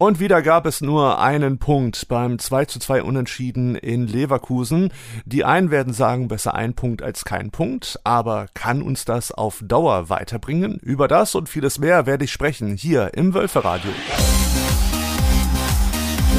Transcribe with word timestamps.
Und 0.00 0.20
wieder 0.20 0.42
gab 0.42 0.64
es 0.64 0.80
nur 0.80 1.18
einen 1.18 1.58
Punkt 1.58 2.06
beim 2.06 2.38
2 2.38 2.66
zu 2.66 2.78
2 2.78 3.02
Unentschieden 3.02 3.74
in 3.74 4.06
Leverkusen. 4.06 4.92
Die 5.24 5.44
einen 5.44 5.72
werden 5.72 5.92
sagen, 5.92 6.28
besser 6.28 6.54
ein 6.54 6.74
Punkt 6.74 7.02
als 7.02 7.24
kein 7.24 7.50
Punkt, 7.50 7.98
aber 8.04 8.46
kann 8.54 8.80
uns 8.80 9.04
das 9.04 9.32
auf 9.32 9.60
Dauer 9.60 10.08
weiterbringen? 10.08 10.78
Über 10.80 11.08
das 11.08 11.34
und 11.34 11.48
vieles 11.48 11.80
mehr 11.80 12.06
werde 12.06 12.26
ich 12.26 12.30
sprechen 12.30 12.76
hier 12.76 13.10
im 13.14 13.34
Wölferadio. 13.34 13.90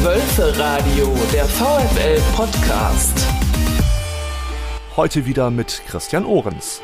Wölferadio, 0.03 1.13
der 1.33 1.43
VfL 1.43 2.21
Podcast. 2.37 3.27
Heute 4.95 5.25
wieder 5.25 5.51
mit 5.51 5.81
Christian 5.85 6.23
Ohrens. 6.23 6.81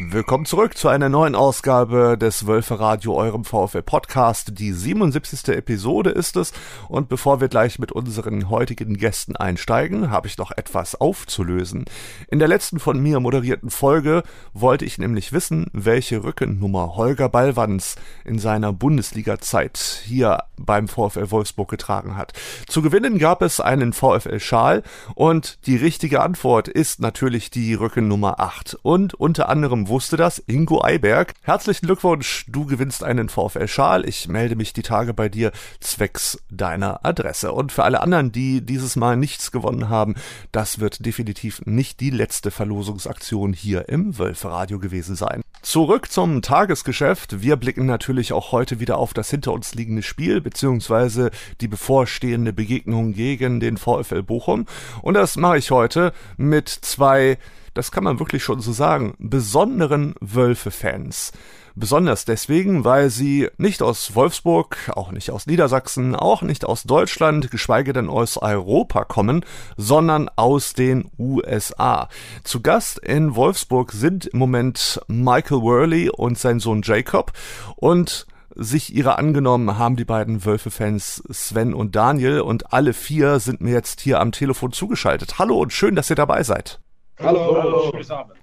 Willkommen 0.00 0.44
zurück 0.44 0.78
zu 0.78 0.86
einer 0.86 1.08
neuen 1.08 1.34
Ausgabe 1.34 2.16
des 2.16 2.46
Wölfe 2.46 2.78
Radio, 2.78 3.16
eurem 3.16 3.44
VfL 3.44 3.82
Podcast. 3.82 4.56
Die 4.56 4.70
77. 4.70 5.48
Episode 5.48 6.10
ist 6.10 6.36
es. 6.36 6.52
Und 6.88 7.08
bevor 7.08 7.40
wir 7.40 7.48
gleich 7.48 7.80
mit 7.80 7.90
unseren 7.90 8.48
heutigen 8.48 8.96
Gästen 8.96 9.34
einsteigen, 9.34 10.08
habe 10.08 10.28
ich 10.28 10.38
noch 10.38 10.52
etwas 10.52 10.94
aufzulösen. 10.94 11.84
In 12.30 12.38
der 12.38 12.46
letzten 12.46 12.78
von 12.78 13.00
mir 13.00 13.18
moderierten 13.18 13.70
Folge 13.70 14.22
wollte 14.52 14.84
ich 14.84 14.98
nämlich 14.98 15.32
wissen, 15.32 15.66
welche 15.72 16.22
Rückennummer 16.22 16.94
Holger 16.94 17.28
Ballwanz 17.28 17.96
in 18.24 18.38
seiner 18.38 18.72
Bundesliga-Zeit 18.72 20.02
hier 20.04 20.44
beim 20.56 20.86
VfL 20.86 21.32
Wolfsburg 21.32 21.68
getragen 21.68 22.16
hat. 22.16 22.34
Zu 22.68 22.82
gewinnen 22.82 23.18
gab 23.18 23.42
es 23.42 23.58
einen 23.58 23.92
VfL-Schal 23.92 24.84
und 25.16 25.58
die 25.66 25.76
richtige 25.76 26.20
Antwort 26.20 26.68
ist 26.68 27.00
natürlich 27.00 27.50
die 27.50 27.74
Rückennummer 27.74 28.38
8. 28.38 28.78
Und 28.82 29.14
unter 29.14 29.48
anderem 29.48 29.87
wusste 29.88 30.16
das 30.16 30.42
Ingo 30.46 30.84
Eiberg. 30.84 31.34
Herzlichen 31.42 31.86
Glückwunsch, 31.86 32.44
du 32.48 32.66
gewinnst 32.66 33.02
einen 33.02 33.28
VfL-Schal. 33.28 34.08
Ich 34.08 34.28
melde 34.28 34.56
mich 34.56 34.72
die 34.72 34.82
Tage 34.82 35.14
bei 35.14 35.28
dir 35.28 35.52
zwecks 35.80 36.38
deiner 36.50 37.04
Adresse. 37.04 37.52
Und 37.52 37.72
für 37.72 37.84
alle 37.84 38.00
anderen, 38.00 38.30
die 38.30 38.60
dieses 38.60 38.96
Mal 38.96 39.16
nichts 39.16 39.50
gewonnen 39.50 39.88
haben, 39.88 40.14
das 40.52 40.78
wird 40.78 41.04
definitiv 41.04 41.62
nicht 41.64 42.00
die 42.00 42.10
letzte 42.10 42.50
Verlosungsaktion 42.50 43.52
hier 43.52 43.88
im 43.88 44.18
Wölferadio 44.18 44.78
gewesen 44.78 45.16
sein. 45.16 45.42
Zurück 45.68 46.10
zum 46.10 46.40
Tagesgeschäft. 46.40 47.42
Wir 47.42 47.56
blicken 47.56 47.84
natürlich 47.84 48.32
auch 48.32 48.52
heute 48.52 48.80
wieder 48.80 48.96
auf 48.96 49.12
das 49.12 49.28
hinter 49.28 49.52
uns 49.52 49.74
liegende 49.74 50.02
Spiel 50.02 50.40
beziehungsweise 50.40 51.30
die 51.60 51.68
bevorstehende 51.68 52.54
Begegnung 52.54 53.12
gegen 53.12 53.60
den 53.60 53.76
VfL 53.76 54.22
Bochum. 54.22 54.64
Und 55.02 55.12
das 55.12 55.36
mache 55.36 55.58
ich 55.58 55.70
heute 55.70 56.14
mit 56.38 56.70
zwei 56.70 57.36
das 57.74 57.92
kann 57.92 58.02
man 58.02 58.18
wirklich 58.18 58.42
schon 58.42 58.60
so 58.60 58.72
sagen, 58.72 59.14
besonderen 59.18 60.16
Wölfe-Fans. 60.20 61.30
Besonders 61.78 62.24
deswegen, 62.24 62.84
weil 62.84 63.08
sie 63.08 63.48
nicht 63.56 63.82
aus 63.82 64.16
Wolfsburg, 64.16 64.90
auch 64.96 65.12
nicht 65.12 65.30
aus 65.30 65.46
Niedersachsen, 65.46 66.16
auch 66.16 66.42
nicht 66.42 66.64
aus 66.64 66.82
Deutschland, 66.82 67.52
geschweige 67.52 67.92
denn 67.92 68.08
aus 68.08 68.36
Europa 68.36 69.04
kommen, 69.04 69.44
sondern 69.76 70.28
aus 70.34 70.72
den 70.72 71.08
USA. 71.18 72.08
Zu 72.42 72.62
Gast 72.62 72.98
in 72.98 73.36
Wolfsburg 73.36 73.92
sind 73.92 74.26
im 74.26 74.40
Moment 74.40 75.00
Michael 75.06 75.62
Worley 75.62 76.10
und 76.10 76.36
sein 76.36 76.58
Sohn 76.58 76.82
Jacob 76.82 77.32
und 77.76 78.26
sich 78.56 78.92
ihrer 78.92 79.16
angenommen 79.16 79.78
haben 79.78 79.94
die 79.94 80.04
beiden 80.04 80.44
Wölfe-Fans 80.44 81.22
Sven 81.30 81.74
und 81.74 81.94
Daniel 81.94 82.40
und 82.40 82.72
alle 82.72 82.92
vier 82.92 83.38
sind 83.38 83.60
mir 83.60 83.74
jetzt 83.74 84.00
hier 84.00 84.18
am 84.18 84.32
Telefon 84.32 84.72
zugeschaltet. 84.72 85.38
Hallo 85.38 85.60
und 85.60 85.72
schön, 85.72 85.94
dass 85.94 86.10
ihr 86.10 86.16
dabei 86.16 86.42
seid. 86.42 86.80
Hallo. 87.20 87.92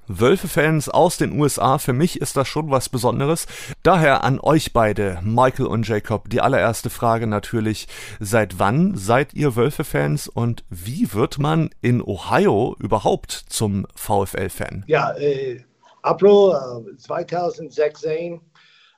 Wölfe-Fans 0.08 0.90
aus 0.90 1.18
den 1.18 1.40
USA, 1.40 1.78
für 1.78 1.94
mich 1.94 2.20
ist 2.20 2.36
das 2.36 2.48
schon 2.48 2.70
was 2.72 2.90
Besonderes. 2.90 3.48
Daher 3.84 4.24
an 4.26 4.40
euch 4.40 4.74
beide, 4.74 5.20
Michael 5.24 5.68
und 5.68 5.88
Jacob, 5.88 6.30
die 6.30 6.42
allererste 6.42 6.90
Frage 6.90 7.26
natürlich, 7.26 7.88
seit 8.20 8.60
wann 8.60 8.96
seid 8.96 9.34
ihr 9.34 9.56
Wölfe-Fans 9.56 10.28
und 10.28 10.66
wie 10.70 11.14
wird 11.14 11.40
man 11.40 11.70
in 11.82 12.02
Ohio 12.02 12.76
überhaupt 12.80 13.32
zum 13.32 13.88
VfL-Fan? 13.96 14.84
Ja, 14.88 15.14
äh, 15.14 15.62
April 16.02 16.54
äh, 16.94 16.98
2016, 16.98 18.42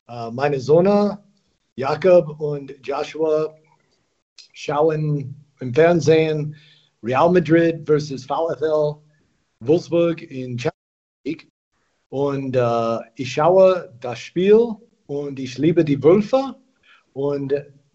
äh, 0.08 0.32
meine 0.32 0.60
Sohn 0.60 1.18
Jakob 1.76 2.40
und 2.40 2.74
Joshua 2.84 3.54
schauen 4.54 5.36
im 5.60 5.74
Fernsehen 5.74 6.56
Real 7.04 7.32
Madrid 7.32 7.86
versus 7.86 8.26
VfL 8.26 9.07
Wolfsburg 9.60 10.22
in 10.22 10.58
Champions 10.58 11.24
League. 11.26 11.48
Und 12.10 12.56
äh, 12.56 12.98
ich 13.16 13.34
schaue 13.34 13.94
das 14.00 14.20
Spiel 14.20 14.76
und 15.08 15.40
ich 15.40 15.58
liebe 15.58 15.84
die 15.84 16.02
Wölfe. 16.02 16.56
Und 17.14 17.54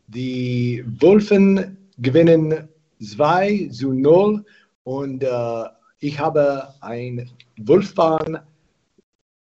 die 0.09 0.85
Wölfen 1.01 1.77
gewinnen 1.99 2.69
2 3.01 3.69
zu 3.73 3.93
0. 3.93 4.45
Und 4.85 5.23
äh, 5.23 5.65
ich 6.01 6.19
habe 6.19 6.75
ein 6.81 7.31
Wolfbahn 7.59 8.41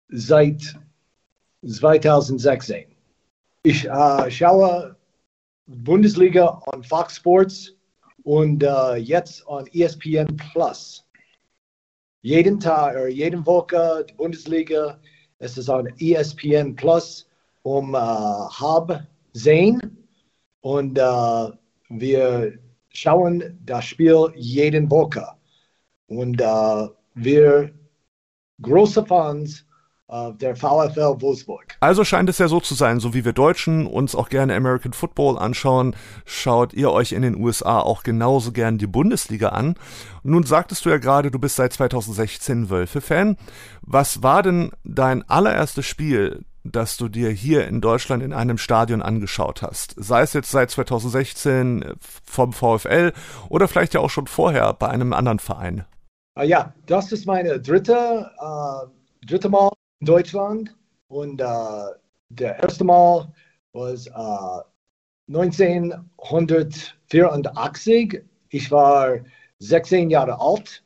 seit 0.09 0.77
2016. 1.65 2.85
Ich 3.63 3.85
äh, 3.85 4.31
schaue 4.31 4.95
Bundesliga 5.67 6.61
on 6.67 6.83
Fox 6.83 7.17
Sports 7.17 7.75
und 8.23 8.63
äh, 8.63 8.95
jetzt 8.95 9.45
on 9.47 9.67
ESPN 9.73 10.37
Plus 10.37 11.06
jeden 12.21 12.59
Tag 12.59 12.95
oder 12.95 13.07
jeden 13.07 13.45
Woche 13.45 14.05
die 14.09 14.13
Bundesliga. 14.13 14.99
Es 15.39 15.57
ist 15.57 15.69
on 15.69 15.87
ESPN 15.99 16.75
Plus 16.75 17.27
um 17.63 17.93
äh, 17.93 17.97
halb 17.97 19.05
sehen 19.33 19.79
und 20.61 20.97
äh, 20.97 21.51
wir 21.89 22.59
schauen 22.89 23.59
das 23.65 23.85
Spiel 23.85 24.31
jeden 24.35 24.89
Woche 24.89 25.27
und 26.07 26.41
äh, 26.41 26.87
wir 27.13 27.71
große 28.61 29.05
Fans 29.05 29.66
der 30.09 30.55
VfL 30.55 31.19
Wolfsburg. 31.21 31.75
Also 31.81 32.05
scheint 32.05 32.29
es 32.29 32.37
ja 32.37 32.47
so 32.47 32.61
zu 32.61 32.75
sein, 32.75 33.01
so 33.01 33.13
wie 33.13 33.25
wir 33.25 33.33
Deutschen 33.33 33.85
uns 33.85 34.15
auch 34.15 34.29
gerne 34.29 34.55
American 34.55 34.93
Football 34.93 35.37
anschauen, 35.37 35.95
schaut 36.25 36.73
ihr 36.73 36.91
euch 36.91 37.11
in 37.11 37.23
den 37.23 37.35
USA 37.35 37.79
auch 37.79 38.03
genauso 38.03 38.53
gern 38.53 38.77
die 38.77 38.87
Bundesliga 38.87 39.49
an. 39.49 39.75
Nun 40.23 40.43
sagtest 40.43 40.85
du 40.85 40.89
ja 40.89 40.97
gerade, 40.97 41.29
du 41.29 41.39
bist 41.39 41.57
seit 41.57 41.73
2016 41.73 42.69
Wölfe-Fan. 42.69 43.35
Was 43.81 44.23
war 44.23 44.43
denn 44.43 44.71
dein 44.85 45.27
allererstes 45.29 45.85
Spiel, 45.85 46.45
das 46.63 46.95
du 46.95 47.09
dir 47.09 47.29
hier 47.29 47.67
in 47.67 47.81
Deutschland 47.81 48.23
in 48.23 48.31
einem 48.31 48.57
Stadion 48.57 49.01
angeschaut 49.01 49.61
hast? 49.61 49.93
Sei 49.97 50.21
es 50.21 50.31
jetzt 50.31 50.51
seit 50.51 50.71
2016 50.71 51.83
vom 52.23 52.53
VfL 52.53 53.11
oder 53.49 53.67
vielleicht 53.67 53.93
ja 53.93 53.99
auch 53.99 54.09
schon 54.09 54.27
vorher 54.27 54.73
bei 54.73 54.87
einem 54.87 55.11
anderen 55.11 55.39
Verein? 55.39 55.85
Ah 56.35 56.43
ja, 56.43 56.73
das 56.85 57.11
ist 57.11 57.25
meine 57.25 57.59
dritte, 57.59 58.31
äh, 58.39 59.25
dritte 59.25 59.49
Mal 59.49 59.69
Deutschland. 60.01 60.75
Und 61.07 61.41
äh, 61.41 61.85
der 62.29 62.61
erste 62.61 62.83
Mal 62.83 63.31
war 63.73 63.93
äh, 63.93 64.61
1984. 65.27 68.23
Ich 68.49 68.71
war 68.71 69.19
16 69.59 70.09
Jahre 70.09 70.39
alt. 70.39 70.83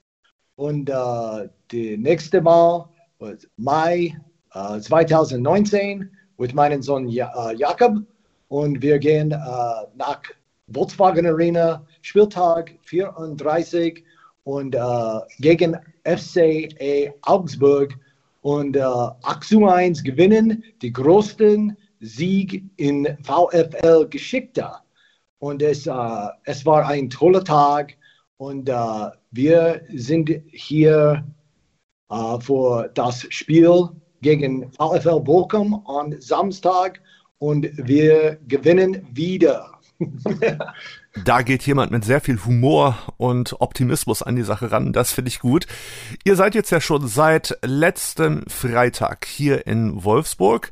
Und 0.56 0.90
äh, 0.90 0.94
das 0.94 1.50
nächste 1.72 2.42
Mal 2.42 2.90
war 3.20 3.36
Mai 3.58 4.18
äh, 4.54 4.80
2019 4.80 6.10
mit 6.38 6.54
meinem 6.54 6.82
Sohn 6.82 7.08
ja, 7.08 7.50
äh, 7.50 7.56
Jakob. 7.56 7.98
Und 8.48 8.82
wir 8.82 9.00
gehen 9.00 9.32
äh, 9.32 9.36
nach 9.96 10.22
Volkswagen 10.74 11.26
Arena, 11.26 11.86
Spieltag 12.02 12.78
34 12.84 14.04
und 14.44 14.76
äh, 14.76 15.20
gegen 15.40 15.78
FCA 16.04 17.14
Augsburg 17.22 17.98
und 18.42 18.76
äh, 18.76 18.82
8 18.82 19.44
zu 19.44 19.66
1 19.66 20.04
gewinnen, 20.04 20.64
die 20.82 20.92
größten 20.92 21.78
Sieg 22.00 22.64
in 22.78 23.18
VfL-Geschichte. 23.24 24.70
Und 25.40 25.62
es, 25.62 25.88
äh, 25.88 26.28
es 26.44 26.66
war 26.66 26.86
ein 26.86 27.10
toller 27.10 27.44
Tag 27.44 27.98
und 28.38 28.70
äh, 28.70 29.10
wir 29.32 29.82
sind 29.94 30.32
hier 30.52 31.24
äh, 32.10 32.40
für 32.40 32.90
das 32.94 33.26
Spiel 33.30 33.90
gegen 34.22 34.72
VfL 34.74 35.20
Bochum 35.20 35.86
am 35.88 36.20
Samstag 36.20 37.02
und 37.40 37.70
wir 37.76 38.38
gewinnen 38.48 39.08
wieder. 39.12 39.80
Da 41.16 41.42
geht 41.42 41.64
jemand 41.64 41.92
mit 41.92 42.06
sehr 42.06 42.22
viel 42.22 42.40
Humor 42.46 42.98
und 43.18 43.60
Optimismus 43.60 44.24
an 44.24 44.38
die 44.38 44.44
Sache 44.44 44.72
ran. 44.72 44.94
Das 44.94 45.12
finde 45.12 45.30
ich 45.30 45.40
gut. 45.40 45.68
Ihr 46.24 46.38
seid 46.38 46.56
jetzt 46.56 46.70
ja 46.72 46.80
schon 46.80 47.08
seit 47.08 47.58
letzten 47.64 48.50
Freitag 48.50 49.26
hier 49.26 49.68
in 49.68 50.04
Wolfsburg 50.06 50.72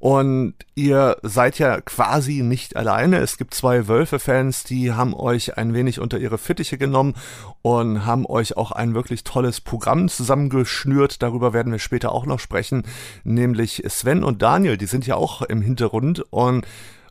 Und 0.00 0.54
ihr 0.74 1.18
seid 1.22 1.58
ja 1.58 1.82
quasi 1.82 2.40
nicht 2.42 2.74
alleine. 2.74 3.18
Es 3.18 3.36
gibt 3.36 3.52
zwei 3.52 3.86
Wölfe-Fans, 3.86 4.64
die 4.64 4.92
haben 4.92 5.12
euch 5.12 5.58
ein 5.58 5.74
wenig 5.74 6.00
unter 6.00 6.18
ihre 6.18 6.38
Fittiche 6.38 6.78
genommen 6.78 7.14
und 7.60 8.06
haben 8.06 8.24
euch 8.24 8.56
auch 8.56 8.72
ein 8.72 8.94
wirklich 8.94 9.24
tolles 9.24 9.60
Programm 9.60 10.08
zusammengeschnürt. 10.08 11.20
Darüber 11.22 11.52
werden 11.52 11.70
wir 11.70 11.78
später 11.78 12.12
auch 12.12 12.24
noch 12.24 12.40
sprechen. 12.40 12.84
Nämlich 13.24 13.82
Sven 13.88 14.24
und 14.24 14.40
Daniel, 14.40 14.78
die 14.78 14.86
sind 14.86 15.06
ja 15.06 15.16
auch 15.16 15.42
im 15.42 15.60
Hintergrund. 15.60 16.24
Und 16.30 16.66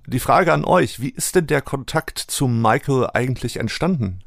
die 0.10 0.20
Frage 0.20 0.54
an 0.54 0.66
euch, 0.66 1.00
wie 1.00 1.10
ist 1.10 1.36
denn 1.36 1.48
der 1.48 1.62
Kontakt 1.62 2.20
zu 2.20 2.48
Michael 2.48 3.08
eigentlich 3.14 3.58
entstanden? 3.58 4.24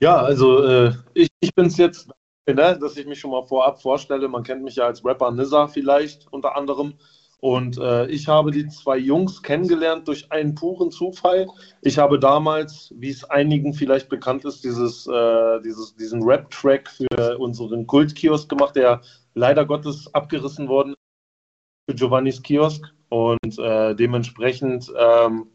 Ja, 0.00 0.16
also 0.16 0.62
äh, 0.64 0.92
ich, 1.14 1.28
ich 1.40 1.54
bin 1.54 1.66
es 1.66 1.76
jetzt, 1.76 2.08
ne, 2.46 2.78
dass 2.80 2.96
ich 2.96 3.06
mich 3.06 3.18
schon 3.18 3.32
mal 3.32 3.46
vorab 3.46 3.82
vorstelle. 3.82 4.28
Man 4.28 4.44
kennt 4.44 4.62
mich 4.62 4.76
ja 4.76 4.86
als 4.86 5.04
Rapper 5.04 5.30
Nizza 5.32 5.66
vielleicht 5.66 6.32
unter 6.32 6.56
anderem. 6.56 6.94
Und 7.40 7.78
äh, 7.78 8.06
ich 8.06 8.26
habe 8.26 8.50
die 8.50 8.66
zwei 8.68 8.96
Jungs 8.96 9.42
kennengelernt 9.42 10.08
durch 10.08 10.30
einen 10.32 10.56
puren 10.56 10.90
Zufall. 10.90 11.46
Ich 11.82 11.98
habe 11.98 12.18
damals, 12.18 12.92
wie 12.96 13.10
es 13.10 13.22
einigen 13.24 13.74
vielleicht 13.74 14.08
bekannt 14.08 14.44
ist, 14.44 14.64
dieses, 14.64 15.06
äh, 15.06 15.60
dieses, 15.62 15.94
diesen 15.94 16.22
Rap-Track 16.24 16.88
für 16.88 17.38
unseren 17.38 17.86
Kultkiosk 17.86 18.48
gemacht, 18.48 18.74
der 18.74 19.02
leider 19.34 19.64
Gottes 19.64 20.12
abgerissen 20.14 20.68
worden 20.68 20.94
ist 20.94 21.90
für 21.90 21.94
Giovannis 21.94 22.42
Kiosk. 22.42 22.92
Und 23.08 23.58
äh, 23.58 23.94
dementsprechend 23.94 24.92
ähm, 24.96 25.46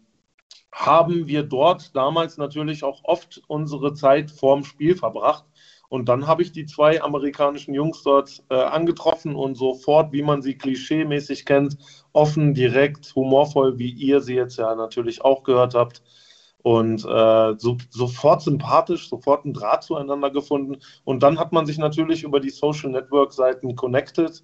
haben 0.72 1.28
wir 1.28 1.44
dort 1.44 1.96
damals 1.96 2.38
natürlich 2.38 2.84
auch 2.84 3.04
oft 3.04 3.42
unsere 3.48 3.94
Zeit 3.94 4.32
vorm 4.32 4.64
Spiel 4.64 4.96
verbracht. 4.96 5.46
Und 5.90 6.10
dann 6.10 6.26
habe 6.26 6.42
ich 6.42 6.52
die 6.52 6.66
zwei 6.66 7.04
amerikanischen 7.04 7.76
Jungs 7.76 8.02
dort 8.02 8.44
äh, 8.50 8.56
angetroffen 8.56 9.36
und 9.36 9.54
sofort, 9.56 10.12
wie 10.12 10.24
man 10.24 10.42
sie 10.42 10.58
klischeemäßig 10.58 11.46
kennt, 11.46 11.78
offen, 12.14 12.56
direkt, 12.56 13.14
humorvoll, 13.16 13.78
wie 13.78 13.92
ihr 13.92 14.20
sie 14.20 14.34
jetzt 14.34 14.58
ja 14.58 14.74
natürlich 14.74 15.24
auch 15.24 15.44
gehört 15.44 15.76
habt. 15.76 16.02
Und 16.64 17.06
äh, 17.06 17.54
so, 17.60 17.78
sofort 17.92 18.42
sympathisch, 18.42 19.08
sofort 19.08 19.46
einen 19.46 19.54
Draht 19.54 19.84
zueinander 19.84 20.32
gefunden. 20.32 20.78
Und 21.04 21.22
dann 21.22 21.38
hat 21.38 21.52
man 21.52 21.68
sich 21.68 21.78
natürlich 21.78 22.24
über 22.24 22.40
die 22.40 22.50
Social 22.50 22.90
Network 22.90 23.32
Seiten 23.32 23.76
connected 23.76 24.44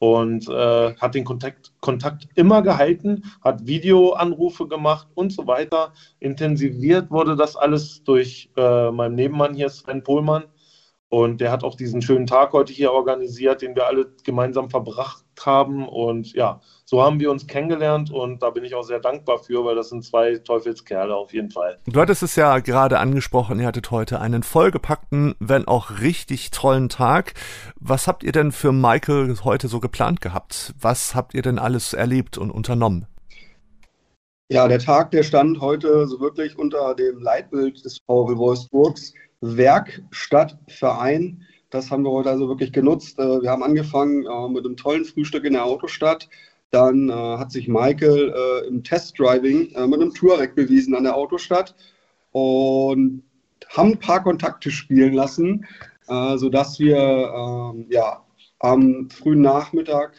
und 0.00 0.48
äh, 0.48 0.96
hat 0.96 1.14
den 1.14 1.24
Kontakt, 1.24 1.72
Kontakt 1.80 2.26
immer 2.34 2.62
gehalten, 2.62 3.22
hat 3.42 3.66
Videoanrufe 3.66 4.66
gemacht 4.66 5.08
und 5.14 5.30
so 5.30 5.46
weiter. 5.46 5.92
Intensiviert 6.20 7.10
wurde 7.10 7.36
das 7.36 7.54
alles 7.54 8.02
durch 8.02 8.50
äh, 8.56 8.90
meinen 8.90 9.14
Nebenmann 9.14 9.54
hier, 9.54 9.68
Sven 9.68 10.02
Pohlmann, 10.02 10.44
und 11.10 11.42
der 11.42 11.50
hat 11.50 11.64
auch 11.64 11.74
diesen 11.74 12.00
schönen 12.00 12.26
Tag 12.26 12.52
heute 12.54 12.72
hier 12.72 12.92
organisiert, 12.92 13.60
den 13.60 13.74
wir 13.74 13.86
alle 13.88 14.14
gemeinsam 14.24 14.70
verbracht 14.70 15.24
haben. 15.46 15.88
Und 15.88 16.32
ja, 16.32 16.60
so 16.84 17.02
haben 17.02 17.20
wir 17.20 17.30
uns 17.30 17.46
kennengelernt 17.46 18.10
und 18.10 18.42
da 18.42 18.50
bin 18.50 18.64
ich 18.64 18.74
auch 18.74 18.82
sehr 18.82 19.00
dankbar 19.00 19.38
für, 19.38 19.64
weil 19.64 19.74
das 19.74 19.90
sind 19.90 20.04
zwei 20.04 20.38
Teufelskerle 20.38 21.14
auf 21.14 21.32
jeden 21.32 21.50
Fall. 21.50 21.78
Du 21.86 22.00
hattest 22.00 22.22
es 22.22 22.36
ja 22.36 22.58
gerade 22.58 22.98
angesprochen, 22.98 23.60
ihr 23.60 23.66
hattet 23.66 23.90
heute 23.90 24.20
einen 24.20 24.42
vollgepackten, 24.42 25.34
wenn 25.38 25.68
auch 25.68 26.00
richtig 26.00 26.50
tollen 26.50 26.88
Tag. 26.88 27.34
Was 27.76 28.06
habt 28.06 28.24
ihr 28.24 28.32
denn 28.32 28.52
für 28.52 28.72
Michael 28.72 29.34
heute 29.44 29.68
so 29.68 29.80
geplant 29.80 30.20
gehabt? 30.20 30.74
Was 30.80 31.14
habt 31.14 31.34
ihr 31.34 31.42
denn 31.42 31.58
alles 31.58 31.92
erlebt 31.92 32.38
und 32.38 32.50
unternommen? 32.50 33.06
Ja, 34.52 34.66
der 34.66 34.80
Tag, 34.80 35.12
der 35.12 35.22
stand 35.22 35.60
heute 35.60 36.08
so 36.08 36.18
wirklich 36.18 36.58
unter 36.58 36.96
dem 36.96 37.20
Leitbild 37.20 37.84
des 37.84 38.00
VW 38.04 38.36
Wolfsburgs 38.36 39.14
Werkstattverein. 39.40 41.46
Das 41.70 41.90
haben 41.90 42.04
wir 42.04 42.10
heute 42.10 42.30
also 42.30 42.48
wirklich 42.48 42.72
genutzt. 42.72 43.18
Äh, 43.18 43.42
wir 43.42 43.50
haben 43.50 43.62
angefangen 43.62 44.26
äh, 44.26 44.48
mit 44.48 44.64
einem 44.64 44.76
tollen 44.76 45.04
Frühstück 45.04 45.44
in 45.44 45.52
der 45.54 45.64
Autostadt. 45.64 46.28
Dann 46.70 47.08
äh, 47.08 47.12
hat 47.12 47.50
sich 47.52 47.68
Michael 47.68 48.64
im 48.68 48.84
Testdriving 48.84 49.72
mit 49.88 50.00
einem 50.00 50.14
Touareg 50.14 50.54
bewiesen 50.54 50.94
an 50.94 51.04
der 51.04 51.16
Autostadt 51.16 51.74
und 52.32 53.22
haben 53.68 53.92
ein 53.92 53.98
paar 53.98 54.22
Kontakte 54.22 54.70
spielen 54.70 55.14
lassen, 55.14 55.66
sodass 56.06 56.78
wir 56.78 56.96
ähm, 56.96 57.86
ja, 57.90 58.24
am 58.60 59.08
frühen 59.10 59.40
Nachmittag 59.40 60.14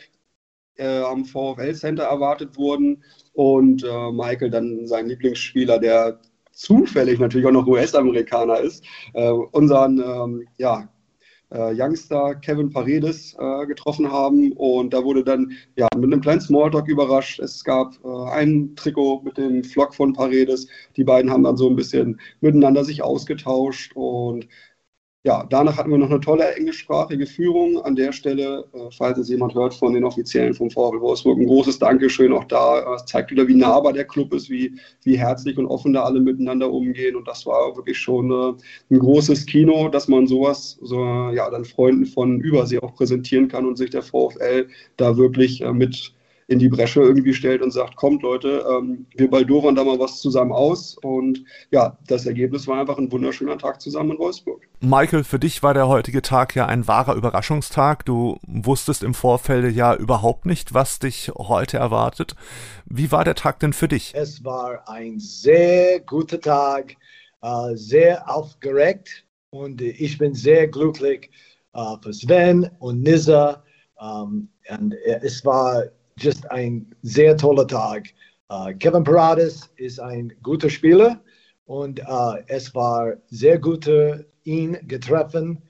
am 0.78 1.26
VfL 1.26 1.74
Center 1.74 2.04
erwartet 2.04 2.58
wurden 2.58 3.04
und 3.34 3.84
Michael 4.14 4.50
dann 4.50 4.88
sein 4.88 5.08
Lieblingsspieler, 5.08 5.80
der 5.80 6.20
zufällig 6.52 7.20
natürlich 7.20 7.48
auch 7.48 7.52
noch 7.52 7.68
US-Amerikaner 7.68 8.60
ist, 8.60 8.84
äh, 9.14 9.30
unseren 9.30 10.00
ähm, 10.00 10.48
ja, 10.58 10.90
äh, 11.52 11.74
Youngster 11.74 12.36
Kevin 12.36 12.70
Paredes 12.70 13.36
äh, 13.40 13.66
getroffen 13.66 14.12
haben. 14.12 14.52
Und 14.54 14.94
da 14.94 15.04
wurde 15.04 15.24
dann 15.24 15.52
ja, 15.76 15.88
mit 15.96 16.06
einem 16.06 16.22
kleinen 16.22 16.42
Smalltalk 16.42 16.88
überrascht. 16.88 17.40
Es 17.40 17.64
gab 17.64 17.94
äh, 18.04 18.30
ein 18.32 18.76
Trikot 18.76 19.22
mit 19.24 19.38
dem 19.38 19.64
Flock 19.64 19.94
von 19.94 20.14
Paredes. 20.14 20.68
Die 20.96 21.04
beiden 21.04 21.32
haben 21.32 21.44
dann 21.44 21.58
so 21.58 21.70
ein 21.70 21.76
bisschen 21.76 22.20
miteinander 22.42 22.84
sich 22.84 23.04
ausgetauscht 23.04 23.92
und 23.96 24.48
ja, 25.24 25.46
danach 25.48 25.78
hatten 25.78 25.92
wir 25.92 26.00
noch 26.00 26.10
eine 26.10 26.20
tolle 26.20 26.56
englischsprachige 26.56 27.28
Führung. 27.28 27.80
An 27.84 27.96
der 27.96 28.12
Stelle, 28.12 28.66
äh, 28.74 28.90
falls 28.98 29.20
es 29.20 29.30
jemand 29.30 29.54
hört 29.54 29.74
von 29.74 29.94
den 29.94 30.04
Offiziellen 30.04 30.56
vom 30.56 30.72
VfL 30.72 31.00
Wolfsburg, 31.00 31.38
ein 31.38 31.46
großes 31.46 31.78
Dankeschön 31.78 32.34
auch 32.34 32.46
da. 32.46 32.96
Es 32.96 33.06
zeigt 33.06 33.30
wieder, 33.30 33.48
wie 33.48 33.54
nahbar 33.54 33.94
der 33.94 34.06
Club 34.06 34.34
ist, 34.34 34.50
wie, 34.50 34.80
wie 35.04 35.20
herzlich 35.20 35.60
und 35.60 35.68
offen 35.68 35.94
da 35.94 36.04
alle 36.04 36.20
miteinander 36.20 36.72
umgehen. 36.72 37.16
Und 37.16 37.28
das 37.28 37.46
war 37.46 37.76
wirklich 37.76 38.00
schon 38.00 38.32
äh, 38.32 38.54
ein 38.90 38.98
großes 38.98 39.46
Kino, 39.46 39.90
dass 39.90 40.08
man 40.08 40.26
sowas 40.26 40.80
so, 40.82 41.00
ja, 41.32 41.48
dann 41.52 41.66
Freunden 41.66 42.08
von 42.08 42.40
Übersee 42.40 42.80
auch 42.80 42.96
präsentieren 42.96 43.48
kann 43.48 43.68
und 43.68 43.78
sich 43.78 43.92
der 43.92 44.02
VfL 44.02 44.70
da 44.98 45.18
wirklich 45.18 45.62
äh, 45.62 45.72
mit 45.72 46.14
in 46.52 46.60
die 46.60 46.68
Bresche 46.68 47.00
irgendwie 47.00 47.34
stellt 47.34 47.62
und 47.62 47.72
sagt, 47.72 47.96
kommt 47.96 48.24
Leute, 48.24 48.66
ähm, 48.70 49.06
wir 49.16 49.30
baldowern 49.30 49.74
da 49.74 49.86
mal 49.86 50.00
was 50.00 50.20
zusammen 50.20 50.52
aus. 50.52 50.98
Und 51.02 51.46
ja, 51.72 51.98
das 52.08 52.26
Ergebnis 52.26 52.68
war 52.68 52.82
einfach 52.82 52.98
ein 52.98 53.10
wunderschöner 53.10 53.58
Tag 53.58 53.82
zusammen 53.82 54.12
in 54.12 54.18
Wolfsburg. 54.18 54.68
Michael, 54.82 55.24
für 55.24 55.40
dich 55.40 55.64
war 55.64 55.74
der 55.74 55.88
heutige 55.88 56.22
Tag 56.22 56.54
ja 56.56 56.66
ein 56.66 56.90
wahrer 56.90 57.16
Überraschungstag. 57.16 58.04
Du 58.04 58.38
wusstest 58.46 59.02
im 59.02 59.14
Vorfeld 59.14 59.74
ja 59.74 59.96
überhaupt 59.96 60.46
nicht, 60.46 60.74
was 60.74 61.00
dich 61.00 61.32
heute 61.38 61.78
erwartet. 61.78 62.36
Wie 62.86 63.14
war 63.14 63.24
der 63.24 63.36
Tag 63.36 63.60
denn 63.62 63.72
für 63.72 63.88
dich? 63.88 64.12
Es 64.14 64.44
war 64.44 64.90
ein 64.90 65.20
sehr 65.20 66.02
guter 66.02 66.42
Tag, 66.42 66.96
äh, 67.42 67.76
sehr 67.76 68.30
aufgeregt 68.30 69.26
und 69.52 69.82
ich 69.82 70.18
bin 70.18 70.34
sehr 70.34 70.68
glücklich 70.68 71.30
äh, 71.74 71.96
für 72.04 72.14
Sven 72.14 72.70
und 72.80 73.04
Nizza. 73.04 73.64
Um, 73.96 74.50
und 74.68 74.96
es 75.22 75.46
war 75.46 75.84
just 76.22 76.50
ein 76.52 76.86
sehr 77.02 77.36
toller 77.36 77.68
Tag. 77.68 78.14
Uh, 78.52 78.74
Kevin 78.80 79.04
Paradis 79.04 79.70
ist 79.78 80.00
ein 80.00 80.34
guter 80.44 80.70
Spieler 80.70 81.20
und 81.66 82.00
uh, 82.02 82.36
es 82.48 82.74
war 82.76 83.14
sehr 83.28 83.58
gut, 83.58 83.90
ihn 84.44 84.78
getroffen. 84.88 85.62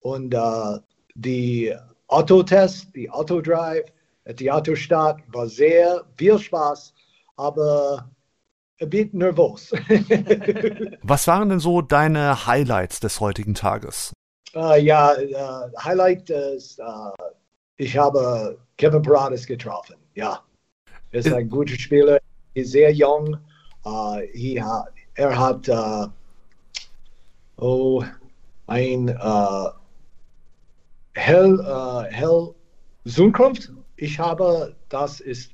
Und 0.00 0.34
uh, 0.34 0.78
die 1.14 1.74
Autotest, 2.08 2.94
die 2.94 3.08
Autodrive, 3.08 3.84
die 4.38 4.50
Autostadt 4.50 5.22
war 5.28 5.48
sehr 5.48 6.04
viel 6.16 6.38
Spaß, 6.38 6.92
aber 7.36 8.10
ein 8.80 8.90
bisschen 8.90 9.18
nervös. 9.20 9.72
Was 11.02 11.26
waren 11.26 11.48
denn 11.48 11.60
so 11.60 11.82
deine 11.82 12.46
Highlights 12.46 13.00
des 13.00 13.20
heutigen 13.20 13.54
Tages? 13.54 14.12
ja, 14.54 15.16
Highlight 15.82 16.30
ist, 16.30 16.80
ich 17.76 17.96
habe 17.96 18.58
Kevin 18.76 19.02
Paradis 19.02 19.46
getroffen. 19.46 19.96
Ja, 20.14 20.42
er 21.10 21.20
ist 21.20 21.32
ein 21.32 21.48
guter 21.48 21.74
Spieler, 21.74 22.20
ist 22.54 22.72
sehr 22.72 22.92
jung. 22.92 23.36
Uh, 23.84 24.20
hat, 24.60 24.92
er 25.14 25.38
hat 25.38 25.68
uh, 25.68 26.08
oh, 27.56 28.02
ein 28.66 29.10
uh, 29.10 29.68
Hell, 31.14 31.60
uh, 31.60 32.04
Hell 32.10 32.54
Zukunft. 33.06 33.70
Ich 33.96 34.18
habe, 34.18 34.74
das 34.88 35.20
ist 35.20 35.52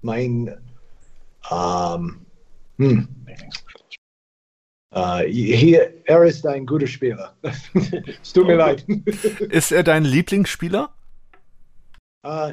mein 0.00 0.58
um, 1.50 2.26
hm. 2.78 3.08
Uh, 4.94 5.20
hier, 5.26 5.90
er 6.04 6.24
ist 6.24 6.46
ein 6.46 6.66
guter 6.66 6.86
Spieler. 6.86 7.34
es 7.42 8.32
tut 8.32 8.46
mir 8.46 8.56
leid. 8.56 8.84
Ist 9.40 9.72
er 9.72 9.82
dein 9.82 10.04
Lieblingsspieler? 10.04 10.90
Uh, 12.26 12.52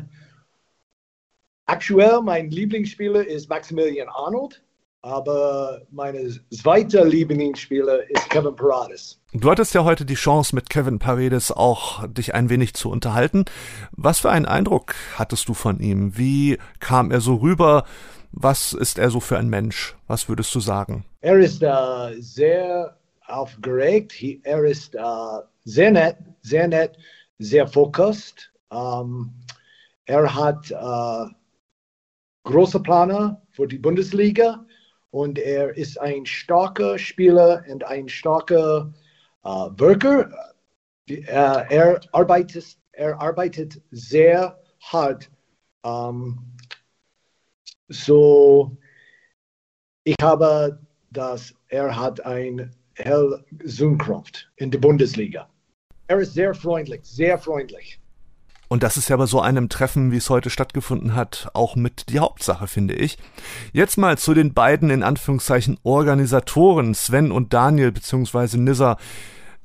aktuell 1.65 2.21
mein 2.21 2.49
Lieblingsspieler 2.49 3.27
ist 3.27 3.49
Maximilian 3.49 4.07
Arnold, 4.07 4.63
aber 5.01 5.81
mein 5.91 6.39
zweiter 6.49 7.05
Lieblingsspieler 7.05 8.09
ist 8.09 8.29
Kevin 8.29 8.55
Paredes. 8.55 9.19
Du 9.33 9.51
hattest 9.51 9.73
ja 9.73 9.83
heute 9.83 10.05
die 10.05 10.15
Chance, 10.15 10.55
mit 10.55 10.69
Kevin 10.69 10.97
Paredes 10.97 11.51
auch 11.51 12.07
dich 12.07 12.33
ein 12.33 12.49
wenig 12.49 12.73
zu 12.73 12.89
unterhalten. 12.89 13.45
Was 13.91 14.19
für 14.19 14.31
einen 14.31 14.45
Eindruck 14.45 14.95
hattest 15.15 15.49
du 15.49 15.53
von 15.53 15.79
ihm? 15.81 16.17
Wie 16.17 16.57
kam 16.79 17.11
er 17.11 17.21
so 17.21 17.35
rüber? 17.35 17.83
Was 18.31 18.73
ist 18.73 18.97
er 18.97 19.09
so 19.09 19.19
für 19.19 19.37
ein 19.37 19.49
Mensch? 19.49 19.95
Was 20.07 20.29
würdest 20.29 20.53
du 20.55 20.59
sagen? 20.59 21.05
Er 21.21 21.39
ist 21.39 21.63
uh, 21.63 22.11
sehr 22.19 22.97
aufgeregt. 23.27 24.13
er 24.43 24.63
ist 24.63 24.95
uh, 24.95 25.41
sehr 25.65 25.91
nett, 25.91 26.17
sehr 26.41 26.67
nett, 26.67 26.97
sehr 27.39 27.67
fokussiert. 27.67 28.51
Um, 28.71 29.33
er 30.05 30.33
hat 30.35 30.71
uh, 30.71 31.27
große 32.43 32.79
Planer 32.79 33.41
für 33.51 33.67
die 33.67 33.77
Bundesliga 33.77 34.63
und 35.11 35.39
er 35.39 35.75
ist 35.75 35.99
ein 35.99 36.25
starker 36.25 36.97
Spieler 36.97 37.63
und 37.67 37.83
ein 37.83 38.07
starker 38.07 38.93
äh, 39.43 39.47
Worker. 39.47 40.29
Er, 41.07 41.99
arbeitet, 42.11 42.77
er 42.91 43.19
arbeitet 43.19 43.81
sehr 43.91 44.59
hart. 44.81 45.29
Ähm, 45.83 46.39
so, 47.89 48.77
ich 50.03 50.15
habe 50.21 50.79
das, 51.11 51.53
er 51.67 51.95
hat 51.95 52.25
ein 52.25 52.71
Hell 52.95 53.43
Zunkraft 53.65 54.49
in 54.57 54.71
der 54.71 54.79
Bundesliga. 54.79 55.49
Er 56.07 56.19
ist 56.19 56.33
sehr 56.33 56.53
freundlich, 56.53 57.01
sehr 57.03 57.37
freundlich. 57.37 57.99
Und 58.67 58.83
das 58.83 58.97
ist 58.97 59.09
ja 59.09 59.17
bei 59.17 59.25
so 59.25 59.41
einem 59.41 59.67
Treffen, 59.67 60.11
wie 60.11 60.17
es 60.17 60.29
heute 60.29 60.51
stattgefunden 60.51 61.15
hat, 61.15 61.49
auch 61.53 61.75
mit 61.75 62.09
die 62.09 62.19
Hauptsache, 62.19 62.67
finde 62.67 62.93
ich. 62.93 63.17
Jetzt 63.73 63.97
mal 63.97 64.17
zu 64.17 64.35
den 64.35 64.53
beiden 64.53 64.91
in 64.91 65.01
Anführungszeichen 65.01 65.79
Organisatoren, 65.81 66.93
Sven 66.93 67.31
und 67.31 67.53
Daniel 67.53 67.91
bzw. 67.91 68.57
Nizza. 68.57 68.97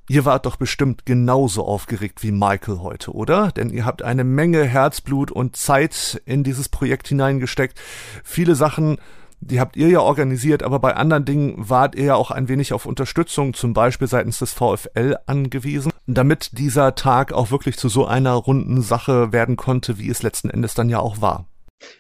Ihr 0.09 0.25
wart 0.25 0.45
doch 0.45 0.57
bestimmt 0.57 1.07
genauso 1.07 1.65
aufgeregt 1.65 2.23
wie 2.23 2.31
Michael 2.31 2.81
heute, 2.81 3.13
oder? 3.13 3.53
Denn 3.53 3.71
ihr 3.71 3.87
habt 3.87 4.03
eine 4.03 4.25
Menge 4.25 4.65
Herzblut 4.65 5.31
und 5.31 5.57
Zeit 5.57 6.21
in 6.27 6.45
dieses 6.45 6.69
Projekt 6.69 7.09
hineingesteckt. 7.09 7.81
Viele 8.23 8.55
Sachen 8.55 8.99
die 9.47 9.61
habt 9.61 9.77
ihr 9.77 9.89
ja 9.89 10.01
organisiert, 10.01 10.63
aber 10.63 10.79
bei 10.79 10.97
anderen 10.97 11.25
Dingen 11.25 11.55
wart 11.57 11.95
ihr 11.95 12.05
ja 12.05 12.15
auch 12.15 12.31
ein 12.31 12.49
wenig 12.49 12.73
auf 12.73 12.87
Unterstützung, 12.87 13.53
zum 13.53 13.75
Beispiel 13.75 14.09
seitens 14.09 14.39
des 14.39 14.53
VfL 14.53 15.17
angewiesen, 15.27 15.93
damit 16.07 16.57
dieser 16.59 16.95
Tag 16.95 17.33
auch 17.33 17.51
wirklich 17.51 17.77
zu 17.77 17.89
so 17.89 18.07
einer 18.07 18.33
runden 18.33 18.81
Sache 18.81 19.33
werden 19.33 19.57
konnte, 19.57 19.99
wie 19.99 20.09
es 20.09 20.23
letzten 20.23 20.49
Endes 20.49 20.75
dann 20.75 20.89
ja 20.89 20.99
auch 20.99 21.21
war. 21.21 21.47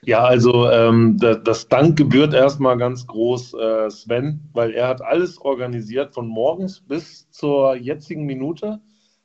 Ja, 0.02 0.24
also 0.24 0.70
ähm, 0.70 1.16
das 1.18 1.68
Dank 1.68 1.96
gebührt 1.96 2.34
erstmal 2.34 2.76
ganz 2.76 3.06
groß 3.06 3.54
äh, 3.54 3.90
Sven, 3.90 4.48
weil 4.52 4.72
er 4.72 4.88
hat 4.88 5.02
alles 5.02 5.38
organisiert 5.38 6.14
von 6.14 6.28
morgens 6.28 6.80
bis 6.80 7.30
zur 7.30 7.76
jetzigen 7.76 8.24
Minute. 8.24 8.80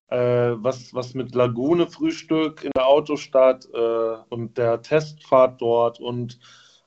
Äh, 0.10 0.56
was, 0.64 0.94
was 0.94 1.14
mit 1.14 1.36
Lagune 1.36 1.86
Frühstück 1.86 2.64
in 2.64 2.72
der 2.76 2.88
Autostadt 2.88 3.68
äh, 3.72 4.18
und 4.30 4.58
der 4.58 4.82
Testfahrt 4.82 5.62
dort 5.62 6.00
und 6.00 6.40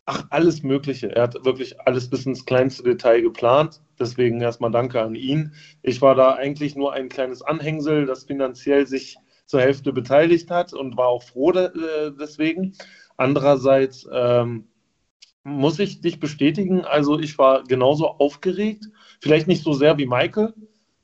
ach, 0.07 0.25
alles 0.31 0.63
Mögliche. 0.65 1.15
Er 1.15 1.23
hat 1.23 1.45
wirklich 1.45 1.81
alles 1.81 2.11
bis 2.11 2.27
ins 2.27 2.45
kleinste 2.45 2.83
Detail 2.83 3.23
geplant. 3.23 3.81
Deswegen 3.99 4.41
erstmal 4.41 4.73
danke 4.73 5.01
an 5.01 5.15
ihn. 5.15 5.53
Ich 5.83 6.03
war 6.03 6.17
da 6.17 6.33
eigentlich 6.33 6.75
nur 6.75 6.93
ein 6.93 7.09
kleines 7.09 7.43
Anhängsel, 7.43 8.07
das 8.07 8.25
finanziell 8.25 8.87
sich 8.89 9.17
zur 9.47 9.61
Hälfte 9.61 9.93
beteiligt 9.93 10.51
hat 10.51 10.73
und 10.73 10.97
war 10.97 11.09
auch 11.09 11.23
froh 11.23 11.53
äh, 11.53 11.71
deswegen. 12.19 12.75
Andererseits 13.23 14.05
ähm, 14.13 14.65
muss 15.45 15.79
ich 15.79 16.01
dich 16.01 16.19
bestätigen, 16.19 16.85
also 16.85 17.21
ich 17.21 17.39
war 17.39 17.63
genauso 17.63 18.09
aufgeregt, 18.09 18.87
vielleicht 19.21 19.47
nicht 19.47 19.63
so 19.63 19.75
sehr 19.75 19.97
wie 19.97 20.07
Michael, 20.07 20.55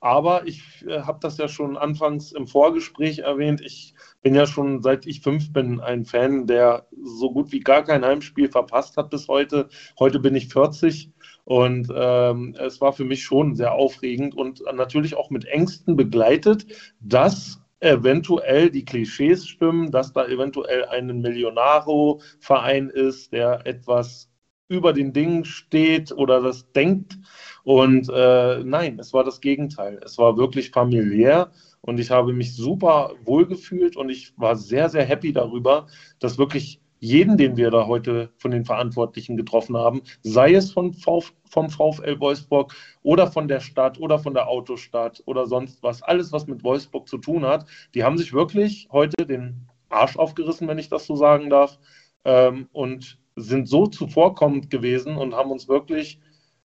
aber 0.00 0.44
ich 0.48 0.84
äh, 0.88 1.02
habe 1.02 1.20
das 1.22 1.38
ja 1.38 1.46
schon 1.46 1.76
anfangs 1.76 2.32
im 2.32 2.48
Vorgespräch 2.48 3.20
erwähnt. 3.20 3.60
Ich 3.60 3.94
bin 4.20 4.34
ja 4.34 4.48
schon 4.48 4.82
seit 4.82 5.06
ich 5.06 5.20
fünf 5.20 5.52
bin 5.52 5.78
ein 5.78 6.04
Fan, 6.04 6.48
der 6.48 6.88
so 7.00 7.30
gut 7.30 7.52
wie 7.52 7.60
gar 7.60 7.84
kein 7.84 8.04
Heimspiel 8.04 8.50
verpasst 8.50 8.96
hat 8.96 9.10
bis 9.10 9.28
heute. 9.28 9.68
Heute 10.00 10.18
bin 10.18 10.34
ich 10.34 10.48
40 10.48 11.12
und 11.44 11.88
ähm, 11.94 12.56
es 12.58 12.80
war 12.80 12.92
für 12.92 13.04
mich 13.04 13.22
schon 13.22 13.54
sehr 13.54 13.74
aufregend 13.74 14.34
und 14.34 14.60
natürlich 14.74 15.14
auch 15.14 15.30
mit 15.30 15.44
Ängsten 15.44 15.94
begleitet, 15.94 16.66
dass 16.98 17.60
eventuell 17.80 18.70
die 18.70 18.84
Klischees 18.84 19.46
stimmen, 19.46 19.90
dass 19.90 20.12
da 20.12 20.26
eventuell 20.26 20.84
ein 20.86 21.20
Millionaro-Verein 21.20 22.90
ist, 22.90 23.32
der 23.32 23.66
etwas 23.66 24.30
über 24.68 24.92
den 24.92 25.12
Dingen 25.12 25.44
steht 25.44 26.12
oder 26.12 26.42
das 26.42 26.70
denkt. 26.72 27.18
Und 27.64 28.10
äh, 28.12 28.62
nein, 28.64 28.98
es 28.98 29.12
war 29.12 29.24
das 29.24 29.40
Gegenteil. 29.40 30.00
Es 30.04 30.18
war 30.18 30.36
wirklich 30.36 30.70
familiär 30.70 31.50
und 31.80 31.98
ich 31.98 32.10
habe 32.10 32.32
mich 32.32 32.54
super 32.54 33.14
wohl 33.24 33.46
gefühlt 33.46 33.96
und 33.96 34.10
ich 34.10 34.34
war 34.36 34.56
sehr, 34.56 34.88
sehr 34.90 35.04
happy 35.04 35.32
darüber, 35.32 35.86
dass 36.18 36.38
wirklich 36.38 36.80
jeden, 37.00 37.36
den 37.36 37.56
wir 37.56 37.70
da 37.70 37.86
heute 37.86 38.30
von 38.38 38.50
den 38.50 38.64
Verantwortlichen 38.64 39.36
getroffen 39.36 39.76
haben, 39.76 40.02
sei 40.22 40.54
es 40.54 40.72
von 40.72 40.92
v 40.92 41.22
vom 41.50 41.70
VfL 41.70 42.20
Wolfsburg 42.20 42.74
oder 43.02 43.26
von 43.26 43.48
der 43.48 43.60
Stadt 43.60 43.98
oder 43.98 44.18
von 44.18 44.34
der 44.34 44.48
Autostadt 44.48 45.22
oder 45.24 45.46
sonst 45.46 45.82
was, 45.82 46.02
alles, 46.02 46.30
was 46.30 46.46
mit 46.46 46.62
Wolfsburg 46.62 47.08
zu 47.08 47.16
tun 47.18 47.46
hat, 47.46 47.66
die 47.94 48.04
haben 48.04 48.18
sich 48.18 48.32
wirklich 48.34 48.88
heute 48.92 49.26
den 49.26 49.66
Arsch 49.88 50.16
aufgerissen, 50.16 50.68
wenn 50.68 50.78
ich 50.78 50.90
das 50.90 51.06
so 51.06 51.16
sagen 51.16 51.48
darf, 51.48 51.78
ähm, 52.24 52.68
und 52.72 53.18
sind 53.36 53.68
so 53.68 53.86
zuvorkommend 53.86 54.70
gewesen 54.70 55.16
und 55.16 55.34
haben 55.34 55.50
uns 55.50 55.68
wirklich 55.68 56.20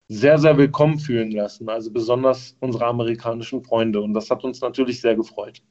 sehr, 0.07 0.37
sehr 0.37 0.57
willkommen 0.57 0.99
fühlen 0.99 1.31
lassen. 1.31 1.69
Also 1.69 1.91
besonders 1.91 2.57
unsere 2.59 2.85
amerikanischen 2.85 3.63
Freunde. 3.63 4.01
Und 4.01 4.13
das 4.13 4.29
hat 4.29 4.43
uns 4.43 4.61
natürlich 4.61 5.01
sehr 5.01 5.15
gefreut. 5.15 5.61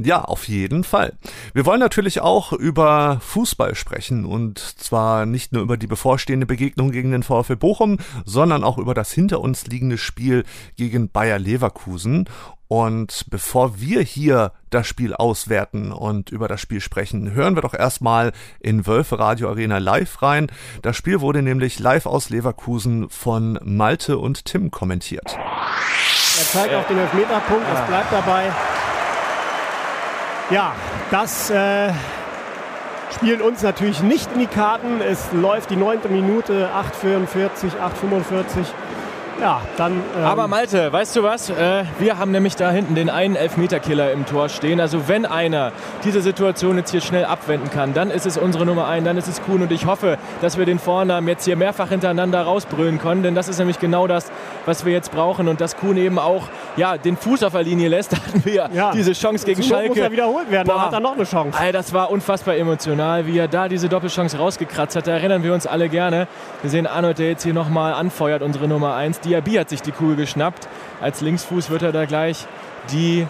Ja, 0.00 0.22
auf 0.22 0.46
jeden 0.46 0.84
Fall. 0.84 1.14
Wir 1.54 1.66
wollen 1.66 1.80
natürlich 1.80 2.20
auch 2.20 2.52
über 2.52 3.18
Fußball 3.20 3.74
sprechen 3.74 4.24
und 4.24 4.58
zwar 4.58 5.26
nicht 5.26 5.52
nur 5.52 5.62
über 5.62 5.76
die 5.76 5.88
bevorstehende 5.88 6.46
Begegnung 6.46 6.92
gegen 6.92 7.10
den 7.10 7.24
VfL 7.24 7.56
Bochum, 7.56 7.98
sondern 8.24 8.62
auch 8.62 8.78
über 8.78 8.94
das 8.94 9.10
hinter 9.10 9.40
uns 9.40 9.66
liegende 9.66 9.98
Spiel 9.98 10.44
gegen 10.76 11.10
Bayer 11.10 11.40
Leverkusen. 11.40 12.28
Und 12.68 13.24
bevor 13.30 13.80
wir 13.80 14.02
hier 14.02 14.52
das 14.70 14.86
Spiel 14.86 15.14
auswerten 15.14 15.90
und 15.90 16.30
über 16.30 16.46
das 16.46 16.60
Spiel 16.60 16.80
sprechen, 16.80 17.32
hören 17.32 17.56
wir 17.56 17.62
doch 17.62 17.74
erstmal 17.74 18.32
in 18.60 18.86
Wölfe 18.86 19.18
Radio 19.18 19.48
Arena 19.48 19.78
live 19.78 20.22
rein. 20.22 20.46
Das 20.82 20.96
Spiel 20.96 21.20
wurde 21.20 21.42
nämlich 21.42 21.80
live 21.80 22.06
aus 22.06 22.28
Leverkusen 22.30 23.08
von 23.08 23.58
Malte 23.64 24.18
und 24.18 24.44
Tim 24.44 24.70
kommentiert. 24.70 25.34
Er 25.34 26.44
zeigt 26.44 26.74
auf 26.74 26.86
den 26.86 26.98
Elfmeterpunkt, 26.98 27.66
es 27.74 27.86
bleibt 27.86 28.12
dabei. 28.12 28.52
Ja, 30.50 30.74
das 31.10 31.50
äh, 31.50 31.92
spielt 33.14 33.42
uns 33.42 33.62
natürlich 33.62 34.02
nicht 34.02 34.32
in 34.32 34.38
die 34.38 34.46
Karten. 34.46 35.02
Es 35.02 35.30
läuft 35.32 35.68
die 35.68 35.76
neunte 35.76 36.08
Minute, 36.08 36.70
8,44, 37.02 37.72
8,45. 37.76 38.64
Ja, 39.40 39.62
dann. 39.76 40.02
Ähm 40.16 40.24
Aber 40.24 40.48
Malte, 40.48 40.92
weißt 40.92 41.14
du 41.14 41.22
was? 41.22 41.48
Äh, 41.48 41.84
wir 42.00 42.18
haben 42.18 42.32
nämlich 42.32 42.56
da 42.56 42.72
hinten 42.72 42.96
den 42.96 43.08
einen 43.08 43.36
Elfmeterkiller 43.36 44.10
im 44.10 44.26
Tor 44.26 44.48
stehen. 44.48 44.80
Also 44.80 45.06
wenn 45.06 45.26
einer 45.26 45.70
diese 46.02 46.22
Situation 46.22 46.76
jetzt 46.76 46.90
hier 46.90 47.00
schnell 47.00 47.24
abwenden 47.24 47.70
kann, 47.70 47.94
dann 47.94 48.10
ist 48.10 48.26
es 48.26 48.36
unsere 48.36 48.66
Nummer 48.66 48.88
1, 48.88 49.04
dann 49.04 49.16
ist 49.16 49.28
es 49.28 49.40
Kuhn. 49.42 49.62
Und 49.62 49.70
ich 49.70 49.86
hoffe, 49.86 50.18
dass 50.40 50.58
wir 50.58 50.66
den 50.66 50.80
Vornamen 50.80 51.28
jetzt 51.28 51.44
hier 51.44 51.54
mehrfach 51.54 51.90
hintereinander 51.90 52.42
rausbrüllen 52.42 52.98
können, 52.98 53.22
denn 53.22 53.36
das 53.36 53.48
ist 53.48 53.58
nämlich 53.58 53.78
genau 53.78 54.08
das, 54.08 54.32
was 54.66 54.84
wir 54.84 54.92
jetzt 54.92 55.12
brauchen. 55.12 55.46
Und 55.46 55.60
dass 55.60 55.76
Kuhn 55.76 55.96
eben 55.96 56.18
auch 56.18 56.44
ja, 56.76 56.98
den 56.98 57.16
Fuß 57.16 57.44
auf 57.44 57.52
der 57.52 57.62
Linie 57.62 57.88
lässt, 57.88 58.12
da 58.12 58.16
hatten 58.26 58.44
wir 58.44 58.68
ja. 58.72 58.90
diese 58.90 59.12
Chance 59.12 59.46
gegen 59.46 59.62
Zum 59.62 59.70
Schalke. 59.70 59.90
muss 59.90 59.98
er 59.98 60.10
wiederholt 60.10 60.50
werden, 60.50 60.66
Boah. 60.66 60.74
dann 60.74 60.82
hat 60.86 60.92
er 60.94 61.00
noch 61.00 61.14
eine 61.14 61.24
Chance. 61.24 61.56
Ey, 61.62 61.70
das 61.70 61.92
war 61.92 62.10
unfassbar 62.10 62.56
emotional, 62.56 63.26
wie 63.26 63.38
er 63.38 63.46
da 63.46 63.68
diese 63.68 63.88
Doppelchance 63.88 64.36
rausgekratzt 64.36 64.96
hat. 64.96 65.06
Da 65.06 65.12
erinnern 65.12 65.44
wir 65.44 65.54
uns 65.54 65.66
alle 65.66 65.88
gerne. 65.88 66.26
Wir 66.62 66.70
sehen 66.70 66.88
Arnold, 66.88 67.18
der 67.18 67.28
jetzt 67.28 67.44
hier 67.44 67.54
nochmal 67.54 67.92
anfeuert, 67.92 68.42
unsere 68.42 68.66
Nummer 68.66 68.94
1. 68.96 69.20
Diaby 69.28 69.54
hat 69.54 69.68
sich 69.68 69.82
die 69.82 69.92
Kugel 69.92 70.16
geschnappt. 70.16 70.68
Als 71.00 71.20
Linksfuß 71.20 71.70
wird 71.70 71.82
er 71.82 71.92
da 71.92 72.06
gleich 72.06 72.46
die 72.92 73.26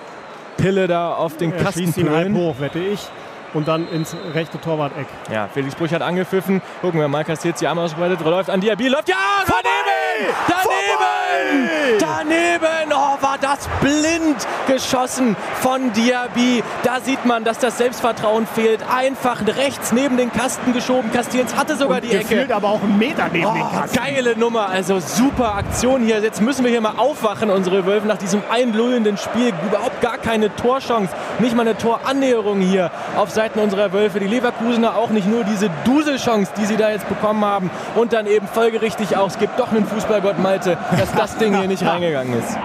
Pille 0.57 0.87
da 0.87 1.15
auf 1.15 1.37
den 1.37 1.53
er 1.53 1.63
Kasten 1.63 1.85
schießt 1.85 1.99
ihn 1.99 2.11
halb 2.11 2.35
hoch, 2.35 2.57
wette 2.59 2.79
ich. 2.79 3.01
Und 3.55 3.69
dann 3.69 3.89
ins 3.91 4.15
rechte 4.35 4.61
Torwart-Eck. 4.61 5.07
Ja, 5.33 5.49
Felix 5.53 5.75
Brüch 5.75 5.93
hat 5.93 6.03
angepfiffen. 6.03 6.61
Gucken 6.81 7.01
wir 7.01 7.09
mal, 7.09 7.25
kassiert 7.25 7.61
die 7.61 7.67
Arme 7.67 7.83
ausgebreitet, 7.83 8.21
läuft 8.21 8.51
an 8.51 8.61
Diaby, 8.61 8.89
läuft, 8.89 9.09
ja, 9.09 9.17
daneben! 9.47 10.35
Daneben! 10.47 11.99
Daneben! 11.99 12.93
Oh, 12.93 13.23
war 13.23 13.39
das 13.41 13.69
blind 13.81 14.47
geschossen 14.67 15.37
von 15.61 15.93
Diaby. 15.93 16.63
Da 16.83 17.01
sieht 17.01 17.25
man, 17.25 17.45
dass 17.45 17.59
das 17.59 17.79
Selbstvertrauen 17.79 18.47
fehlt. 18.47 18.81
Einfach 18.93 19.41
rechts 19.47 19.93
neben 19.93 20.17
den 20.17 20.33
Kasten 20.33 20.73
geschoben. 20.73 21.13
Castells 21.13 21.57
hatte 21.57 21.77
sogar 21.77 21.99
Und 21.99 22.05
die 22.05 22.17
Ecke. 22.17 22.55
aber 22.55 22.69
auch 22.69 22.83
einen 22.83 22.99
Meter 22.99 23.29
neben 23.33 23.47
oh, 23.47 23.53
den 23.53 23.71
Kasten. 23.71 23.97
Geile 23.97 24.37
Nummer, 24.37 24.69
also 24.69 24.99
super 25.01 25.55
Aktion 25.55 26.03
hier. 26.03 26.19
Jetzt 26.21 26.41
müssen 26.41 26.65
wir 26.65 26.71
hier 26.71 26.81
mal 26.81 26.95
aufwachen, 26.97 27.51
unsere 27.51 27.87
Wölfe, 27.87 28.07
nach 28.07 28.19
diesem 28.19 28.43
einlullenden 28.51 29.17
Spiel. 29.17 29.53
Überhaupt 29.67 30.01
gar 30.01 30.19
keine 30.19 30.55
Torchance, 30.57 31.15
nicht 31.39 31.55
mal 31.55 31.63
eine 31.63 31.79
Torannäherung 31.79 32.61
hier 32.61 32.91
auf 33.17 33.31
Seiten 33.39 33.61
unserer 33.61 33.93
Wölfe. 33.93 34.19
Die 34.19 34.27
Leverkusener 34.27 34.97
auch 34.97 35.11
nicht 35.11 35.29
nur 35.29 35.45
diese 35.45 35.71
Duselchance, 35.85 36.51
die 36.57 36.65
sie 36.65 36.77
da 36.77 36.91
jetzt 36.91 37.09
bekommen 37.09 37.45
haben. 37.45 37.71
Und 37.95 38.13
dann 38.13 38.27
eben 38.27 38.49
folgerichtig 38.49 39.17
auch, 39.17 39.29
es 39.29 39.39
gibt 39.39 39.61
doch 39.61 39.71
einen 39.71 39.87
Fußballgott 39.87 40.41
Malte, 40.41 40.77
dass 40.99 41.13
das 41.13 41.37
Ding 41.37 41.57
hier 41.57 41.69
nicht 41.69 41.87
reingegangen 41.87 42.37
ist. 42.37 42.59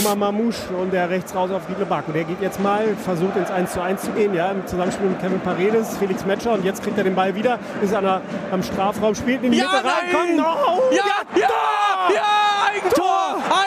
Oma 0.00 0.16
Mamouche 0.16 0.74
und 0.76 0.92
der 0.92 1.08
rechts 1.08 1.32
raus 1.36 1.52
auf 1.52 1.68
Riedle 1.68 1.86
Back. 1.86 2.08
Und 2.08 2.14
der 2.14 2.24
geht 2.24 2.40
jetzt 2.42 2.58
mal, 2.60 2.96
versucht 2.96 3.36
ins 3.36 3.52
1 3.52 3.72
zu 3.72 3.80
1 3.80 4.02
zu 4.02 4.10
gehen, 4.10 4.34
ja, 4.34 4.50
im 4.50 4.66
Zusammenspiel 4.66 5.08
mit 5.08 5.20
Kevin 5.20 5.38
Paredes, 5.40 5.96
Felix 5.98 6.26
Metscher 6.26 6.52
und 6.52 6.64
jetzt 6.64 6.82
kriegt 6.82 6.98
er 6.98 7.04
den 7.04 7.14
Ball 7.14 7.36
wieder, 7.36 7.60
ist 7.80 7.94
an 7.94 8.02
der, 8.02 8.22
am 8.50 8.64
Strafraum, 8.64 9.14
spielt 9.14 9.44
in 9.44 9.52
die 9.52 9.58
ja, 9.58 9.70
Mitte 9.72 9.84
rein, 9.84 10.10
komm, 10.12 10.36
no, 10.36 10.42
ja, 10.90 11.04
ja, 11.34 11.40
ja, 11.40 12.14
ja, 12.14 12.22
Eigentor, 12.74 13.19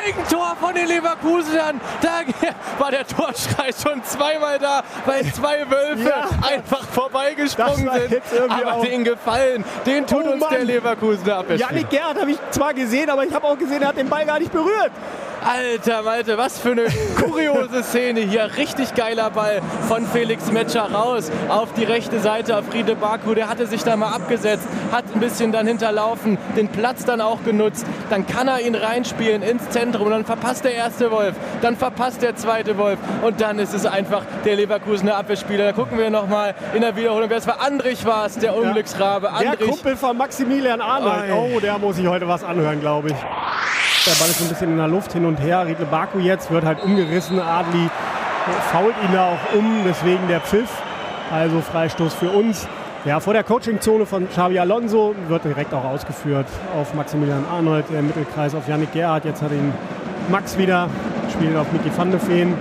Eigentor 0.05 0.55
von 0.59 0.73
den 0.73 0.87
Leverkusenern. 0.87 1.79
Da 2.01 2.21
war 2.77 2.91
der 2.91 3.05
Torschrei 3.07 3.69
schon 3.71 4.03
zweimal 4.03 4.59
da, 4.59 4.83
weil 5.05 5.25
zwei 5.33 5.69
Wölfe 5.69 6.09
ja. 6.09 6.27
einfach 6.41 6.85
vorbeigesprungen 6.87 7.89
sind. 8.09 8.21
Aber 8.49 8.73
auch. 8.75 8.85
den 8.85 9.03
Gefallen, 9.03 9.63
den 9.85 10.05
tut 10.05 10.25
oh, 10.25 10.31
uns 10.31 10.39
Mann. 10.41 10.51
der 10.51 10.65
Leverkusener 10.65 11.37
Abwehrspieler. 11.37 11.71
Janik 11.71 11.89
Gerhardt 11.89 12.19
habe 12.19 12.31
ich 12.31 12.37
zwar 12.51 12.73
gesehen, 12.73 13.09
aber 13.09 13.25
ich 13.25 13.33
habe 13.33 13.47
auch 13.47 13.57
gesehen, 13.57 13.81
er 13.81 13.89
hat 13.89 13.97
den 13.97 14.09
Ball 14.09 14.25
gar 14.25 14.39
nicht 14.39 14.51
berührt. 14.51 14.91
Alter 15.45 16.03
Malte, 16.03 16.37
was 16.37 16.59
für 16.59 16.71
eine 16.71 16.85
kuriose 17.19 17.83
Szene 17.83 18.21
hier. 18.21 18.49
Richtig 18.57 18.95
geiler 18.95 19.29
Ball 19.29 19.61
von 19.87 20.05
Felix 20.07 20.51
Metscher 20.51 20.91
raus 20.91 21.31
auf 21.49 21.73
die 21.73 21.83
rechte 21.83 22.19
Seite 22.19 22.57
auf 22.57 22.65
Friede 22.65 22.95
Baku. 22.95 23.33
Der 23.33 23.49
hatte 23.49 23.67
sich 23.67 23.83
da 23.83 23.95
mal 23.95 24.11
abgesetzt, 24.11 24.67
hat 24.91 25.05
ein 25.13 25.19
bisschen 25.19 25.51
dann 25.51 25.67
hinterlaufen, 25.67 26.37
den 26.55 26.67
Platz 26.69 27.05
dann 27.05 27.21
auch 27.21 27.43
genutzt. 27.43 27.85
Dann 28.09 28.25
kann 28.25 28.47
er 28.47 28.61
ihn 28.61 28.75
reinspielen 28.75 29.41
ins 29.41 29.69
Zentrum. 29.69 30.09
Dann 30.09 30.25
verpasst 30.25 30.63
der 30.63 30.73
erste 30.73 31.11
Wolf, 31.11 31.35
dann 31.61 31.75
verpasst 31.75 32.21
der 32.21 32.35
zweite 32.35 32.77
Wolf. 32.77 32.99
Und 33.21 33.41
dann 33.41 33.59
ist 33.59 33.73
es 33.73 33.85
einfach 33.85 34.23
der 34.45 34.55
Leverkusener 34.55 35.15
Abwehrspieler. 35.15 35.65
Da 35.65 35.71
gucken 35.73 35.97
wir 35.97 36.09
nochmal 36.09 36.55
in 36.73 36.81
der 36.81 36.95
Wiederholung. 36.95 37.29
Wer 37.29 37.37
es 37.37 37.47
war, 37.47 37.61
Andrich 37.61 38.05
war 38.05 38.25
es, 38.25 38.37
der 38.37 38.55
Unglücksrabe. 38.55 39.29
Ja. 39.43 39.55
Der 39.55 39.67
Kumpel 39.67 39.97
von 39.97 40.17
Maximilian 40.17 40.81
Arnold. 40.81 41.31
Oh, 41.33 41.59
der 41.59 41.77
muss 41.77 41.97
sich 41.97 42.07
heute 42.07 42.27
was 42.27 42.43
anhören, 42.43 42.79
glaube 42.79 43.09
ich. 43.09 43.15
Der 44.05 44.11
Ball 44.15 44.29
ist 44.29 44.41
ein 44.41 44.49
bisschen 44.49 44.71
in 44.71 44.77
der 44.77 44.89
Luft 44.89 45.13
hin 45.13 45.25
und 45.25 45.32
her. 45.39 45.65
Riedle 45.65 45.85
Baku 45.85 46.19
jetzt 46.19 46.51
wird 46.51 46.65
halt 46.65 46.83
umgerissen. 46.83 47.39
Adli 47.39 47.89
fault 48.71 48.95
ihn 49.03 49.13
da 49.13 49.31
auch 49.31 49.57
um, 49.57 49.81
deswegen 49.85 50.27
der 50.27 50.41
Pfiff. 50.41 50.69
Also 51.31 51.61
Freistoß 51.61 52.13
für 52.13 52.29
uns. 52.29 52.67
Ja, 53.05 53.19
vor 53.19 53.33
der 53.33 53.43
Coachingzone 53.43 54.05
von 54.05 54.29
Xavi 54.29 54.59
Alonso 54.59 55.13
wird 55.27 55.43
direkt 55.43 55.73
auch 55.73 55.83
ausgeführt 55.83 56.47
auf 56.79 56.93
Maximilian 56.93 57.43
Arnold, 57.51 57.85
der 57.91 58.01
Mittelkreis 58.01 58.55
auf 58.55 58.67
Yannick 58.67 58.93
Gerhardt. 58.93 59.25
Jetzt 59.25 59.41
hat 59.41 59.51
ihn 59.51 59.73
Max 60.29 60.57
wieder, 60.57 60.87
spielt 61.31 61.57
auf 61.57 61.69
Mickey 61.73 61.91
van 61.97 62.11
de 62.11 62.19
Feen. 62.19 62.53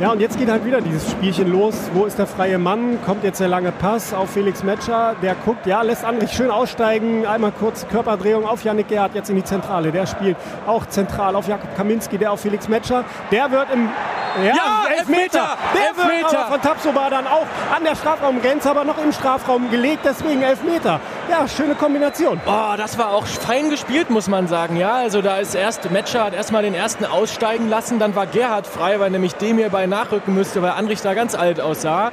Ja, 0.00 0.12
und 0.12 0.20
jetzt 0.20 0.38
geht 0.38 0.48
halt 0.48 0.64
wieder 0.64 0.80
dieses 0.80 1.10
Spielchen 1.10 1.52
los. 1.52 1.74
Wo 1.92 2.06
ist 2.06 2.18
der 2.18 2.26
freie 2.26 2.56
Mann? 2.56 2.98
Kommt 3.04 3.22
jetzt 3.22 3.38
der 3.38 3.48
lange 3.48 3.70
Pass 3.70 4.14
auf 4.14 4.30
Felix 4.30 4.62
Metscher. 4.62 5.14
Der 5.20 5.34
guckt, 5.34 5.66
ja, 5.66 5.82
lässt 5.82 6.06
Andrich 6.06 6.32
schön 6.32 6.50
aussteigen. 6.50 7.26
Einmal 7.26 7.52
kurz 7.52 7.86
Körperdrehung 7.86 8.46
auf 8.46 8.64
Yannick 8.64 8.88
Gerhardt, 8.88 9.14
jetzt 9.14 9.28
in 9.28 9.36
die 9.36 9.44
Zentrale. 9.44 9.92
Der 9.92 10.06
spielt 10.06 10.38
auch 10.66 10.86
zentral 10.86 11.36
auf 11.36 11.48
Jakob 11.48 11.76
Kaminski, 11.76 12.16
der 12.16 12.32
auf 12.32 12.40
Felix 12.40 12.66
Metscher. 12.66 13.04
Der 13.30 13.50
wird 13.50 13.66
im 13.74 13.90
ja, 14.38 14.54
ja 14.54 14.84
Elfmeter! 14.96 15.56
Der 15.74 15.88
Elfmeter. 15.88 16.32
wird 16.32 16.48
von 16.48 16.62
Tapsoba 16.62 17.10
dann 17.10 17.26
auch 17.26 17.46
an 17.76 17.84
der 17.84 17.94
Strafraumgrenze, 17.94 18.70
aber 18.70 18.84
noch 18.84 19.02
im 19.02 19.12
Strafraum 19.12 19.70
gelegt, 19.70 20.00
deswegen 20.04 20.40
Elfmeter. 20.40 21.00
Ja, 21.30 21.46
schöne 21.46 21.76
Kombination. 21.76 22.40
Oh, 22.44 22.74
das 22.76 22.98
war 22.98 23.12
auch 23.12 23.24
fein 23.24 23.70
gespielt, 23.70 24.10
muss 24.10 24.26
man 24.26 24.48
sagen. 24.48 24.76
Ja, 24.76 24.94
also 24.94 25.22
da 25.22 25.36
ist 25.36 25.54
erst, 25.54 25.88
Metscher 25.92 26.24
hat 26.24 26.34
erstmal 26.34 26.64
den 26.64 26.74
ersten 26.74 27.04
aussteigen 27.04 27.68
lassen, 27.68 28.00
dann 28.00 28.16
war 28.16 28.26
Gerhard 28.26 28.66
frei, 28.66 28.98
weil 28.98 29.10
nämlich 29.10 29.36
dem 29.36 29.56
hier 29.56 29.70
bei 29.70 29.86
nachrücken 29.86 30.34
müsste, 30.34 30.60
weil 30.60 30.72
Andrich 30.72 31.02
da 31.02 31.14
ganz 31.14 31.36
alt 31.36 31.60
aussah 31.60 32.10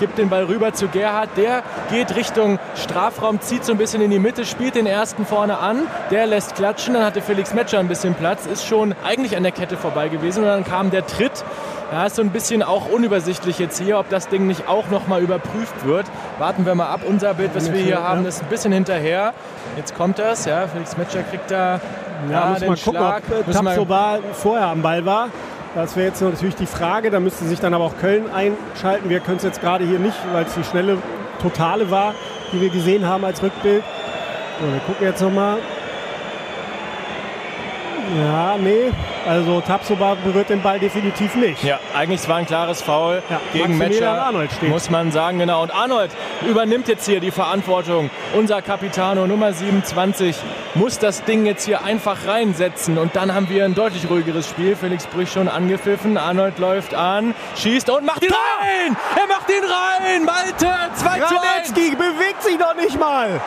gibt 0.00 0.18
den 0.18 0.30
Ball 0.30 0.44
rüber 0.44 0.72
zu 0.72 0.88
Gerhard. 0.88 1.28
Der 1.36 1.62
geht 1.90 2.16
Richtung 2.16 2.58
Strafraum, 2.74 3.40
zieht 3.40 3.64
so 3.64 3.72
ein 3.72 3.78
bisschen 3.78 4.00
in 4.02 4.10
die 4.10 4.18
Mitte, 4.18 4.44
spielt 4.44 4.74
den 4.74 4.86
ersten 4.86 5.26
vorne 5.26 5.58
an. 5.58 5.82
Der 6.10 6.26
lässt 6.26 6.56
klatschen. 6.56 6.94
Dann 6.94 7.04
hatte 7.04 7.20
Felix 7.20 7.54
Metscher 7.54 7.78
ein 7.78 7.86
bisschen 7.86 8.14
Platz, 8.14 8.46
ist 8.46 8.66
schon 8.66 8.94
eigentlich 9.04 9.36
an 9.36 9.42
der 9.42 9.52
Kette 9.52 9.76
vorbei 9.76 10.08
gewesen. 10.08 10.42
Und 10.42 10.48
dann 10.48 10.64
kam 10.64 10.90
der 10.90 11.06
Tritt. 11.06 11.44
Ja, 11.92 12.06
ist 12.06 12.16
so 12.16 12.22
ein 12.22 12.30
bisschen 12.30 12.62
auch 12.62 12.88
unübersichtlich 12.88 13.58
jetzt 13.58 13.80
hier, 13.80 13.98
ob 13.98 14.08
das 14.10 14.28
Ding 14.28 14.46
nicht 14.46 14.68
auch 14.68 14.88
nochmal 14.90 15.22
überprüft 15.22 15.84
wird. 15.84 16.06
Warten 16.38 16.64
wir 16.64 16.74
mal 16.76 16.86
ab. 16.86 17.00
Unser 17.06 17.34
Bild, 17.34 17.50
was 17.54 17.72
wir 17.72 17.80
hier 17.80 18.02
haben, 18.02 18.24
ist 18.26 18.42
ein 18.42 18.48
bisschen 18.48 18.72
hinterher. 18.72 19.34
Jetzt 19.76 19.96
kommt 19.96 20.18
das. 20.20 20.44
Ja, 20.44 20.68
Felix 20.68 20.96
Metscher 20.96 21.24
kriegt 21.24 21.50
da 21.50 21.80
ja, 22.30 22.46
muss 22.46 22.58
den 22.58 22.68
man 22.68 22.78
gucken, 22.78 23.00
Schlag. 23.00 23.22
ob 23.46 23.52
Tapsoba 23.52 24.18
vorher 24.34 24.66
am 24.68 24.82
Ball 24.82 25.04
war. 25.04 25.28
Das 25.74 25.96
wäre 25.96 26.08
jetzt 26.08 26.20
natürlich 26.20 26.56
die 26.56 26.66
Frage. 26.66 27.10
Da 27.10 27.18
müsste 27.18 27.44
sich 27.44 27.60
dann 27.60 27.74
aber 27.74 27.84
auch 27.84 27.96
Köln 27.96 28.24
einschalten. 28.32 29.08
Wir 29.08 29.20
können 29.20 29.38
es 29.38 29.44
jetzt 29.44 29.60
gerade 29.60 29.84
hier 29.84 29.98
nicht, 29.98 30.16
weil 30.32 30.44
es 30.44 30.54
die 30.54 30.64
schnelle 30.64 30.98
Totale 31.40 31.90
war, 31.90 32.14
die 32.52 32.60
wir 32.60 32.70
gesehen 32.70 33.06
haben 33.06 33.24
als 33.24 33.42
Rückbild. 33.42 33.82
So, 34.60 34.72
wir 34.72 34.80
gucken 34.80 35.06
jetzt 35.06 35.22
nochmal. 35.22 35.58
Ja, 38.16 38.56
nee. 38.56 38.90
Also 39.26 39.60
Tapsoba 39.60 40.14
berührt 40.14 40.48
den 40.48 40.62
Ball 40.62 40.78
definitiv 40.78 41.34
nicht. 41.34 41.62
Ja, 41.62 41.78
eigentlich 41.94 42.26
war 42.28 42.36
ein 42.36 42.46
klares 42.46 42.82
Foul 42.82 43.22
ja, 43.30 43.40
gegen 43.52 43.78
Matcher. 43.78 44.22
Arnold 44.22 44.50
steht. 44.52 44.70
Muss 44.70 44.90
man 44.90 45.12
sagen, 45.12 45.38
genau. 45.38 45.62
Und 45.62 45.74
Arnold 45.74 46.10
übernimmt 46.48 46.88
jetzt 46.88 47.06
hier 47.06 47.20
die 47.20 47.30
Verantwortung. 47.30 48.10
Unser 48.34 48.62
Capitano 48.62 49.26
Nummer 49.26 49.52
27 49.52 50.36
muss 50.74 50.98
das 50.98 51.24
Ding 51.24 51.46
jetzt 51.46 51.64
hier 51.64 51.84
einfach 51.84 52.26
reinsetzen. 52.26 52.98
Und 52.98 53.14
dann 53.16 53.34
haben 53.34 53.48
wir 53.48 53.64
ein 53.64 53.74
deutlich 53.74 54.08
ruhigeres 54.08 54.48
Spiel. 54.48 54.74
Felix 54.74 55.06
Brüch 55.06 55.30
schon 55.30 55.48
angepfiffen. 55.48 56.16
Arnold 56.16 56.58
läuft 56.58 56.94
an, 56.94 57.34
schießt 57.56 57.90
und 57.90 58.04
macht 58.04 58.24
ihn 58.24 58.32
rein! 58.32 58.96
Er 59.16 59.26
macht 59.26 59.50
ihn 59.50 59.64
rein! 59.64 60.24
Malte, 60.24 60.68
2 60.94 61.20
zu 61.20 61.36
1! 61.40 61.72
bewegt 61.96 62.42
sich 62.42 62.56
doch 62.56 62.74
nicht 62.74 62.98
mal! 62.98 63.40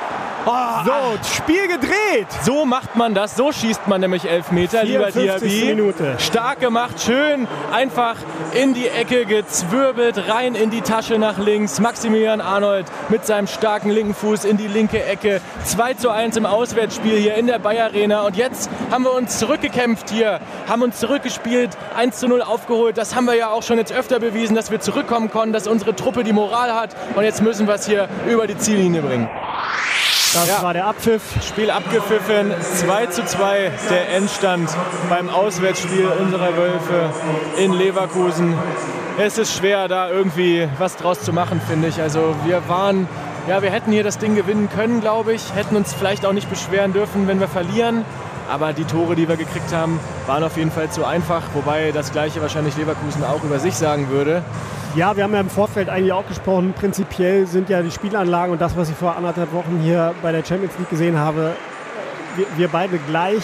Oh, 0.46 0.84
so, 0.86 1.36
Spiel 1.38 1.68
gedreht. 1.68 2.28
So 2.42 2.66
macht 2.66 2.96
man 2.98 3.14
das. 3.14 3.38
So 3.38 3.52
schießt 3.52 3.88
man 3.88 4.02
nämlich 4.02 4.30
Elfmeter, 4.30 4.84
lieber 4.84 5.10
Diaby. 5.10 5.66
Minute. 5.68 6.16
Stark 6.20 6.60
gemacht, 6.60 7.02
schön 7.02 7.48
einfach 7.72 8.16
in 8.54 8.74
die 8.74 8.88
Ecke 8.88 9.26
gezwirbelt, 9.26 10.18
rein 10.28 10.56
in 10.56 10.70
die 10.70 10.82
Tasche 10.82 11.18
nach 11.18 11.38
links. 11.38 11.80
Maximilian 11.80 12.42
Arnold 12.42 12.86
mit 13.08 13.26
seinem 13.26 13.48
starken 13.48 13.90
linken 13.90 14.14
Fuß 14.14 14.44
in 14.44 14.58
die 14.58 14.68
linke 14.68 15.04
Ecke. 15.04 15.40
2 15.64 15.94
zu 15.94 16.10
1 16.10 16.36
im 16.36 16.46
Auswärtsspiel 16.46 17.18
hier 17.18 17.36
in 17.36 17.48
der 17.48 17.60
Bayer 17.60 17.86
Arena. 17.86 18.24
Und 18.24 18.36
jetzt 18.36 18.70
haben 18.92 19.06
wir 19.06 19.14
uns 19.14 19.40
zurückgekämpft 19.40 20.10
hier, 20.10 20.42
haben 20.68 20.82
uns 20.82 21.00
zurückgespielt, 21.00 21.72
1 21.96 22.18
zu 22.18 22.28
0 22.28 22.42
aufgeholt. 22.42 22.98
Das 22.98 23.16
haben 23.16 23.26
wir 23.26 23.36
ja 23.36 23.50
auch 23.50 23.64
schon 23.64 23.78
jetzt 23.78 23.94
öfter 23.94 24.20
bewiesen, 24.20 24.56
dass 24.56 24.72
wir 24.72 24.82
zurückkommen 24.82 25.32
konnten, 25.32 25.54
dass 25.54 25.68
unsere 25.68 25.96
Truppe 25.96 26.24
die 26.24 26.34
Moral 26.34 26.74
hat. 26.74 26.96
Und 27.16 27.24
jetzt 27.24 27.42
müssen 27.42 27.68
wir 27.68 27.76
es 27.76 27.86
hier 27.86 28.10
über 28.28 28.46
die 28.46 28.58
Ziellinie 28.58 29.02
bringen. 29.02 29.30
Das 30.34 30.48
ja. 30.48 30.64
war 30.64 30.74
der 30.74 30.88
Abpfiff. 30.88 31.22
Spiel 31.48 31.70
abgepfiffen. 31.70 32.52
2 32.60 33.06
zu 33.08 33.24
2 33.24 33.72
der 33.92 34.10
Endstand 34.16 34.68
beim 35.08 35.30
Auswärtsspiel 35.30 36.08
unserer 36.08 36.58
Wölfe 36.58 37.12
in 37.58 37.72
Leverkusen. 37.72 38.56
Es 39.20 39.38
ist 39.38 39.56
schwer, 39.56 39.88
da 39.88 40.10
irgendwie 40.10 40.68
was 40.80 40.98
draus 40.98 41.22
zu 41.22 41.34
machen, 41.34 41.62
finde 41.62 41.88
ich. 41.88 42.02
Also 42.02 42.36
wir 42.46 42.68
waren, 42.68 43.08
ja, 43.48 43.62
wir 43.62 43.70
hätten 43.70 43.92
hier 43.92 44.04
das 44.04 44.18
Ding 44.18 44.36
gewinnen 44.36 44.70
können, 44.76 45.02
glaube 45.02 45.34
ich. 45.34 45.54
Hätten 45.54 45.76
uns 45.76 45.94
vielleicht 45.94 46.26
auch 46.26 46.34
nicht 46.34 46.50
beschweren 46.50 46.94
dürfen, 46.94 47.28
wenn 47.28 47.40
wir 47.40 47.48
verlieren. 47.48 48.04
Aber 48.50 48.74
die 48.74 48.86
Tore, 48.86 49.16
die 49.16 49.28
wir 49.28 49.38
gekriegt 49.38 49.74
haben, 49.74 50.00
waren 50.28 50.44
auf 50.44 50.58
jeden 50.58 50.72
Fall 50.72 50.90
zu 50.90 51.06
einfach. 51.06 51.44
Wobei 51.54 51.92
das 51.92 52.12
gleiche 52.12 52.42
wahrscheinlich 52.42 52.78
Leverkusen 52.78 53.24
auch 53.24 53.44
über 53.44 53.60
sich 53.60 53.76
sagen 53.76 54.10
würde. 54.10 54.44
Ja, 54.96 55.18
wir 55.18 55.24
haben 55.24 55.34
ja 55.34 55.40
im 55.40 55.50
Vorfeld 55.50 55.90
eigentlich 55.90 56.14
auch 56.14 56.28
gesprochen. 56.28 56.74
Prinzipiell 56.78 57.48
sind 57.48 57.68
ja 57.70 57.82
die 57.82 57.90
Spielanlagen 57.90 58.52
und 58.54 58.62
das, 58.62 58.78
was 58.78 58.90
ich 58.90 58.96
vor 58.96 59.16
anderthalb 59.16 59.52
Wochen 59.52 59.80
hier 59.82 60.14
bei 60.22 60.32
der 60.32 60.46
Champions 60.46 60.78
League 60.78 60.90
gesehen 60.90 61.18
habe, 61.18 61.56
wir, 62.36 62.46
wir 62.58 62.68
beide 62.68 63.00
gleich. 63.00 63.44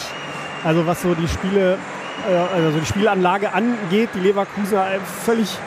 Also 0.64 0.86
was 0.86 1.02
so 1.02 1.16
die 1.16 1.28
Spiele, 1.28 1.78
äh, 2.30 2.36
also 2.56 2.78
die 2.80 2.86
Spielanlage 2.86 3.54
angeht, 3.54 4.10
die 4.14 4.20
Leverkusener 4.20 4.86
völlig, 5.24 5.58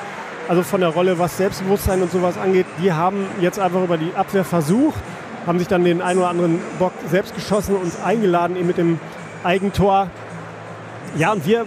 also 0.48 0.62
von 0.62 0.80
der 0.80 0.90
Rolle, 0.90 1.18
was 1.18 1.36
Selbstbewusstsein 1.36 2.02
und 2.02 2.12
sowas 2.12 2.38
angeht, 2.38 2.66
die 2.80 2.92
haben 2.92 3.26
jetzt 3.40 3.58
einfach 3.58 3.82
über 3.82 3.96
die 3.96 4.14
Abwehr 4.14 4.44
versucht, 4.44 5.00
haben 5.46 5.58
sich 5.58 5.66
dann 5.66 5.82
den 5.82 6.02
einen 6.02 6.20
oder 6.20 6.28
anderen 6.28 6.60
Bock 6.78 6.92
selbst 7.10 7.34
geschossen 7.34 7.74
und 7.74 7.92
eingeladen 8.04 8.56
eben 8.56 8.66
mit 8.66 8.78
dem 8.78 9.00
Eigentor. 9.44 10.08
Ja, 11.16 11.32
und 11.32 11.46
wir 11.46 11.66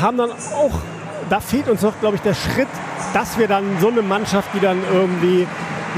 haben 0.00 0.16
dann 0.16 0.30
auch, 0.30 0.80
da 1.28 1.40
fehlt 1.40 1.68
uns 1.68 1.82
noch, 1.82 1.98
glaube 2.00 2.16
ich, 2.16 2.22
der 2.22 2.34
Schritt, 2.34 2.68
dass 3.12 3.38
wir 3.38 3.48
dann 3.48 3.64
so 3.80 3.88
eine 3.88 4.02
Mannschaft, 4.02 4.48
die 4.54 4.60
dann 4.60 4.78
irgendwie 4.92 5.46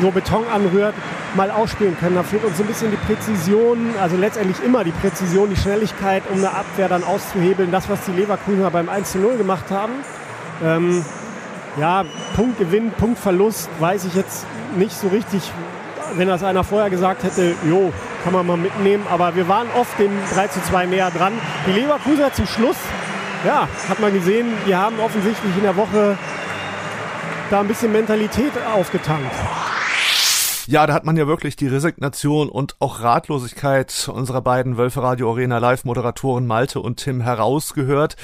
so 0.01 0.11
Beton 0.11 0.45
anrührt, 0.53 0.95
mal 1.35 1.51
ausspielen 1.51 1.97
können. 1.99 2.17
Da 2.17 2.23
fehlt 2.23 2.45
uns 2.45 2.57
so 2.57 2.63
ein 2.63 2.67
bisschen 2.67 2.91
die 2.91 2.97
Präzision, 2.97 3.95
also 4.01 4.17
letztendlich 4.17 4.63
immer 4.65 4.85
die 4.85 4.93
Präzision, 4.93 5.51
die 5.51 5.57
Schnelligkeit, 5.57 6.23
um 6.31 6.39
eine 6.39 6.51
Abwehr 6.51 6.89
dann 6.89 7.05
auszuhebeln. 7.05 7.71
Das, 7.71 7.89
was 7.89 8.05
die 8.05 8.13
Leverkusener 8.13 8.71
beim 8.71 8.89
1 8.89 9.13
zu 9.13 9.19
0 9.19 9.37
gemacht 9.37 9.71
haben. 9.71 9.93
Ähm, 10.65 11.05
ja, 11.79 12.05
Punktgewinn, 12.35 12.91
Punktverlust, 12.93 13.69
weiß 13.79 14.05
ich 14.05 14.15
jetzt 14.15 14.47
nicht 14.77 14.97
so 14.97 15.09
richtig. 15.09 15.43
Wenn 16.17 16.29
das 16.29 16.43
einer 16.43 16.65
vorher 16.65 16.91
gesagt 16.91 17.23
hätte, 17.23 17.55
jo, 17.69 17.93
kann 18.29 18.47
man 18.47 18.47
mal 18.47 18.63
mitnehmen. 18.63 19.07
Aber 19.09 19.35
wir 19.37 19.49
waren 19.49 19.69
oft 19.75 19.99
dem 19.99 20.11
3 20.35 20.49
zu 20.49 20.61
2 20.61 20.85
näher 20.87 21.11
dran. 21.11 21.33
Die 21.67 21.73
Leverkusener 21.73 22.31
zum 22.31 22.47
Schluss, 22.47 22.77
ja, 23.47 23.67
hat 23.89 24.01
man 24.01 24.13
gesehen, 24.13 24.53
die 24.67 24.77
haben 24.77 25.01
offensichtlich 25.01 25.57
in 25.57 25.63
der 25.63 25.77
Woche 25.77 26.19
da 27.49 27.61
ein 27.61 27.69
bisschen 27.69 27.91
Mentalität 27.91 28.53
aufgetankt. 28.75 29.33
Ja, 30.71 30.87
da 30.87 30.93
hat 30.93 31.07
man 31.07 31.17
ja 31.17 31.27
wirklich 31.27 31.57
die 31.57 31.67
Resignation 31.67 32.51
und 32.51 32.77
auch 32.79 33.01
Ratlosigkeit 33.01 34.11
unserer 34.13 34.43
beiden 34.43 34.77
Wölfe 34.77 35.03
Radio 35.03 35.31
Arena 35.31 35.57
Live-Moderatoren 35.57 36.47
Malte 36.47 36.81
und 36.81 36.97
Tim 36.99 37.23
herausgehört. 37.23 38.17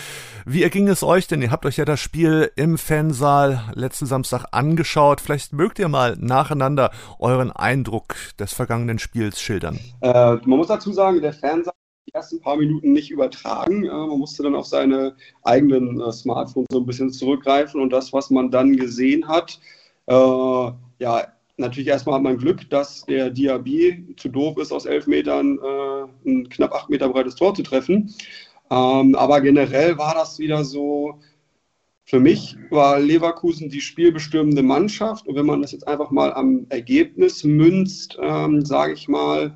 Wie 0.44 0.62
erging 0.62 0.88
es 0.88 1.02
euch 1.02 1.26
denn? 1.26 1.40
Ihr 1.40 1.50
habt 1.50 1.64
euch 1.64 1.78
ja 1.78 1.86
das 1.86 2.00
Spiel 2.00 2.50
im 2.54 2.76
Fansaal 2.76 3.72
letzten 3.72 4.04
Samstag 4.04 4.44
angeschaut. 4.50 5.22
Vielleicht 5.22 5.54
mögt 5.54 5.78
ihr 5.78 5.88
mal 5.88 6.18
nacheinander 6.20 6.90
euren 7.18 7.50
Eindruck 7.50 8.14
des 8.38 8.52
vergangenen 8.52 8.98
Spiels 8.98 9.40
schildern. 9.40 9.78
Äh, 10.02 10.34
man 10.44 10.58
muss 10.58 10.66
dazu 10.66 10.92
sagen, 10.92 11.22
der 11.22 11.32
Fansaal 11.32 11.72
die 12.06 12.12
ersten 12.12 12.42
paar 12.42 12.58
Minuten 12.58 12.92
nicht 12.92 13.10
übertragen. 13.10 13.84
Äh, 13.84 13.88
man 13.88 14.18
musste 14.18 14.42
dann 14.42 14.54
auf 14.54 14.66
seine 14.66 15.16
eigenen 15.44 15.98
äh, 15.98 16.12
Smartphones 16.12 16.66
so 16.70 16.80
ein 16.80 16.84
bisschen 16.84 17.10
zurückgreifen 17.10 17.80
und 17.80 17.88
das, 17.88 18.12
was 18.12 18.28
man 18.28 18.50
dann 18.50 18.76
gesehen 18.76 19.28
hat, 19.28 19.58
äh, 20.08 20.72
ja, 20.98 21.22
natürlich 21.56 21.88
erstmal 21.88 22.16
hat 22.16 22.22
man 22.22 22.38
Glück, 22.38 22.68
dass 22.70 23.04
der 23.06 23.30
Diaby 23.30 24.14
zu 24.16 24.28
doof 24.28 24.58
ist, 24.58 24.72
aus 24.72 24.86
elf 24.86 25.06
Metern 25.06 25.58
äh, 25.58 26.28
ein 26.28 26.48
knapp 26.48 26.72
acht 26.72 26.90
Meter 26.90 27.08
breites 27.08 27.34
Tor 27.34 27.54
zu 27.54 27.62
treffen. 27.62 28.14
Ähm, 28.70 29.14
aber 29.14 29.40
generell 29.40 29.98
war 29.98 30.14
das 30.14 30.38
wieder 30.38 30.64
so, 30.64 31.20
für 32.04 32.20
mich 32.20 32.56
war 32.70 33.00
Leverkusen 33.00 33.70
die 33.70 33.80
spielbestimmende 33.80 34.62
Mannschaft. 34.62 35.26
Und 35.26 35.36
wenn 35.36 35.46
man 35.46 35.62
das 35.62 35.72
jetzt 35.72 35.88
einfach 35.88 36.10
mal 36.10 36.32
am 36.32 36.66
Ergebnis 36.68 37.44
münzt, 37.44 38.18
ähm, 38.20 38.64
sage 38.64 38.92
ich 38.92 39.08
mal, 39.08 39.54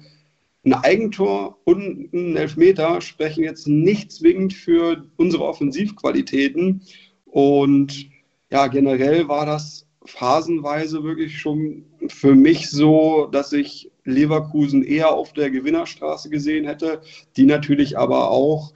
ein 0.64 0.74
Eigentor 0.74 1.58
und 1.64 2.12
ein 2.12 2.36
Elfmeter 2.36 3.00
sprechen 3.00 3.44
jetzt 3.44 3.68
nicht 3.68 4.12
zwingend 4.12 4.52
für 4.52 5.06
unsere 5.16 5.44
Offensivqualitäten. 5.44 6.82
Und 7.26 8.10
ja, 8.50 8.66
generell 8.66 9.28
war 9.28 9.46
das 9.46 9.86
phasenweise 10.04 11.04
wirklich 11.04 11.38
schon 11.38 11.84
für 12.08 12.34
mich 12.34 12.70
so, 12.70 13.28
dass 13.30 13.52
ich 13.52 13.90
Leverkusen 14.04 14.82
eher 14.82 15.12
auf 15.12 15.32
der 15.32 15.50
Gewinnerstraße 15.50 16.30
gesehen 16.30 16.64
hätte, 16.64 17.00
die 17.36 17.44
natürlich 17.44 17.98
aber 17.98 18.30
auch 18.30 18.72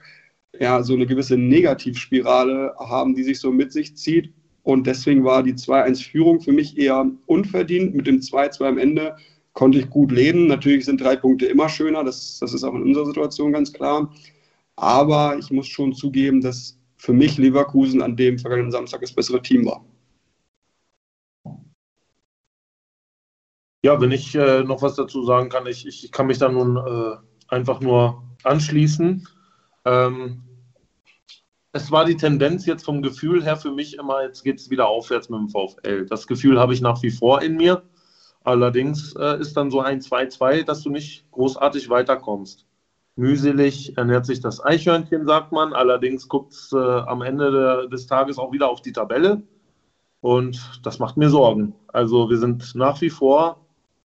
ja, 0.59 0.83
so 0.83 0.93
eine 0.93 1.07
gewisse 1.07 1.37
Negativspirale 1.37 2.75
haben, 2.77 3.15
die 3.15 3.23
sich 3.23 3.39
so 3.39 3.51
mit 3.51 3.71
sich 3.71 3.95
zieht. 3.95 4.31
Und 4.61 4.87
deswegen 4.87 5.23
war 5.23 5.43
die 5.43 5.53
2-1-Führung 5.53 6.39
für 6.39 6.51
mich 6.51 6.77
eher 6.77 7.09
unverdient. 7.25 7.95
Mit 7.95 8.07
dem 8.07 8.19
2-2 8.19 8.65
am 8.65 8.77
Ende 8.77 9.17
konnte 9.53 9.79
ich 9.79 9.89
gut 9.89 10.11
leben. 10.11 10.47
Natürlich 10.47 10.85
sind 10.85 11.01
drei 11.01 11.15
Punkte 11.15 11.47
immer 11.47 11.69
schöner, 11.69 12.03
das, 12.03 12.39
das 12.39 12.53
ist 12.53 12.63
auch 12.63 12.73
in 12.75 12.83
unserer 12.83 13.05
Situation 13.05 13.51
ganz 13.51 13.73
klar. 13.73 14.13
Aber 14.75 15.37
ich 15.37 15.51
muss 15.51 15.67
schon 15.67 15.93
zugeben, 15.93 16.41
dass 16.41 16.77
für 16.97 17.13
mich 17.13 17.37
Leverkusen 17.37 18.01
an 18.01 18.15
dem 18.15 18.39
vergangenen 18.39 18.71
Samstag 18.71 19.01
das 19.01 19.11
bessere 19.11 19.41
Team 19.41 19.65
war. 19.65 19.83
Ja, 23.85 23.99
wenn 23.99 24.11
ich 24.11 24.33
äh, 24.33 24.63
noch 24.63 24.81
was 24.81 24.95
dazu 24.95 25.25
sagen 25.25 25.49
kann, 25.49 25.67
ich, 25.67 25.85
ich 25.85 26.09
kann 26.13 26.27
mich 26.27 26.37
da 26.37 26.47
nun 26.47 26.77
äh, 26.77 27.17
einfach 27.49 27.81
nur 27.81 28.23
anschließen. 28.43 29.27
Ähm, 29.83 30.43
es 31.73 31.91
war 31.91 32.05
die 32.05 32.15
Tendenz 32.15 32.65
jetzt 32.65 32.85
vom 32.85 33.01
Gefühl 33.01 33.43
her 33.43 33.57
für 33.57 33.71
mich 33.71 33.97
immer, 33.97 34.23
jetzt 34.23 34.43
geht 34.43 34.59
es 34.59 34.69
wieder 34.69 34.87
aufwärts 34.87 35.27
mit 35.27 35.39
dem 35.39 35.49
VfL. 35.49 36.05
Das 36.05 36.27
Gefühl 36.27 36.61
habe 36.61 36.73
ich 36.73 36.79
nach 36.79 37.03
wie 37.03 37.11
vor 37.11 37.41
in 37.41 37.57
mir. 37.57 37.83
Allerdings 38.45 39.15
äh, 39.17 39.39
ist 39.39 39.57
dann 39.57 39.69
so 39.69 39.81
ein 39.81 39.99
2-2, 39.99 40.63
dass 40.63 40.81
du 40.81 40.89
nicht 40.89 41.29
großartig 41.31 41.89
weiterkommst. 41.89 42.65
Mühselig 43.17 43.97
ernährt 43.97 44.25
sich 44.25 44.39
das 44.39 44.63
Eichhörnchen, 44.63 45.25
sagt 45.25 45.51
man. 45.51 45.73
Allerdings 45.73 46.29
guckt 46.29 46.53
es 46.53 46.71
äh, 46.71 46.77
am 46.77 47.21
Ende 47.21 47.51
de, 47.51 47.89
des 47.89 48.07
Tages 48.07 48.37
auch 48.37 48.53
wieder 48.53 48.69
auf 48.69 48.81
die 48.81 48.93
Tabelle. 48.93 49.43
Und 50.21 50.79
das 50.83 50.99
macht 50.99 51.17
mir 51.17 51.29
Sorgen. 51.29 51.75
Also 51.87 52.29
wir 52.29 52.37
sind 52.37 52.75
nach 52.75 53.01
wie 53.01 53.09
vor 53.09 53.62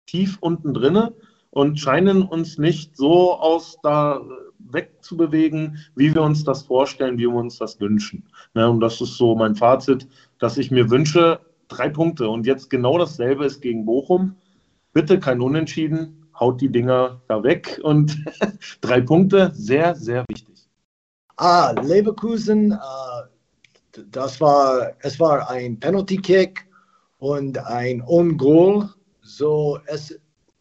tief 0.08 0.38
unten 0.40 0.74
drinne 0.74 1.14
und 1.52 1.80
scheinen 1.80 2.24
uns 2.24 2.58
nicht 2.58 2.98
so 2.98 3.34
aus 3.34 3.78
da 3.84 4.22
wegzubewegen, 4.60 5.78
wie 5.96 6.14
wir 6.14 6.24
uns 6.24 6.44
das 6.44 6.64
vorstellen, 6.64 7.18
wie 7.18 7.28
wir 7.28 7.36
uns 7.36 7.58
das 7.58 7.80
wünschen. 7.80 8.28
Ne, 8.54 8.70
und 8.70 8.80
das 8.80 9.00
ist 9.02 9.18
so 9.18 9.36
mein 9.36 9.56
Fazit, 9.56 10.08
dass 10.40 10.58
ich 10.58 10.72
mir 10.72 10.90
wünsche, 10.90 11.40
drei 11.68 11.90
Punkte. 11.90 12.30
Und 12.30 12.46
jetzt 12.46 12.70
genau 12.70 12.98
dasselbe 12.98 13.46
ist 13.46 13.62
gegen 13.62 13.86
Bochum. 13.86 14.36
Bitte 14.94 15.20
kein 15.20 15.42
Unentschieden, 15.42 16.28
haut 16.40 16.62
die 16.62 16.72
Dinger 16.72 17.22
da 17.28 17.44
weg 17.44 17.80
und 17.84 18.18
drei 18.82 19.02
Punkte, 19.02 19.52
sehr, 19.54 19.96
sehr 19.96 20.26
wichtig. 20.28 20.68
Ah, 21.38 21.74
Leverkusen, 21.82 22.72
äh, 22.72 24.02
das 24.12 24.42
war, 24.42 24.94
es 25.00 25.20
war 25.20 25.50
ein 25.50 25.80
Penalty-Kick 25.80 26.68
und 27.20 27.58
ein 27.58 28.04
On-Goal. 28.06 28.90
So, 29.28 29.78
es 29.88 30.18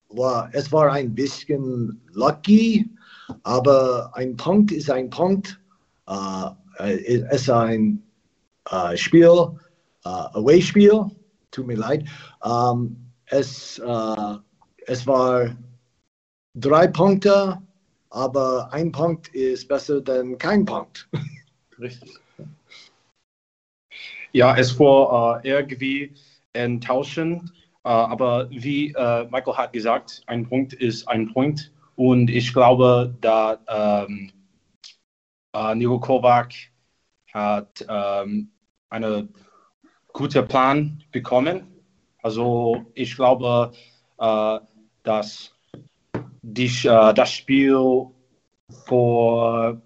war, 0.09 0.51
es 0.53 0.73
war 0.73 0.91
ein 0.91 1.15
bisschen 1.15 2.01
lucky, 2.13 2.91
aber 3.45 4.11
ein 4.15 4.37
Punkt 4.37 4.73
ist 4.73 4.91
ein 4.91 5.09
Punkt. 5.09 5.61
Uh, 6.09 6.51
es 6.79 7.23
ist 7.33 7.51
ein 7.51 8.03
uh, 8.73 8.97
Spiel, 8.97 9.29
uh, 9.29 9.55
Away-Spiel. 10.05 11.05
Tut 11.53 11.67
mir 11.67 11.77
leid. 11.77 12.05
Um, 12.43 12.97
es, 13.27 13.81
es 14.87 15.07
war 15.07 15.57
drei 16.55 16.87
Punkte, 16.89 17.61
aber 18.11 18.73
ein 18.73 18.91
Punkt 18.91 19.29
ist 19.29 19.69
besser 19.69 20.01
als 20.07 20.39
kein 20.39 20.65
Punkt. 20.65 21.09
Richtig. 21.79 22.19
Ja, 24.33 24.57
es 24.57 24.79
war 24.79 25.45
irgendwie 25.45 26.15
enttäuschend, 26.53 27.53
aber 27.87 28.51
wie 28.51 28.88
Michael 29.31 29.57
hat 29.57 29.72
gesagt, 29.72 30.22
ein 30.27 30.49
Punkt 30.49 30.72
ist 30.72 31.07
ein 31.09 31.33
Punkt. 31.33 31.72
Und 31.96 32.29
ich 32.29 32.53
glaube, 32.53 33.14
da 33.20 33.59
ähm, 33.68 34.31
äh, 35.57 35.75
Niko 35.75 35.99
Kovac 35.99 36.53
hat 37.33 37.85
ähm, 37.88 38.51
einen 38.90 39.35
guten 40.12 40.46
Plan 40.46 41.03
bekommen. 41.11 41.66
Also 42.22 42.85
ich 42.94 43.16
glaube, 43.16 43.72
äh, 44.18 44.59
dass 45.03 45.55
die, 46.42 46.66
äh, 46.87 47.14
das 47.14 47.33
Spiel 47.33 48.07
vor, 48.87 49.81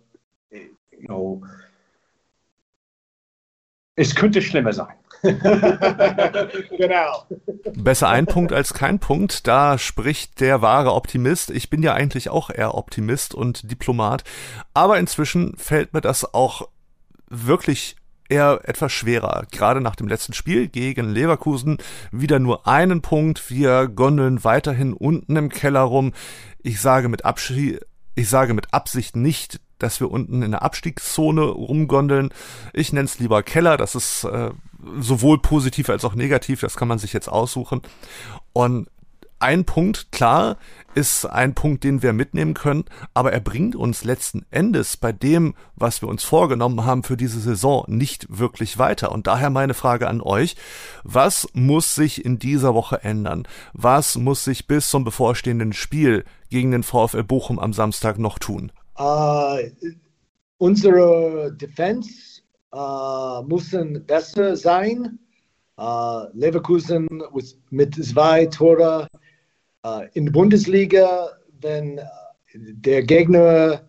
you 0.50 1.06
know, 1.06 1.42
es 3.94 4.14
könnte 4.14 4.40
schlimmer 4.40 4.72
sein. 4.72 4.96
genau. 6.76 7.26
Besser 7.74 8.08
ein 8.08 8.26
Punkt 8.26 8.52
als 8.52 8.74
kein 8.74 8.98
Punkt. 8.98 9.46
Da 9.46 9.78
spricht 9.78 10.40
der 10.40 10.62
wahre 10.62 10.94
Optimist. 10.94 11.50
Ich 11.50 11.70
bin 11.70 11.82
ja 11.82 11.94
eigentlich 11.94 12.30
auch 12.30 12.50
eher 12.50 12.74
Optimist 12.74 13.34
und 13.34 13.70
Diplomat. 13.70 14.24
Aber 14.74 14.98
inzwischen 14.98 15.56
fällt 15.56 15.92
mir 15.92 16.00
das 16.00 16.34
auch 16.34 16.68
wirklich 17.28 17.96
eher 18.30 18.60
etwas 18.64 18.92
schwerer. 18.92 19.44
Gerade 19.50 19.80
nach 19.80 19.96
dem 19.96 20.08
letzten 20.08 20.32
Spiel 20.32 20.68
gegen 20.68 21.10
Leverkusen 21.10 21.78
wieder 22.12 22.38
nur 22.38 22.66
einen 22.66 23.02
Punkt. 23.02 23.50
Wir 23.50 23.88
gondeln 23.88 24.44
weiterhin 24.44 24.92
unten 24.94 25.36
im 25.36 25.48
Keller 25.48 25.80
rum. 25.80 26.12
Ich 26.62 26.80
sage 26.80 27.08
mit 27.08 27.24
Abschied, 27.24 27.80
ich 28.14 28.28
sage 28.28 28.54
mit 28.54 28.72
Absicht 28.72 29.16
nicht, 29.16 29.60
dass 29.82 30.00
wir 30.00 30.10
unten 30.10 30.42
in 30.42 30.52
der 30.52 30.62
Abstiegszone 30.62 31.42
rumgondeln. 31.42 32.30
Ich 32.72 32.92
nenne 32.92 33.06
es 33.06 33.18
lieber 33.18 33.42
Keller, 33.42 33.76
das 33.76 33.94
ist 33.94 34.24
äh, 34.24 34.50
sowohl 34.98 35.38
positiv 35.38 35.90
als 35.90 36.04
auch 36.04 36.14
negativ, 36.14 36.60
das 36.60 36.76
kann 36.76 36.88
man 36.88 36.98
sich 36.98 37.12
jetzt 37.12 37.28
aussuchen. 37.28 37.82
Und 38.52 38.88
ein 39.42 39.64
Punkt, 39.64 40.12
klar, 40.12 40.58
ist 40.94 41.24
ein 41.24 41.54
Punkt, 41.54 41.82
den 41.82 42.02
wir 42.02 42.12
mitnehmen 42.12 42.52
können, 42.52 42.84
aber 43.14 43.32
er 43.32 43.40
bringt 43.40 43.74
uns 43.74 44.04
letzten 44.04 44.44
Endes 44.50 44.98
bei 44.98 45.12
dem, 45.12 45.54
was 45.76 46.02
wir 46.02 46.10
uns 46.10 46.24
vorgenommen 46.24 46.84
haben 46.84 47.04
für 47.04 47.16
diese 47.16 47.40
Saison, 47.40 47.84
nicht 47.88 48.26
wirklich 48.28 48.78
weiter. 48.78 49.12
Und 49.12 49.26
daher 49.26 49.48
meine 49.48 49.72
Frage 49.72 50.08
an 50.08 50.20
euch, 50.20 50.56
was 51.04 51.48
muss 51.54 51.94
sich 51.94 52.22
in 52.22 52.38
dieser 52.38 52.74
Woche 52.74 53.02
ändern? 53.02 53.48
Was 53.72 54.18
muss 54.18 54.44
sich 54.44 54.66
bis 54.66 54.90
zum 54.90 55.04
bevorstehenden 55.04 55.72
Spiel 55.72 56.24
gegen 56.50 56.70
den 56.70 56.82
VfL 56.82 57.24
Bochum 57.24 57.58
am 57.58 57.72
Samstag 57.72 58.18
noch 58.18 58.38
tun? 58.38 58.72
Uh, 59.00 59.70
unsere 60.58 61.50
Defense 61.56 62.42
uh, 62.74 63.42
müssen 63.42 64.04
besser 64.04 64.56
sein. 64.56 65.18
Uh, 65.78 66.26
Leverkusen 66.34 67.08
mit 67.70 67.94
zwei 67.94 68.44
Tore 68.44 69.08
uh, 69.86 70.02
in 70.12 70.26
der 70.26 70.32
Bundesliga, 70.32 71.30
wenn 71.62 71.98
der 72.52 73.02
Gegner 73.02 73.80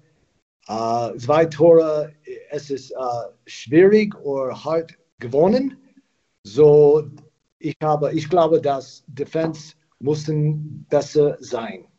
uh, 0.70 1.18
zwei 1.18 1.46
Tore, 1.46 2.14
es 2.50 2.70
ist 2.70 2.94
uh, 2.94 3.34
schwierig 3.48 4.16
oder 4.24 4.64
hart 4.64 4.98
gewonnen. 5.20 5.76
So, 6.44 7.04
ich 7.60 7.76
habe, 7.84 8.14
ich 8.14 8.30
glaube, 8.30 8.62
dass 8.62 9.04
Defense 9.08 9.74
müssen 10.00 10.86
besser 10.90 11.36
sein 11.42 11.91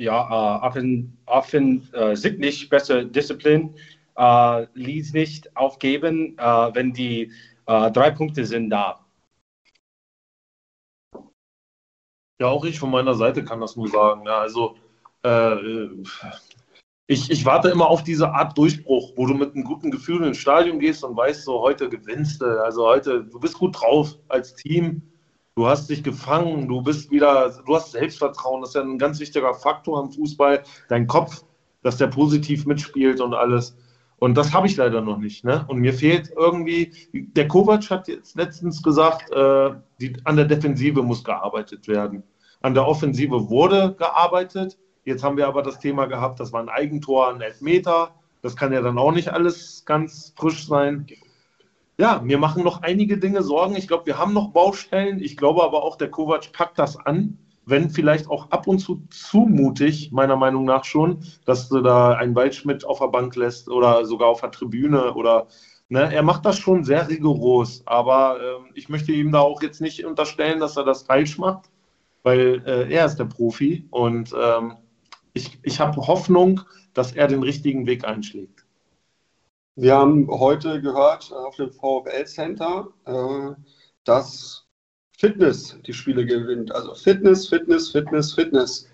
ja, 0.00 0.62
äh, 0.74 1.04
offen, 1.26 1.88
äh, 1.92 2.16
sichtlich 2.16 2.68
besser 2.68 3.04
Disziplin, 3.04 3.74
äh, 4.16 4.66
Leads 4.74 5.12
nicht 5.12 5.54
aufgeben, 5.56 6.38
äh, 6.38 6.74
wenn 6.74 6.92
die 6.92 7.30
äh, 7.66 7.90
drei 7.90 8.10
Punkte 8.10 8.44
sind 8.46 8.70
da. 8.70 9.04
Ja, 12.40 12.46
auch 12.46 12.64
ich 12.64 12.78
von 12.78 12.90
meiner 12.90 13.14
Seite 13.14 13.44
kann 13.44 13.60
das 13.60 13.76
nur 13.76 13.88
sagen. 13.88 14.24
Ja, 14.24 14.40
also 14.40 14.76
äh, 15.22 15.88
ich, 17.06 17.30
ich 17.30 17.44
warte 17.44 17.68
immer 17.68 17.88
auf 17.88 18.02
diese 18.02 18.30
Art 18.32 18.56
Durchbruch, 18.56 19.12
wo 19.16 19.26
du 19.26 19.34
mit 19.34 19.54
einem 19.54 19.64
guten 19.64 19.90
Gefühl 19.90 20.24
ins 20.26 20.38
Stadion 20.38 20.78
gehst 20.78 21.04
und 21.04 21.14
weißt, 21.14 21.44
so 21.44 21.60
heute 21.60 21.90
gewinnst 21.90 22.40
du. 22.40 22.64
Also 22.64 22.86
heute, 22.86 23.24
du 23.24 23.38
bist 23.38 23.58
gut 23.58 23.78
drauf 23.78 24.16
als 24.28 24.54
Team 24.54 25.09
Du 25.60 25.68
hast 25.68 25.90
dich 25.90 26.02
gefangen, 26.02 26.68
du 26.68 26.80
bist 26.80 27.10
wieder, 27.10 27.52
du 27.66 27.76
hast 27.76 27.92
Selbstvertrauen, 27.92 28.62
das 28.62 28.70
ist 28.70 28.76
ja 28.76 28.80
ein 28.80 28.96
ganz 28.96 29.20
wichtiger 29.20 29.52
Faktor 29.52 30.02
im 30.02 30.10
Fußball. 30.10 30.62
Dein 30.88 31.06
Kopf 31.06 31.44
dass 31.82 31.98
der 31.98 32.06
positiv 32.06 32.64
mitspielt 32.64 33.20
und 33.20 33.34
alles. 33.34 33.76
Und 34.16 34.38
das 34.38 34.54
habe 34.54 34.66
ich 34.66 34.76
leider 34.78 35.02
noch 35.02 35.18
nicht. 35.18 35.44
Ne? 35.44 35.66
Und 35.68 35.80
mir 35.80 35.92
fehlt 35.92 36.30
irgendwie, 36.34 36.94
der 37.12 37.46
Kovac 37.46 37.90
hat 37.90 38.08
jetzt 38.08 38.36
letztens 38.36 38.82
gesagt, 38.82 39.30
äh, 39.32 39.72
die, 40.00 40.16
an 40.24 40.36
der 40.36 40.46
Defensive 40.46 41.02
muss 41.02 41.22
gearbeitet 41.24 41.86
werden. 41.88 42.22
An 42.62 42.72
der 42.72 42.86
Offensive 42.86 43.50
wurde 43.50 43.94
gearbeitet. 43.98 44.78
Jetzt 45.04 45.22
haben 45.22 45.36
wir 45.36 45.46
aber 45.46 45.62
das 45.62 45.78
Thema 45.78 46.06
gehabt, 46.06 46.40
das 46.40 46.54
war 46.54 46.62
ein 46.62 46.70
Eigentor, 46.70 47.34
ein 47.34 47.42
Elfmeter. 47.42 48.14
Das 48.40 48.56
kann 48.56 48.72
ja 48.72 48.80
dann 48.80 48.98
auch 48.98 49.12
nicht 49.12 49.28
alles 49.28 49.84
ganz 49.84 50.32
frisch 50.38 50.66
sein. 50.66 51.06
Ja, 52.00 52.18
mir 52.24 52.38
machen 52.38 52.64
noch 52.64 52.80
einige 52.80 53.18
Dinge 53.18 53.42
Sorgen. 53.42 53.76
Ich 53.76 53.86
glaube, 53.86 54.06
wir 54.06 54.16
haben 54.16 54.32
noch 54.32 54.52
Baustellen. 54.52 55.20
Ich 55.22 55.36
glaube 55.36 55.62
aber 55.62 55.84
auch, 55.84 55.96
der 55.96 56.10
Kovac 56.10 56.50
packt 56.50 56.78
das 56.78 56.96
an 56.96 57.38
wenn 57.66 57.90
vielleicht 57.90 58.28
auch 58.28 58.50
ab 58.50 58.66
und 58.66 58.78
zu 58.78 59.02
zu 59.10 59.40
mutig, 59.40 60.10
meiner 60.10 60.34
Meinung 60.34 60.64
nach 60.64 60.84
schon, 60.84 61.22
dass 61.44 61.68
du 61.68 61.82
da 61.82 62.14
einen 62.14 62.34
Waldschmidt 62.34 62.84
auf 62.84 62.98
der 62.98 63.08
Bank 63.08 63.36
lässt 63.36 63.68
oder 63.68 64.04
sogar 64.06 64.28
auf 64.28 64.40
der 64.40 64.50
Tribüne 64.50 65.14
oder 65.14 65.46
ne, 65.88 66.12
er 66.12 66.22
macht 66.22 66.44
das 66.46 66.58
schon 66.58 66.84
sehr 66.84 67.08
rigoros, 67.08 67.82
aber 67.86 68.38
äh, 68.40 68.70
ich 68.74 68.88
möchte 68.88 69.12
ihm 69.12 69.30
da 69.30 69.40
auch 69.40 69.62
jetzt 69.62 69.80
nicht 69.80 70.04
unterstellen, 70.04 70.58
dass 70.58 70.76
er 70.76 70.84
das 70.84 71.02
falsch 71.02 71.38
macht, 71.38 71.70
weil 72.22 72.62
äh, 72.66 72.92
er 72.92 73.06
ist 73.06 73.16
der 73.16 73.26
Profi 73.26 73.86
und 73.90 74.34
ähm, 74.36 74.78
ich, 75.34 75.58
ich 75.62 75.78
habe 75.78 76.04
Hoffnung, 76.06 76.62
dass 76.92 77.12
er 77.12 77.28
den 77.28 77.42
richtigen 77.42 77.86
Weg 77.86 78.04
einschlägt. 78.04 78.59
Wir 79.76 79.96
haben 79.96 80.28
heute 80.28 80.80
gehört 80.80 81.32
auf 81.32 81.56
dem 81.56 81.70
VfL 81.70 82.24
Center, 82.26 82.88
äh, 83.06 83.54
dass 84.04 84.66
Fitness 85.16 85.78
die 85.86 85.92
Spiele 85.92 86.26
gewinnt. 86.26 86.74
Also 86.74 86.94
Fitness, 86.94 87.48
Fitness, 87.48 87.90
Fitness, 87.90 88.32
Fitness. 88.32 88.88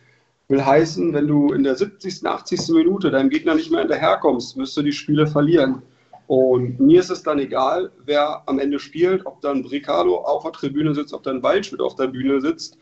Will 0.48 0.64
heißen, 0.64 1.12
wenn 1.12 1.26
du 1.26 1.52
in 1.52 1.64
der 1.64 1.76
70., 1.76 2.24
80. 2.24 2.68
Minute 2.68 3.10
deinem 3.10 3.30
Gegner 3.30 3.54
nicht 3.54 3.70
mehr 3.70 3.80
hinterherkommst, 3.80 4.56
wirst 4.56 4.76
du 4.76 4.82
die 4.82 4.92
Spiele 4.92 5.26
verlieren. 5.26 5.82
Und 6.26 6.78
mir 6.78 7.00
ist 7.00 7.10
es 7.10 7.22
dann 7.22 7.38
egal, 7.38 7.90
wer 8.04 8.42
am 8.46 8.58
Ende 8.58 8.78
spielt, 8.78 9.24
ob 9.26 9.40
dann 9.40 9.62
Bricado 9.62 10.16
auf 10.18 10.42
der 10.42 10.52
Tribüne 10.52 10.94
sitzt, 10.94 11.14
ob 11.14 11.22
dann 11.22 11.42
Waldschmidt 11.42 11.80
auf 11.80 11.94
der 11.94 12.08
Bühne 12.08 12.40
sitzt. 12.40 12.78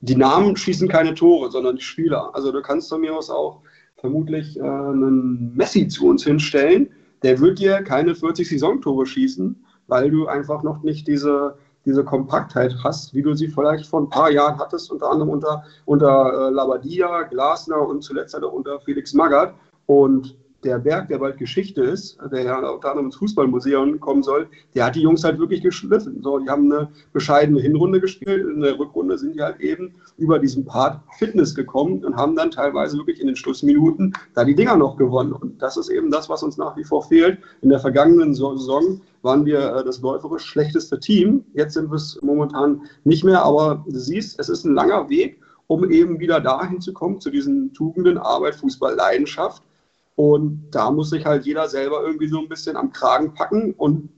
Die 0.00 0.16
Namen 0.16 0.56
schießen 0.56 0.88
keine 0.88 1.14
Tore, 1.14 1.50
sondern 1.50 1.76
die 1.76 1.82
Spieler. 1.82 2.30
Also 2.34 2.52
du 2.52 2.62
kannst 2.62 2.88
von 2.88 3.00
mir 3.00 3.14
aus 3.14 3.30
auch 3.30 3.62
vermutlich 3.96 4.56
äh, 4.56 4.62
einen 4.62 5.56
Messi 5.56 5.88
zu 5.88 6.06
uns 6.06 6.24
hinstellen. 6.24 6.90
Der 7.22 7.40
wird 7.40 7.58
dir 7.58 7.82
keine 7.82 8.14
40 8.14 8.48
Saisontore 8.48 9.06
schießen, 9.06 9.64
weil 9.86 10.10
du 10.10 10.26
einfach 10.26 10.62
noch 10.62 10.82
nicht 10.82 11.06
diese, 11.06 11.56
diese 11.84 12.04
Kompaktheit 12.04 12.74
hast, 12.84 13.14
wie 13.14 13.22
du 13.22 13.34
sie 13.34 13.48
vielleicht 13.48 13.86
vor 13.86 14.02
ein 14.02 14.10
paar 14.10 14.30
Jahren 14.30 14.58
hattest, 14.58 14.90
unter 14.92 15.10
anderem 15.10 15.30
unter, 15.30 15.64
unter 15.84 16.48
äh, 16.48 16.50
Labadia, 16.50 17.22
Glasner 17.22 17.80
und 17.80 18.02
zuletzt 18.02 18.36
auch 18.36 18.52
unter 18.52 18.80
Felix 18.80 19.14
Magath. 19.14 19.54
Und 19.86 20.36
der 20.64 20.78
Berg, 20.78 21.08
der 21.08 21.18
bald 21.18 21.38
Geschichte 21.38 21.82
ist, 21.82 22.18
der 22.32 22.42
ja 22.42 22.58
unter 22.58 22.90
anderem 22.90 23.06
ins 23.06 23.16
Fußballmuseum 23.16 24.00
kommen 24.00 24.24
soll, 24.24 24.48
der 24.74 24.86
hat 24.86 24.96
die 24.96 25.02
Jungs 25.02 25.22
halt 25.22 25.38
wirklich 25.38 25.62
geschliffen. 25.62 26.20
So, 26.22 26.38
die 26.38 26.48
haben 26.48 26.72
eine 26.72 26.88
bescheidene 27.12 27.60
Hinrunde 27.60 28.00
gespielt. 28.00 28.44
In 28.44 28.60
der 28.60 28.78
Rückrunde 28.78 29.16
sind 29.18 29.36
die 29.36 29.42
halt 29.42 29.60
eben 29.60 29.94
über 30.16 30.38
diesen 30.38 30.64
Part 30.64 31.00
Fitness 31.16 31.54
gekommen 31.54 32.04
und 32.04 32.16
haben 32.16 32.34
dann 32.34 32.50
teilweise 32.50 32.96
wirklich 32.98 33.20
in 33.20 33.28
den 33.28 33.36
Schlussminuten 33.36 34.12
da 34.34 34.44
die 34.44 34.54
Dinger 34.54 34.76
noch 34.76 34.96
gewonnen. 34.96 35.32
Und 35.32 35.62
das 35.62 35.76
ist 35.76 35.90
eben 35.90 36.10
das, 36.10 36.28
was 36.28 36.42
uns 36.42 36.56
nach 36.56 36.76
wie 36.76 36.84
vor 36.84 37.04
fehlt. 37.04 37.38
In 37.62 37.68
der 37.68 37.78
vergangenen 37.78 38.34
Saison 38.34 39.00
waren 39.22 39.44
wir 39.44 39.74
äh, 39.74 39.84
das 39.84 40.00
läuferisch 40.00 40.44
schlechteste 40.44 40.98
Team. 40.98 41.44
Jetzt 41.54 41.74
sind 41.74 41.90
wir 41.90 41.96
es 41.96 42.18
momentan 42.20 42.82
nicht 43.04 43.22
mehr, 43.22 43.44
aber 43.44 43.84
du 43.86 43.98
siehst, 43.98 44.40
es 44.40 44.48
ist 44.48 44.64
ein 44.64 44.74
langer 44.74 45.08
Weg, 45.08 45.40
um 45.68 45.88
eben 45.90 46.18
wieder 46.18 46.40
dahin 46.40 46.80
zu 46.80 46.92
kommen, 46.92 47.20
zu 47.20 47.30
diesen 47.30 47.72
Tugenden, 47.74 48.18
Arbeit, 48.18 48.56
Fußball, 48.56 48.96
Leidenschaft. 48.96 49.62
Und 50.18 50.70
da 50.72 50.90
muss 50.90 51.10
sich 51.10 51.24
halt 51.24 51.46
jeder 51.46 51.68
selber 51.68 52.02
irgendwie 52.04 52.26
so 52.26 52.40
ein 52.40 52.48
bisschen 52.48 52.76
am 52.76 52.90
Kragen 52.90 53.34
packen. 53.34 53.72
Und 53.74 54.08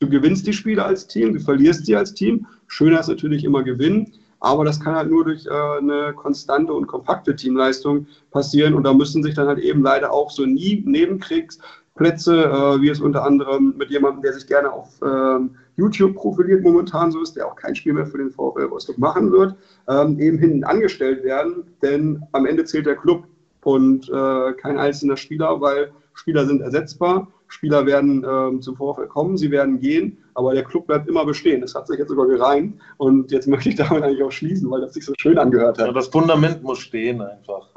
du 0.00 0.08
gewinnst 0.08 0.48
die 0.48 0.52
Spiele 0.52 0.84
als 0.84 1.06
Team, 1.06 1.32
du 1.32 1.38
verlierst 1.38 1.86
sie 1.86 1.94
als 1.94 2.12
Team. 2.12 2.44
Schöner 2.66 2.98
ist 2.98 3.06
natürlich 3.06 3.44
immer 3.44 3.62
gewinnen, 3.62 4.14
aber 4.40 4.64
das 4.64 4.80
kann 4.80 4.96
halt 4.96 5.08
nur 5.08 5.24
durch 5.24 5.46
äh, 5.46 5.50
eine 5.50 6.12
konstante 6.12 6.72
und 6.72 6.88
kompakte 6.88 7.36
Teamleistung 7.36 8.08
passieren. 8.32 8.74
Und 8.74 8.82
da 8.82 8.92
müssen 8.92 9.22
sich 9.22 9.36
dann 9.36 9.46
halt 9.46 9.60
eben 9.60 9.80
leider 9.80 10.12
auch 10.12 10.32
so 10.32 10.44
nie 10.44 10.82
Nebenkriegsplätze, 10.84 12.34
äh, 12.34 12.82
wie 12.82 12.88
es 12.88 13.00
unter 13.00 13.22
anderem 13.22 13.74
mit 13.78 13.90
jemandem, 13.90 14.22
der 14.22 14.32
sich 14.32 14.48
gerne 14.48 14.72
auf 14.72 15.00
äh, 15.02 15.38
YouTube 15.76 16.16
profiliert 16.16 16.64
momentan 16.64 17.12
so 17.12 17.22
ist, 17.22 17.36
der 17.36 17.46
auch 17.46 17.54
kein 17.54 17.76
Spiel 17.76 17.92
mehr 17.92 18.06
für 18.06 18.18
den 18.18 18.32
VfL 18.32 18.64
Rostock 18.64 18.98
machen 18.98 19.30
wird, 19.30 19.54
ähm, 19.86 20.18
eben 20.18 20.38
hinten 20.38 20.64
angestellt 20.64 21.22
werden, 21.22 21.62
denn 21.80 22.24
am 22.32 22.44
Ende 22.44 22.64
zählt 22.64 22.86
der 22.86 22.96
Club 22.96 23.22
und 23.68 24.08
äh, 24.08 24.52
kein 24.54 24.78
einzelner 24.78 25.18
Spieler, 25.18 25.60
weil 25.60 25.92
Spieler 26.14 26.46
sind 26.46 26.62
ersetzbar. 26.62 27.28
Spieler 27.48 27.84
werden 27.84 28.24
ähm, 28.26 28.62
zum 28.62 28.76
Vorfall 28.76 29.08
kommen, 29.08 29.36
sie 29.36 29.50
werden 29.50 29.78
gehen, 29.78 30.24
aber 30.32 30.54
der 30.54 30.64
Club 30.64 30.86
bleibt 30.86 31.06
immer 31.06 31.26
bestehen. 31.26 31.60
Das 31.60 31.74
hat 31.74 31.86
sich 31.86 31.98
jetzt 31.98 32.08
sogar 32.08 32.26
gereimt 32.26 32.80
und 32.96 33.30
jetzt 33.30 33.46
möchte 33.46 33.68
ich 33.68 33.74
damit 33.74 34.02
eigentlich 34.02 34.22
auch 34.22 34.32
schließen, 34.32 34.70
weil 34.70 34.80
das 34.80 34.94
sich 34.94 35.04
so 35.04 35.12
schön 35.18 35.36
angehört 35.36 35.78
hat. 35.78 35.86
Ja, 35.86 35.92
das 35.92 36.08
Fundament 36.08 36.62
muss 36.62 36.78
stehen 36.78 37.20
einfach. 37.20 37.68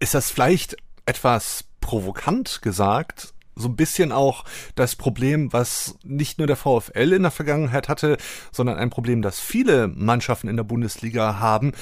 Ist 0.00 0.12
das 0.12 0.30
vielleicht 0.30 0.76
etwas 1.06 1.64
provokant 1.80 2.60
gesagt? 2.60 3.32
so 3.58 3.68
ein 3.68 3.76
bisschen 3.76 4.12
auch 4.12 4.44
das 4.74 4.96
Problem, 4.96 5.50
was 5.50 5.96
nicht 6.04 6.36
nur 6.36 6.46
der 6.46 6.56
VfL 6.56 7.14
in 7.14 7.22
der 7.22 7.30
Vergangenheit 7.30 7.88
hatte, 7.88 8.18
sondern 8.52 8.76
ein 8.76 8.90
Problem, 8.90 9.22
das 9.22 9.40
viele 9.40 9.88
Mannschaften 9.88 10.48
in 10.48 10.58
der 10.58 10.64
Bundesliga 10.64 11.40
haben, 11.40 11.72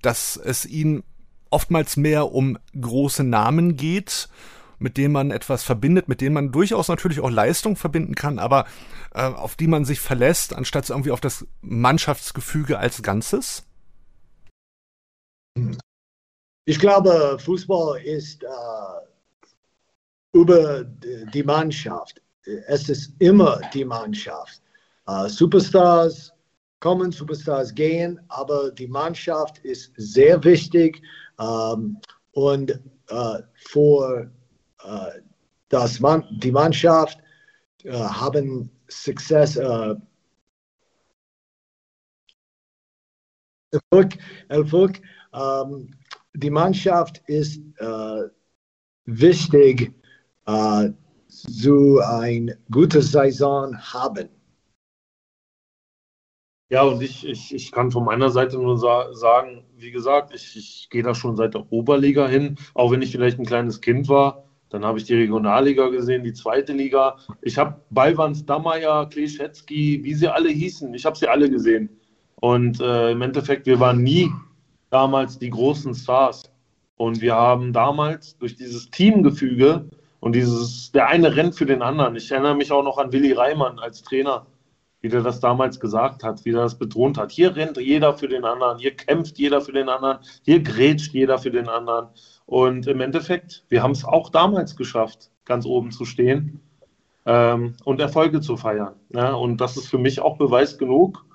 dass 0.00 0.36
es 0.36 0.64
ihnen 0.64 1.02
oftmals 1.54 1.96
mehr 1.96 2.32
um 2.32 2.58
große 2.78 3.22
Namen 3.22 3.76
geht, 3.76 4.28
mit 4.78 4.96
denen 4.96 5.12
man 5.12 5.30
etwas 5.30 5.62
verbindet, 5.62 6.08
mit 6.08 6.20
denen 6.20 6.34
man 6.34 6.50
durchaus 6.50 6.88
natürlich 6.88 7.20
auch 7.20 7.30
Leistung 7.30 7.76
verbinden 7.76 8.16
kann, 8.16 8.38
aber 8.38 8.66
äh, 9.14 9.22
auf 9.22 9.54
die 9.54 9.68
man 9.68 9.84
sich 9.84 10.00
verlässt, 10.00 10.52
anstatt 10.52 10.90
irgendwie 10.90 11.12
auf 11.12 11.20
das 11.20 11.46
Mannschaftsgefüge 11.62 12.78
als 12.78 13.02
Ganzes? 13.02 13.64
Ich 16.64 16.80
glaube, 16.80 17.38
Fußball 17.38 18.02
ist 18.02 18.42
äh, 18.42 18.46
über 20.32 20.84
die 20.84 21.44
Mannschaft. 21.44 22.20
Es 22.66 22.88
ist 22.88 23.12
immer 23.20 23.60
die 23.72 23.84
Mannschaft. 23.84 24.60
Uh, 25.08 25.28
Superstars 25.28 26.32
kommen, 26.80 27.12
Superstars 27.12 27.74
gehen, 27.74 28.20
aber 28.28 28.70
die 28.70 28.88
Mannschaft 28.88 29.58
ist 29.58 29.92
sehr 29.96 30.42
wichtig. 30.44 31.00
Ähm, 31.38 31.98
und 32.32 32.70
äh, 33.08 33.42
für 33.54 34.30
äh, 34.82 35.20
das 35.68 36.00
Man 36.00 36.24
die 36.40 36.52
Mannschaft 36.52 37.18
äh, 37.82 37.92
haben 37.92 38.70
Success, 38.88 39.56
äh, 39.56 39.94
Erfolg, 43.70 44.16
Erfolg 44.48 45.00
ähm, 45.32 45.90
die 46.34 46.50
Mannschaft 46.50 47.22
ist 47.26 47.60
äh, 47.78 48.22
wichtig, 49.06 49.92
äh, 50.46 50.90
so 51.28 51.98
eine 52.00 52.56
gute 52.70 53.02
Saison 53.02 53.76
haben. 53.76 54.28
Ja, 56.74 56.82
und 56.82 57.00
ich, 57.00 57.24
ich, 57.24 57.54
ich 57.54 57.70
kann 57.70 57.92
von 57.92 58.04
meiner 58.04 58.30
Seite 58.30 58.58
nur 58.58 58.76
sa 58.76 59.14
sagen, 59.14 59.62
wie 59.76 59.92
gesagt, 59.92 60.34
ich, 60.34 60.56
ich 60.56 60.88
gehe 60.90 61.04
da 61.04 61.14
schon 61.14 61.36
seit 61.36 61.54
der 61.54 61.70
Oberliga 61.70 62.26
hin, 62.26 62.56
auch 62.74 62.90
wenn 62.90 63.00
ich 63.00 63.12
vielleicht 63.12 63.38
ein 63.38 63.46
kleines 63.46 63.80
Kind 63.80 64.08
war. 64.08 64.42
Dann 64.70 64.84
habe 64.84 64.98
ich 64.98 65.04
die 65.04 65.14
Regionalliga 65.14 65.86
gesehen, 65.90 66.24
die 66.24 66.32
zweite 66.32 66.72
Liga. 66.72 67.16
Ich 67.42 67.58
habe 67.58 67.80
Balvans, 67.90 68.44
Dammeier, 68.44 69.08
Kleschetzky, 69.08 70.00
wie 70.02 70.14
sie 70.14 70.26
alle 70.26 70.48
hießen, 70.48 70.92
ich 70.94 71.06
habe 71.06 71.16
sie 71.16 71.28
alle 71.28 71.48
gesehen. 71.48 71.90
Und 72.40 72.80
äh, 72.80 73.12
im 73.12 73.22
Endeffekt, 73.22 73.66
wir 73.66 73.78
waren 73.78 74.02
nie 74.02 74.32
damals 74.90 75.38
die 75.38 75.50
großen 75.50 75.94
Stars. 75.94 76.50
Und 76.96 77.20
wir 77.20 77.36
haben 77.36 77.72
damals 77.72 78.36
durch 78.38 78.56
dieses 78.56 78.90
Teamgefüge 78.90 79.88
und 80.18 80.34
dieses, 80.34 80.90
der 80.90 81.06
eine 81.06 81.36
rennt 81.36 81.54
für 81.54 81.66
den 81.66 81.82
anderen. 81.82 82.16
Ich 82.16 82.32
erinnere 82.32 82.56
mich 82.56 82.72
auch 82.72 82.82
noch 82.82 82.98
an 82.98 83.12
Willi 83.12 83.30
Reimann 83.30 83.78
als 83.78 84.02
Trainer 84.02 84.46
wie 85.04 85.10
der 85.10 85.20
das 85.20 85.38
damals 85.38 85.78
gesagt 85.80 86.24
hat, 86.24 86.46
wie 86.46 86.52
der 86.52 86.62
das 86.62 86.78
betont 86.78 87.18
hat. 87.18 87.30
Hier 87.30 87.54
rennt 87.54 87.76
jeder 87.76 88.14
für 88.14 88.26
den 88.26 88.46
anderen, 88.46 88.78
hier 88.78 88.96
kämpft 88.96 89.36
jeder 89.36 89.60
für 89.60 89.72
den 89.72 89.90
anderen, 89.90 90.20
hier 90.46 90.62
grätscht 90.62 91.12
jeder 91.12 91.36
für 91.36 91.50
den 91.50 91.68
anderen. 91.68 92.08
Und 92.46 92.86
im 92.86 93.02
Endeffekt, 93.02 93.66
wir 93.68 93.82
haben 93.82 93.90
es 93.90 94.06
auch 94.06 94.30
damals 94.30 94.76
geschafft, 94.76 95.30
ganz 95.44 95.66
oben 95.66 95.90
zu 95.90 96.06
stehen 96.06 96.58
ähm, 97.26 97.74
und 97.84 98.00
Erfolge 98.00 98.40
zu 98.40 98.56
feiern. 98.56 98.94
Ja, 99.10 99.34
und 99.34 99.60
das 99.60 99.76
ist 99.76 99.88
für 99.88 99.98
mich 99.98 100.20
auch 100.20 100.38
Beweis 100.38 100.78
genug, 100.78 101.26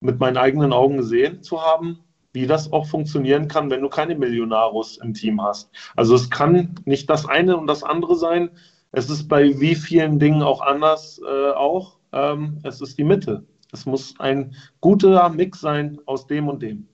mit 0.00 0.18
meinen 0.18 0.36
eigenen 0.36 0.72
Augen 0.72 0.96
gesehen 0.96 1.44
zu 1.44 1.62
haben, 1.62 2.00
wie 2.32 2.48
das 2.48 2.72
auch 2.72 2.86
funktionieren 2.86 3.46
kann, 3.46 3.70
wenn 3.70 3.82
du 3.82 3.88
keine 3.88 4.16
Millionarus 4.16 4.96
im 4.96 5.14
Team 5.14 5.40
hast. 5.40 5.70
Also 5.94 6.16
es 6.16 6.28
kann 6.28 6.74
nicht 6.86 7.08
das 7.08 7.24
eine 7.24 7.56
und 7.56 7.68
das 7.68 7.84
andere 7.84 8.16
sein. 8.16 8.50
Es 8.90 9.08
ist 9.10 9.28
bei 9.28 9.60
wie 9.60 9.76
vielen 9.76 10.18
Dingen 10.18 10.42
auch 10.42 10.60
anders 10.60 11.20
äh, 11.24 11.52
auch 11.52 11.95
ähm, 12.12 12.58
es 12.62 12.80
ist 12.80 12.98
die 12.98 13.04
Mitte. 13.04 13.46
Es 13.72 13.86
muss 13.86 14.18
ein 14.20 14.54
guter 14.80 15.28
Mix 15.28 15.60
sein 15.60 15.98
aus 16.06 16.26
dem 16.26 16.48
und 16.48 16.62
dem. 16.62 16.88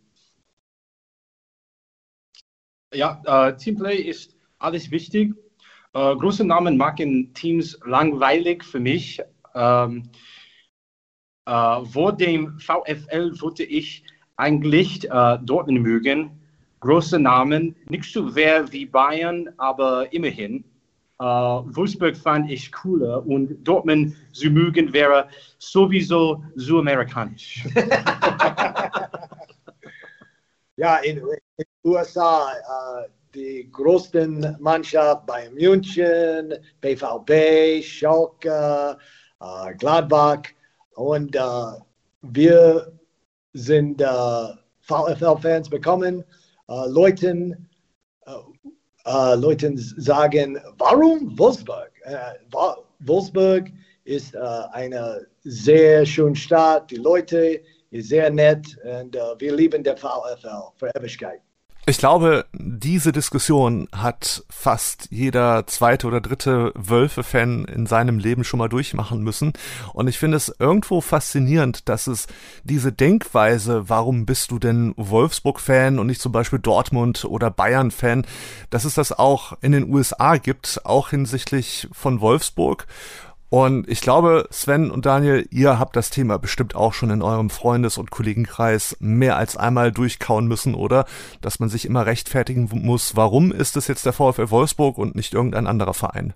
Ja, 2.94 3.22
äh, 3.24 3.56
Teamplay 3.56 3.96
ist 3.96 4.36
alles 4.58 4.90
wichtig. 4.90 5.34
Äh, 5.94 6.16
große 6.16 6.44
Namen 6.44 6.76
machen 6.76 7.32
Teams 7.34 7.78
langweilig 7.84 8.64
für 8.64 8.80
mich. 8.80 9.20
Ähm, 9.54 10.10
äh, 11.46 11.84
vor 11.84 12.12
dem 12.16 12.58
VfL 12.58 13.32
wollte 13.40 13.64
ich 13.64 14.04
eigentlich 14.36 15.10
äh, 15.10 15.38
Dortmund 15.42 15.82
mögen. 15.82 16.38
Große 16.80 17.18
Namen, 17.18 17.76
nicht 17.88 18.12
so 18.12 18.34
wer 18.34 18.70
wie 18.72 18.86
Bayern, 18.86 19.48
aber 19.56 20.12
immerhin. 20.12 20.64
Äh, 21.22 21.24
Wolfsburg 21.24 22.16
fand 22.16 22.50
ich 22.50 22.72
cooler 22.72 23.24
und 23.24 23.62
Dortmund 23.62 24.16
zu 24.32 24.50
mögen 24.50 24.92
wäre 24.92 25.28
sowieso 25.56 26.42
so 26.56 26.80
amerikanisch. 26.80 27.64
ja, 30.76 30.96
in 30.96 31.18
den 31.18 31.66
USA, 31.84 32.50
äh, 32.50 33.08
die 33.36 33.70
größten 33.70 34.56
Mannschaften 34.58 35.24
bei 35.26 35.48
München, 35.50 36.54
BVB, 36.80 37.84
Schalke, 37.84 38.98
äh, 39.40 39.74
Gladbach 39.76 40.42
und 40.96 41.38
wir 42.22 42.92
sind 43.52 44.02
VfL-Fans 44.80 45.70
bekommen. 45.70 46.24
Leuten, 46.66 47.68
äh, 49.04 49.34
Leuten 49.34 49.76
sagen, 49.76 50.60
warum 50.78 51.38
Wolfsburg? 51.38 51.90
Wolfsburg 53.00 53.70
ist 54.04 54.36
eine 54.36 55.26
sehr 55.44 56.04
schöne 56.04 56.34
Stadt, 56.34 56.90
die 56.90 56.96
Leute 56.96 57.60
sind 57.90 58.02
sehr 58.04 58.30
nett 58.30 58.76
und 58.84 59.14
wir 59.38 59.54
lieben 59.54 59.84
der 59.84 59.96
VfL 59.96 60.36
für 60.76 60.90
Ewigkeit. 60.96 61.40
Ich 61.84 61.98
glaube, 61.98 62.46
diese 62.52 63.10
Diskussion 63.10 63.88
hat 63.90 64.44
fast 64.48 65.08
jeder 65.10 65.66
zweite 65.66 66.06
oder 66.06 66.20
dritte 66.20 66.72
Wölfe-Fan 66.76 67.64
in 67.64 67.86
seinem 67.86 68.20
Leben 68.20 68.44
schon 68.44 68.58
mal 68.58 68.68
durchmachen 68.68 69.20
müssen. 69.20 69.52
Und 69.92 70.06
ich 70.06 70.16
finde 70.16 70.36
es 70.36 70.54
irgendwo 70.60 71.00
faszinierend, 71.00 71.88
dass 71.88 72.06
es 72.06 72.28
diese 72.62 72.92
Denkweise, 72.92 73.88
warum 73.88 74.26
bist 74.26 74.52
du 74.52 74.60
denn 74.60 74.94
Wolfsburg-Fan 74.96 75.98
und 75.98 76.06
nicht 76.06 76.20
zum 76.20 76.30
Beispiel 76.30 76.60
Dortmund 76.60 77.24
oder 77.24 77.50
Bayern-Fan, 77.50 78.26
dass 78.70 78.84
es 78.84 78.94
das 78.94 79.10
auch 79.10 79.54
in 79.60 79.72
den 79.72 79.92
USA 79.92 80.36
gibt, 80.36 80.82
auch 80.84 81.10
hinsichtlich 81.10 81.88
von 81.90 82.20
Wolfsburg. 82.20 82.86
Und 83.52 83.86
ich 83.86 84.00
glaube, 84.00 84.46
Sven 84.50 84.90
und 84.90 85.04
Daniel, 85.04 85.46
ihr 85.50 85.78
habt 85.78 85.94
das 85.94 86.08
Thema 86.08 86.38
bestimmt 86.38 86.74
auch 86.74 86.94
schon 86.94 87.10
in 87.10 87.20
eurem 87.20 87.50
Freundes- 87.50 87.98
und 87.98 88.10
Kollegenkreis 88.10 88.96
mehr 88.98 89.36
als 89.36 89.58
einmal 89.58 89.92
durchkauen 89.92 90.46
müssen, 90.46 90.74
oder? 90.74 91.04
Dass 91.42 91.60
man 91.60 91.68
sich 91.68 91.84
immer 91.84 92.06
rechtfertigen 92.06 92.70
muss, 92.72 93.14
warum 93.14 93.52
ist 93.52 93.76
es 93.76 93.88
jetzt 93.88 94.06
der 94.06 94.14
VfL 94.14 94.48
Wolfsburg 94.48 94.96
und 94.96 95.16
nicht 95.16 95.34
irgendein 95.34 95.66
anderer 95.66 95.92
Verein? 95.92 96.32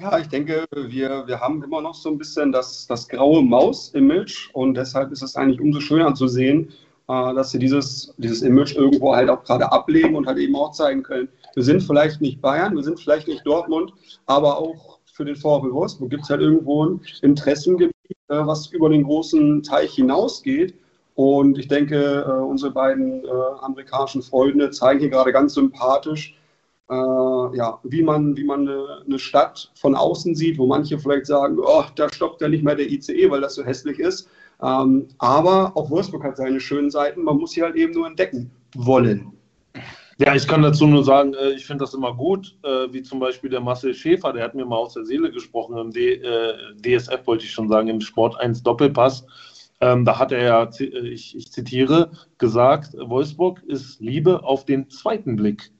Ja, 0.00 0.18
ich 0.18 0.28
denke, 0.28 0.64
wir, 0.74 1.26
wir 1.26 1.38
haben 1.38 1.62
immer 1.62 1.82
noch 1.82 1.94
so 1.94 2.08
ein 2.08 2.16
bisschen 2.16 2.50
das, 2.50 2.86
das 2.86 3.08
graue 3.10 3.42
Maus-Image 3.42 4.48
und 4.54 4.72
deshalb 4.72 5.12
ist 5.12 5.22
es 5.22 5.36
eigentlich 5.36 5.60
umso 5.60 5.80
schöner 5.80 6.14
zu 6.14 6.28
sehen, 6.28 6.72
äh, 7.08 7.34
dass 7.34 7.50
sie 7.50 7.58
dieses, 7.58 8.14
dieses 8.16 8.40
Image 8.40 8.74
irgendwo 8.74 9.14
halt 9.14 9.28
auch 9.28 9.44
gerade 9.44 9.70
ablegen 9.70 10.16
und 10.16 10.26
halt 10.26 10.38
eben 10.38 10.56
auch 10.56 10.72
zeigen 10.72 11.02
können, 11.02 11.28
wir 11.54 11.62
sind 11.62 11.82
vielleicht 11.82 12.22
nicht 12.22 12.40
Bayern, 12.40 12.74
wir 12.74 12.82
sind 12.82 12.98
vielleicht 12.98 13.28
nicht 13.28 13.46
Dortmund, 13.46 13.92
aber 14.24 14.56
auch 14.56 14.93
für 15.14 15.24
den 15.24 15.36
VfL 15.36 15.72
Wolfsburg 15.72 16.10
gibt 16.10 16.24
es 16.24 16.30
halt 16.30 16.40
irgendwo 16.40 16.84
ein 16.84 17.00
Interessengebiet, 17.22 17.94
äh, 18.28 18.46
was 18.46 18.66
über 18.72 18.88
den 18.88 19.04
großen 19.04 19.62
Teich 19.62 19.94
hinausgeht. 19.94 20.74
Und 21.14 21.56
ich 21.56 21.68
denke, 21.68 22.24
äh, 22.26 22.42
unsere 22.42 22.72
beiden 22.72 23.24
äh, 23.24 23.28
amerikanischen 23.60 24.22
Freunde 24.22 24.70
zeigen 24.70 24.98
hier 24.98 25.10
gerade 25.10 25.32
ganz 25.32 25.54
sympathisch, 25.54 26.36
äh, 26.90 26.94
ja, 26.94 27.78
wie 27.84 28.02
man, 28.02 28.36
wie 28.36 28.42
man 28.42 28.68
eine, 28.68 29.04
eine, 29.06 29.18
Stadt 29.20 29.70
von 29.76 29.94
außen 29.94 30.34
sieht, 30.34 30.58
wo 30.58 30.66
manche 30.66 30.98
vielleicht 30.98 31.26
sagen, 31.26 31.58
oh, 31.60 31.84
da 31.94 32.12
stoppt 32.12 32.42
ja 32.42 32.48
nicht 32.48 32.64
mehr 32.64 32.74
der 32.74 32.90
ICE, 32.90 33.30
weil 33.30 33.40
das 33.40 33.54
so 33.54 33.64
hässlich 33.64 34.00
ist. 34.00 34.28
Ähm, 34.60 35.06
aber 35.18 35.76
auch 35.76 35.90
Wolfsburg 35.90 36.24
hat 36.24 36.36
seine 36.36 36.58
schönen 36.58 36.90
Seiten. 36.90 37.22
Man 37.22 37.38
muss 37.38 37.52
sie 37.52 37.62
halt 37.62 37.76
eben 37.76 37.92
nur 37.92 38.08
entdecken 38.08 38.50
wollen. 38.74 39.32
Ja, 40.18 40.34
ich 40.34 40.46
kann 40.46 40.62
dazu 40.62 40.86
nur 40.86 41.02
sagen, 41.02 41.34
äh, 41.34 41.50
ich 41.52 41.66
finde 41.66 41.84
das 41.84 41.94
immer 41.94 42.14
gut, 42.14 42.56
äh, 42.62 42.92
wie 42.92 43.02
zum 43.02 43.18
Beispiel 43.18 43.50
der 43.50 43.60
Marcel 43.60 43.94
Schäfer, 43.94 44.32
der 44.32 44.44
hat 44.44 44.54
mir 44.54 44.64
mal 44.64 44.76
aus 44.76 44.94
der 44.94 45.04
Seele 45.04 45.32
gesprochen, 45.32 45.76
im 45.76 45.90
D, 45.90 46.14
äh, 46.14 46.54
DSF 46.76 47.26
wollte 47.26 47.44
ich 47.44 47.52
schon 47.52 47.68
sagen, 47.68 47.88
im 47.88 48.00
Sport 48.00 48.38
1 48.38 48.62
Doppelpass. 48.62 49.26
Ähm, 49.80 50.04
da 50.04 50.18
hat 50.18 50.30
er 50.30 50.42
ja, 50.44 50.70
ich, 50.78 51.36
ich 51.36 51.50
zitiere, 51.50 52.12
gesagt, 52.38 52.94
Wolfsburg 52.96 53.62
ist 53.64 54.00
Liebe 54.00 54.44
auf 54.44 54.64
den 54.64 54.88
zweiten 54.88 55.34
Blick. 55.34 55.72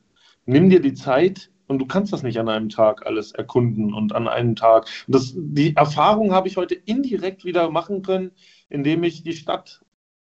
Nimm 0.47 0.69
dir 0.69 0.81
die 0.81 0.95
Zeit, 0.95 1.51
und 1.67 1.79
du 1.79 1.87
kannst 1.87 2.13
das 2.13 2.23
nicht 2.23 2.39
an 2.39 2.49
einem 2.49 2.69
Tag 2.69 3.07
alles 3.07 3.33
erkunden 3.33 3.95
und 3.95 4.15
an 4.15 4.29
einem 4.29 4.57
Tag. 4.57 4.87
Das, 5.07 5.33
die 5.35 5.75
Erfahrung 5.77 6.33
habe 6.33 6.49
ich 6.49 6.57
heute 6.57 6.75
indirekt 6.75 7.45
wieder 7.45 7.71
machen 7.71 8.03
können, 8.03 8.33
indem 8.69 9.03
ich 9.05 9.23
die 9.23 9.33
Stadt 9.33 9.83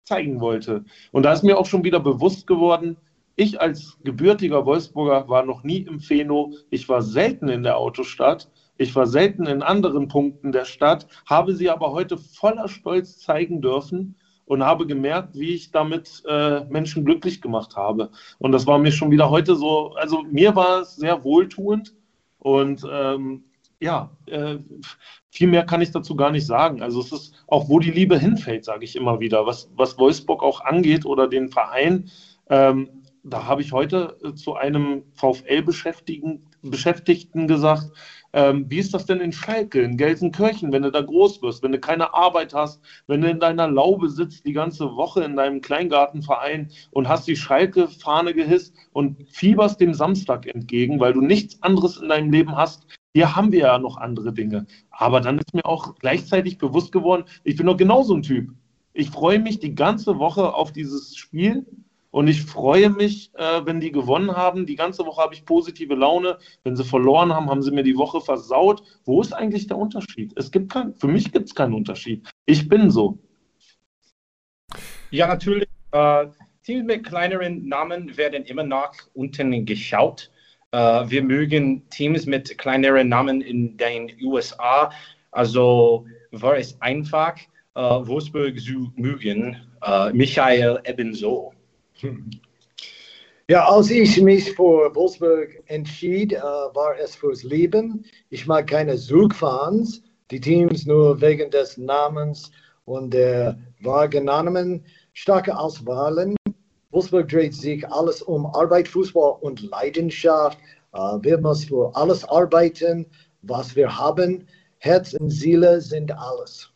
zeigen 0.04 0.40
wollte. 0.40 0.84
Und 1.10 1.24
da 1.24 1.32
ist 1.32 1.42
mir 1.42 1.58
auch 1.58 1.66
schon 1.66 1.82
wieder 1.82 2.00
bewusst 2.00 2.46
geworden, 2.46 2.96
ich 3.36 3.60
als 3.60 3.98
gebürtiger 4.04 4.64
Wolfsburger 4.64 5.28
war 5.28 5.44
noch 5.44 5.64
nie 5.64 5.78
im 5.78 6.00
Pheno. 6.00 6.52
Ich 6.70 6.88
war 6.88 7.02
selten 7.02 7.48
in 7.48 7.62
der 7.62 7.78
Autostadt. 7.78 8.50
Ich 8.76 8.94
war 8.94 9.06
selten 9.06 9.46
in 9.46 9.62
anderen 9.62 10.08
Punkten 10.08 10.52
der 10.52 10.64
Stadt, 10.64 11.06
habe 11.26 11.54
sie 11.54 11.70
aber 11.70 11.92
heute 11.92 12.18
voller 12.18 12.68
Stolz 12.68 13.18
zeigen 13.18 13.62
dürfen 13.62 14.16
und 14.46 14.64
habe 14.64 14.86
gemerkt, 14.86 15.36
wie 15.36 15.54
ich 15.54 15.70
damit 15.70 16.22
äh, 16.28 16.64
Menschen 16.64 17.04
glücklich 17.04 17.40
gemacht 17.40 17.76
habe. 17.76 18.10
Und 18.38 18.52
das 18.52 18.66
war 18.66 18.78
mir 18.78 18.92
schon 18.92 19.10
wieder 19.10 19.30
heute 19.30 19.54
so, 19.54 19.94
also 19.94 20.22
mir 20.22 20.54
war 20.56 20.80
es 20.80 20.96
sehr 20.96 21.22
wohltuend 21.24 21.94
und 22.38 22.84
ähm, 22.90 23.44
ja, 23.80 24.10
äh, 24.26 24.58
viel 25.30 25.48
mehr 25.48 25.64
kann 25.66 25.82
ich 25.82 25.90
dazu 25.90 26.16
gar 26.16 26.30
nicht 26.30 26.46
sagen. 26.46 26.82
Also 26.82 27.00
es 27.00 27.12
ist 27.12 27.44
auch, 27.46 27.68
wo 27.68 27.78
die 27.78 27.90
Liebe 27.90 28.18
hinfällt, 28.18 28.64
sage 28.64 28.84
ich 28.84 28.96
immer 28.96 29.20
wieder, 29.20 29.46
was, 29.46 29.70
was 29.76 29.98
Wolfsburg 29.98 30.42
auch 30.42 30.60
angeht 30.60 31.06
oder 31.06 31.28
den 31.28 31.48
Verein. 31.48 32.10
Ähm, 32.48 33.03
da 33.24 33.46
habe 33.46 33.62
ich 33.62 33.72
heute 33.72 34.18
äh, 34.22 34.34
zu 34.34 34.54
einem 34.54 35.02
VfL-Beschäftigten 35.14 37.48
gesagt, 37.48 37.90
ähm, 38.34 38.66
wie 38.68 38.78
ist 38.78 38.92
das 38.92 39.06
denn 39.06 39.20
in 39.20 39.32
Schalke, 39.32 39.80
in 39.80 39.96
Gelsenkirchen, 39.96 40.72
wenn 40.72 40.82
du 40.82 40.90
da 40.90 41.00
groß 41.00 41.40
wirst, 41.40 41.62
wenn 41.62 41.72
du 41.72 41.80
keine 41.80 42.14
Arbeit 42.14 42.52
hast, 42.52 42.82
wenn 43.06 43.22
du 43.22 43.30
in 43.30 43.40
deiner 43.40 43.68
Laube 43.68 44.10
sitzt 44.10 44.44
die 44.44 44.52
ganze 44.52 44.94
Woche 44.96 45.24
in 45.24 45.36
deinem 45.36 45.62
Kleingartenverein 45.62 46.70
und 46.90 47.08
hast 47.08 47.26
die 47.26 47.36
Schalke-Fahne 47.36 48.34
gehisst 48.34 48.74
und 48.92 49.16
fieberst 49.30 49.80
dem 49.80 49.94
Samstag 49.94 50.46
entgegen, 50.46 51.00
weil 51.00 51.14
du 51.14 51.22
nichts 51.22 51.62
anderes 51.62 51.96
in 51.96 52.10
deinem 52.10 52.30
Leben 52.30 52.56
hast. 52.56 52.86
Hier 53.14 53.34
haben 53.34 53.52
wir 53.52 53.60
ja 53.60 53.78
noch 53.78 53.96
andere 53.96 54.32
Dinge. 54.32 54.66
Aber 54.90 55.20
dann 55.20 55.38
ist 55.38 55.54
mir 55.54 55.64
auch 55.64 55.94
gleichzeitig 55.94 56.58
bewusst 56.58 56.92
geworden, 56.92 57.24
ich 57.44 57.56
bin 57.56 57.66
doch 57.66 57.76
genauso 57.76 58.14
ein 58.14 58.22
Typ. 58.22 58.50
Ich 58.92 59.10
freue 59.10 59.38
mich 59.38 59.60
die 59.60 59.74
ganze 59.74 60.18
Woche 60.18 60.54
auf 60.54 60.72
dieses 60.72 61.16
Spiel 61.16 61.64
und 62.14 62.28
ich 62.28 62.42
freue 62.42 62.90
mich, 62.90 63.32
äh, 63.34 63.66
wenn 63.66 63.80
die 63.80 63.90
gewonnen 63.90 64.36
haben. 64.36 64.66
Die 64.66 64.76
ganze 64.76 65.04
Woche 65.04 65.20
habe 65.20 65.34
ich 65.34 65.44
positive 65.44 65.96
Laune. 65.96 66.38
Wenn 66.62 66.76
sie 66.76 66.84
verloren 66.84 67.34
haben, 67.34 67.50
haben 67.50 67.60
sie 67.60 67.72
mir 67.72 67.82
die 67.82 67.96
Woche 67.96 68.20
versaut. 68.20 68.84
Wo 69.04 69.20
ist 69.20 69.32
eigentlich 69.32 69.66
der 69.66 69.78
Unterschied? 69.78 70.32
Es 70.36 70.52
gibt 70.52 70.72
kein, 70.72 70.94
für 70.94 71.08
mich 71.08 71.32
gibt 71.32 71.48
es 71.48 71.56
keinen 71.56 71.74
Unterschied. 71.74 72.24
Ich 72.46 72.68
bin 72.68 72.88
so. 72.88 73.18
Ja, 75.10 75.26
natürlich. 75.26 75.66
Äh, 75.90 76.26
Teams 76.62 76.84
mit 76.84 77.04
kleineren 77.04 77.66
Namen 77.66 78.16
werden 78.16 78.44
immer 78.44 78.62
nach 78.62 78.92
unten 79.14 79.66
geschaut. 79.66 80.30
Äh, 80.70 80.78
wir 80.78 81.20
mögen 81.24 81.82
Teams 81.88 82.26
mit 82.26 82.56
kleineren 82.58 83.08
Namen 83.08 83.40
in 83.40 83.76
den 83.76 84.12
USA. 84.22 84.92
Also 85.32 86.06
war 86.30 86.58
es 86.58 86.80
einfach, 86.80 87.34
äh, 87.74 87.80
Wolfsburg 87.80 88.60
zu 88.60 88.92
mögen. 88.94 89.56
Äh, 89.82 90.12
Michael 90.12 90.80
ebenso. 90.84 91.53
Ja, 93.46 93.68
als 93.68 93.90
ich 93.90 94.22
mich 94.22 94.52
für 94.52 94.94
Wolfsburg 94.94 95.62
entschied, 95.66 96.32
äh, 96.32 96.40
war 96.40 96.98
es 96.98 97.14
fürs 97.14 97.42
Leben. 97.42 98.06
Ich 98.30 98.46
mag 98.46 98.66
keine 98.66 98.96
Zugfans, 98.96 100.02
die 100.30 100.40
Teams 100.40 100.86
nur 100.86 101.20
wegen 101.20 101.50
des 101.50 101.76
Namens 101.76 102.50
und 102.86 103.12
der 103.12 103.58
wahrgenommenen 103.80 104.86
starke 105.12 105.54
Auswahlen. 105.56 106.36
Wolfsburg 106.90 107.28
dreht 107.28 107.54
sich 107.54 107.86
alles 107.90 108.22
um 108.22 108.46
Arbeit, 108.46 108.88
Fußball 108.88 109.36
und 109.42 109.60
Leidenschaft. 109.60 110.58
Äh, 110.94 110.98
wir 111.20 111.36
müssen 111.36 111.68
für 111.68 111.94
alles 111.94 112.24
arbeiten, 112.24 113.04
was 113.42 113.76
wir 113.76 113.94
haben. 113.94 114.46
Herz 114.78 115.12
und 115.12 115.28
Seele 115.28 115.82
sind 115.82 116.12
alles. 116.12 116.70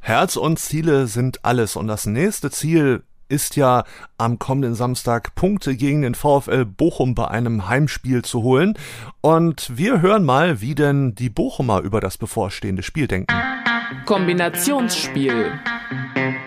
Herz 0.00 0.36
und 0.36 0.58
Ziele 0.58 1.06
sind 1.06 1.44
alles. 1.44 1.76
Und 1.76 1.88
das 1.88 2.06
nächste 2.06 2.50
Ziel 2.50 3.02
ist 3.28 3.56
ja 3.56 3.84
am 4.18 4.38
kommenden 4.38 4.74
Samstag 4.74 5.34
Punkte 5.34 5.76
gegen 5.76 6.02
den 6.02 6.14
VfL 6.14 6.64
Bochum 6.64 7.14
bei 7.14 7.28
einem 7.28 7.68
Heimspiel 7.68 8.22
zu 8.22 8.42
holen. 8.42 8.74
Und 9.20 9.76
wir 9.76 10.00
hören 10.00 10.24
mal, 10.24 10.60
wie 10.60 10.74
denn 10.74 11.14
die 11.14 11.30
Bochumer 11.30 11.80
über 11.80 12.00
das 12.00 12.18
bevorstehende 12.18 12.82
Spiel 12.82 13.06
denken. 13.06 13.34
Kombinationsspiel. 14.06 15.52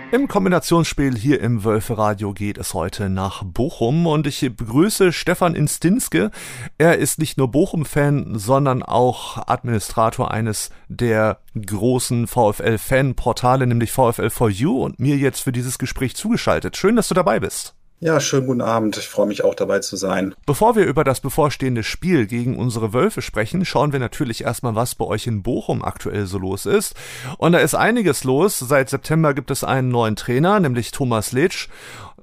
Im 0.09 0.29
Kombinationsspiel 0.29 1.17
hier 1.17 1.41
im 1.41 1.65
Wölferadio 1.65 2.33
geht 2.33 2.57
es 2.57 2.73
heute 2.73 3.09
nach 3.09 3.43
Bochum 3.43 4.07
und 4.07 4.25
ich 4.25 4.39
begrüße 4.39 5.11
Stefan 5.11 5.53
Instinske. 5.53 6.31
Er 6.77 6.97
ist 6.97 7.19
nicht 7.19 7.37
nur 7.37 7.51
Bochum-Fan, 7.51 8.39
sondern 8.39 8.83
auch 8.83 9.37
Administrator 9.47 10.31
eines 10.31 10.69
der 10.87 11.39
großen 11.59 12.27
VfL-Fan-Portale, 12.27 13.67
nämlich 13.67 13.91
VfL4U 13.91 14.81
und 14.81 14.97
mir 14.97 15.17
jetzt 15.17 15.41
für 15.41 15.51
dieses 15.51 15.77
Gespräch 15.77 16.15
zugeschaltet. 16.15 16.77
Schön, 16.77 16.95
dass 16.95 17.09
du 17.09 17.13
dabei 17.13 17.41
bist. 17.41 17.76
Ja, 17.99 18.19
schönen 18.19 18.45
guten 18.45 18.61
Abend. 18.61 18.95
Ich 18.97 19.07
freue 19.07 19.25
mich 19.25 19.43
auch 19.43 19.55
dabei 19.55 19.79
zu 19.79 19.95
sein. 19.95 20.35
Bevor 20.45 20.75
wir 20.75 20.85
über 20.85 21.03
das 21.03 21.19
bevorstehende 21.19 21.81
Spiel 21.81 22.27
gegen 22.27 22.55
unsere 22.55 22.93
Wölfe 22.93 23.23
sprechen, 23.23 23.65
schauen 23.65 23.91
wir 23.91 23.99
natürlich 23.99 24.43
erstmal, 24.43 24.75
was 24.75 24.93
bei 24.93 25.05
euch 25.05 25.25
in 25.25 25.41
Bochum 25.41 25.83
aktuell 25.83 26.27
so 26.27 26.37
los 26.37 26.67
ist. 26.67 26.93
Und 27.39 27.53
da 27.53 27.57
ist 27.57 27.73
einiges 27.73 28.23
los. 28.23 28.59
Seit 28.59 28.91
September 28.91 29.33
gibt 29.33 29.49
es 29.49 29.63
einen 29.63 29.89
neuen 29.89 30.15
Trainer, 30.15 30.59
nämlich 30.59 30.91
Thomas 30.91 31.31
Litsch. 31.31 31.69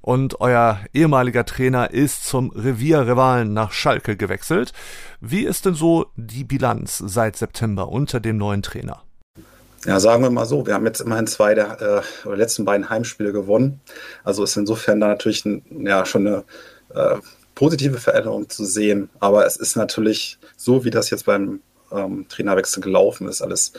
Und 0.01 0.41
euer 0.41 0.79
ehemaliger 0.93 1.45
Trainer 1.45 1.91
ist 1.91 2.25
zum 2.25 2.51
Revierrivalen 2.53 3.53
nach 3.53 3.73
Schalke 3.73 4.17
gewechselt. 4.17 4.73
Wie 5.21 5.43
ist 5.45 5.67
denn 5.67 5.75
so 5.75 6.07
die 6.15 6.45
Bilanz 6.45 6.99
seit 6.99 7.35
September 7.35 7.89
unter 7.89 8.21
dem 8.21 8.37
neuen 8.37 8.63
Trainer? 8.63 9.03
Ja, 9.87 10.01
sagen 10.01 10.23
wir 10.23 10.31
mal 10.31 10.47
so, 10.47 10.67
wir 10.67 10.73
haben 10.73 10.87
jetzt 10.87 11.01
immerhin 11.01 11.27
zwei 11.27 11.55
der 11.55 12.03
äh, 12.25 12.35
letzten 12.35 12.65
beiden 12.65 12.89
Heimspiele 12.89 13.33
gewonnen. 13.33 13.81
Also 14.23 14.43
ist 14.43 14.57
insofern 14.57 14.99
da 14.99 15.09
natürlich 15.09 15.45
ein, 15.45 15.63
ja 15.87 16.07
schon 16.07 16.27
eine 16.27 16.45
äh, 16.95 17.19
positive 17.55 17.99
Veränderung 17.99 18.49
zu 18.49 18.65
sehen. 18.65 19.11
Aber 19.21 19.45
es 19.45 19.57
ist 19.57 19.77
natürlich 19.77 20.39
so, 20.57 20.85
wie 20.85 20.91
das 20.91 21.11
jetzt 21.11 21.27
beim 21.27 21.61
ähm, 21.93 22.27
Trainerwechsel 22.29 22.83
gelaufen 22.83 23.29
ist, 23.29 23.43
alles 23.43 23.73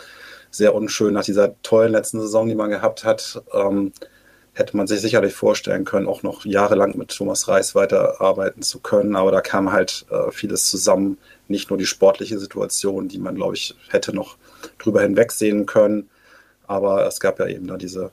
sehr 0.51 0.75
unschön. 0.75 1.13
Nach 1.13 1.23
dieser 1.23 1.59
tollen 1.63 1.91
letzten 1.91 2.21
Saison, 2.21 2.47
die 2.47 2.55
man 2.55 2.69
gehabt 2.69 3.03
hat, 3.03 3.41
ähm, 3.53 3.91
hätte 4.55 4.75
man 4.75 4.87
sich 4.87 5.01
sicherlich 5.01 5.33
vorstellen 5.33 5.85
können, 5.85 6.07
auch 6.07 6.23
noch 6.23 6.45
jahrelang 6.45 6.97
mit 6.97 7.09
Thomas 7.09 7.47
Reis 7.47 7.75
weiterarbeiten 7.75 8.61
zu 8.61 8.79
können. 8.79 9.15
Aber 9.15 9.31
da 9.31 9.41
kam 9.41 9.71
halt 9.71 10.05
äh, 10.09 10.31
vieles 10.31 10.69
zusammen. 10.69 11.17
Nicht 11.47 11.69
nur 11.69 11.77
die 11.77 11.85
sportliche 11.85 12.39
Situation, 12.39 13.09
die 13.09 13.19
man, 13.19 13.35
glaube 13.35 13.55
ich, 13.55 13.75
hätte 13.89 14.15
noch 14.15 14.37
drüber 14.79 15.01
hinwegsehen 15.01 15.65
können. 15.65 16.09
Aber 16.67 17.05
es 17.05 17.19
gab 17.19 17.37
ja 17.39 17.47
eben 17.47 17.67
da 17.67 17.77
diese 17.77 18.11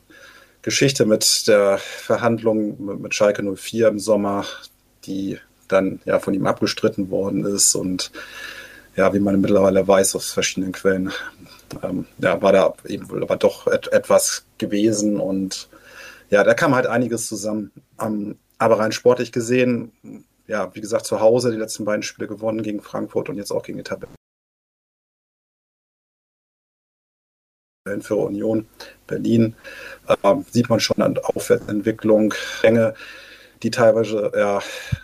Geschichte 0.61 1.05
mit 1.05 1.47
der 1.47 1.77
Verhandlung 1.77 3.01
mit 3.01 3.15
Schalke 3.15 3.41
04 3.41 3.87
im 3.87 3.99
Sommer, 3.99 4.45
die 5.05 5.39
dann 5.69 6.01
ja 6.05 6.19
von 6.19 6.33
ihm 6.33 6.45
abgestritten 6.45 7.09
worden 7.09 7.45
ist 7.45 7.73
und 7.75 8.11
ja, 8.95 9.13
wie 9.13 9.19
man 9.19 9.41
mittlerweile 9.41 9.87
weiß 9.87 10.15
aus 10.15 10.31
verschiedenen 10.31 10.71
Quellen, 10.71 11.11
ähm, 11.81 12.05
ja, 12.19 12.39
war 12.41 12.51
da 12.51 12.73
eben 12.85 13.09
wohl 13.09 13.23
aber 13.23 13.37
doch 13.37 13.65
et 13.67 13.91
etwas 13.91 14.45
gewesen 14.59 15.19
und 15.19 15.67
ja, 16.29 16.43
da 16.43 16.53
kam 16.53 16.75
halt 16.75 16.87
einiges 16.87 17.27
zusammen. 17.27 17.71
Ähm, 17.99 18.37
aber 18.57 18.79
rein 18.79 18.91
sportlich 18.91 19.31
gesehen, 19.31 19.91
ja, 20.47 20.73
wie 20.75 20.81
gesagt, 20.81 21.05
zu 21.05 21.19
Hause 21.19 21.51
die 21.51 21.57
letzten 21.57 21.85
beiden 21.85 22.03
Spiele 22.03 22.27
gewonnen 22.27 22.63
gegen 22.63 22.81
Frankfurt 22.81 23.29
und 23.29 23.37
jetzt 23.37 23.51
auch 23.51 23.63
gegen 23.63 23.77
die 23.77 23.83
Tabelle. 23.83 24.13
für 27.99 28.15
Union 28.15 28.65
Berlin 29.07 29.55
äh, 30.07 30.35
sieht 30.49 30.69
man 30.69 30.79
schon 30.79 31.01
eine 31.01 31.23
Aufwärtsentwicklung, 31.23 32.33
Ränge, 32.61 32.93
die 33.61 33.71
teilweise 33.71 34.31
ja 34.35 34.61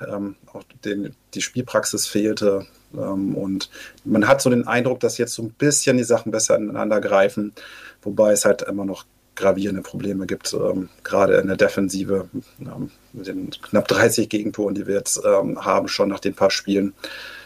ähm, 0.07 0.35
auch 0.53 0.63
den, 0.85 1.15
die 1.33 1.41
Spielpraxis 1.41 2.07
fehlte. 2.07 2.65
Ähm, 2.93 3.35
und 3.35 3.69
man 4.05 4.27
hat 4.27 4.41
so 4.41 4.49
den 4.49 4.67
Eindruck, 4.67 4.99
dass 5.01 5.17
jetzt 5.17 5.33
so 5.33 5.43
ein 5.43 5.51
bisschen 5.51 5.97
die 5.97 6.03
Sachen 6.03 6.31
besser 6.31 6.55
ineinander 6.55 7.01
greifen, 7.01 7.53
wobei 8.01 8.31
es 8.31 8.45
halt 8.45 8.61
immer 8.63 8.85
noch 8.85 9.05
gravierende 9.39 9.81
Probleme 9.81 10.27
gibt, 10.27 10.53
ähm, 10.53 10.89
gerade 11.03 11.37
in 11.37 11.47
der 11.47 11.57
Defensive 11.57 12.29
ähm, 12.59 12.91
mit 13.13 13.27
den 13.27 13.49
knapp 13.49 13.87
30 13.87 14.29
Gegentoren, 14.29 14.75
die 14.75 14.85
wir 14.85 14.95
jetzt 14.95 15.21
ähm, 15.25 15.65
haben, 15.65 15.87
schon 15.87 16.09
nach 16.09 16.19
den 16.19 16.35
paar 16.35 16.51
Spielen. 16.51 16.93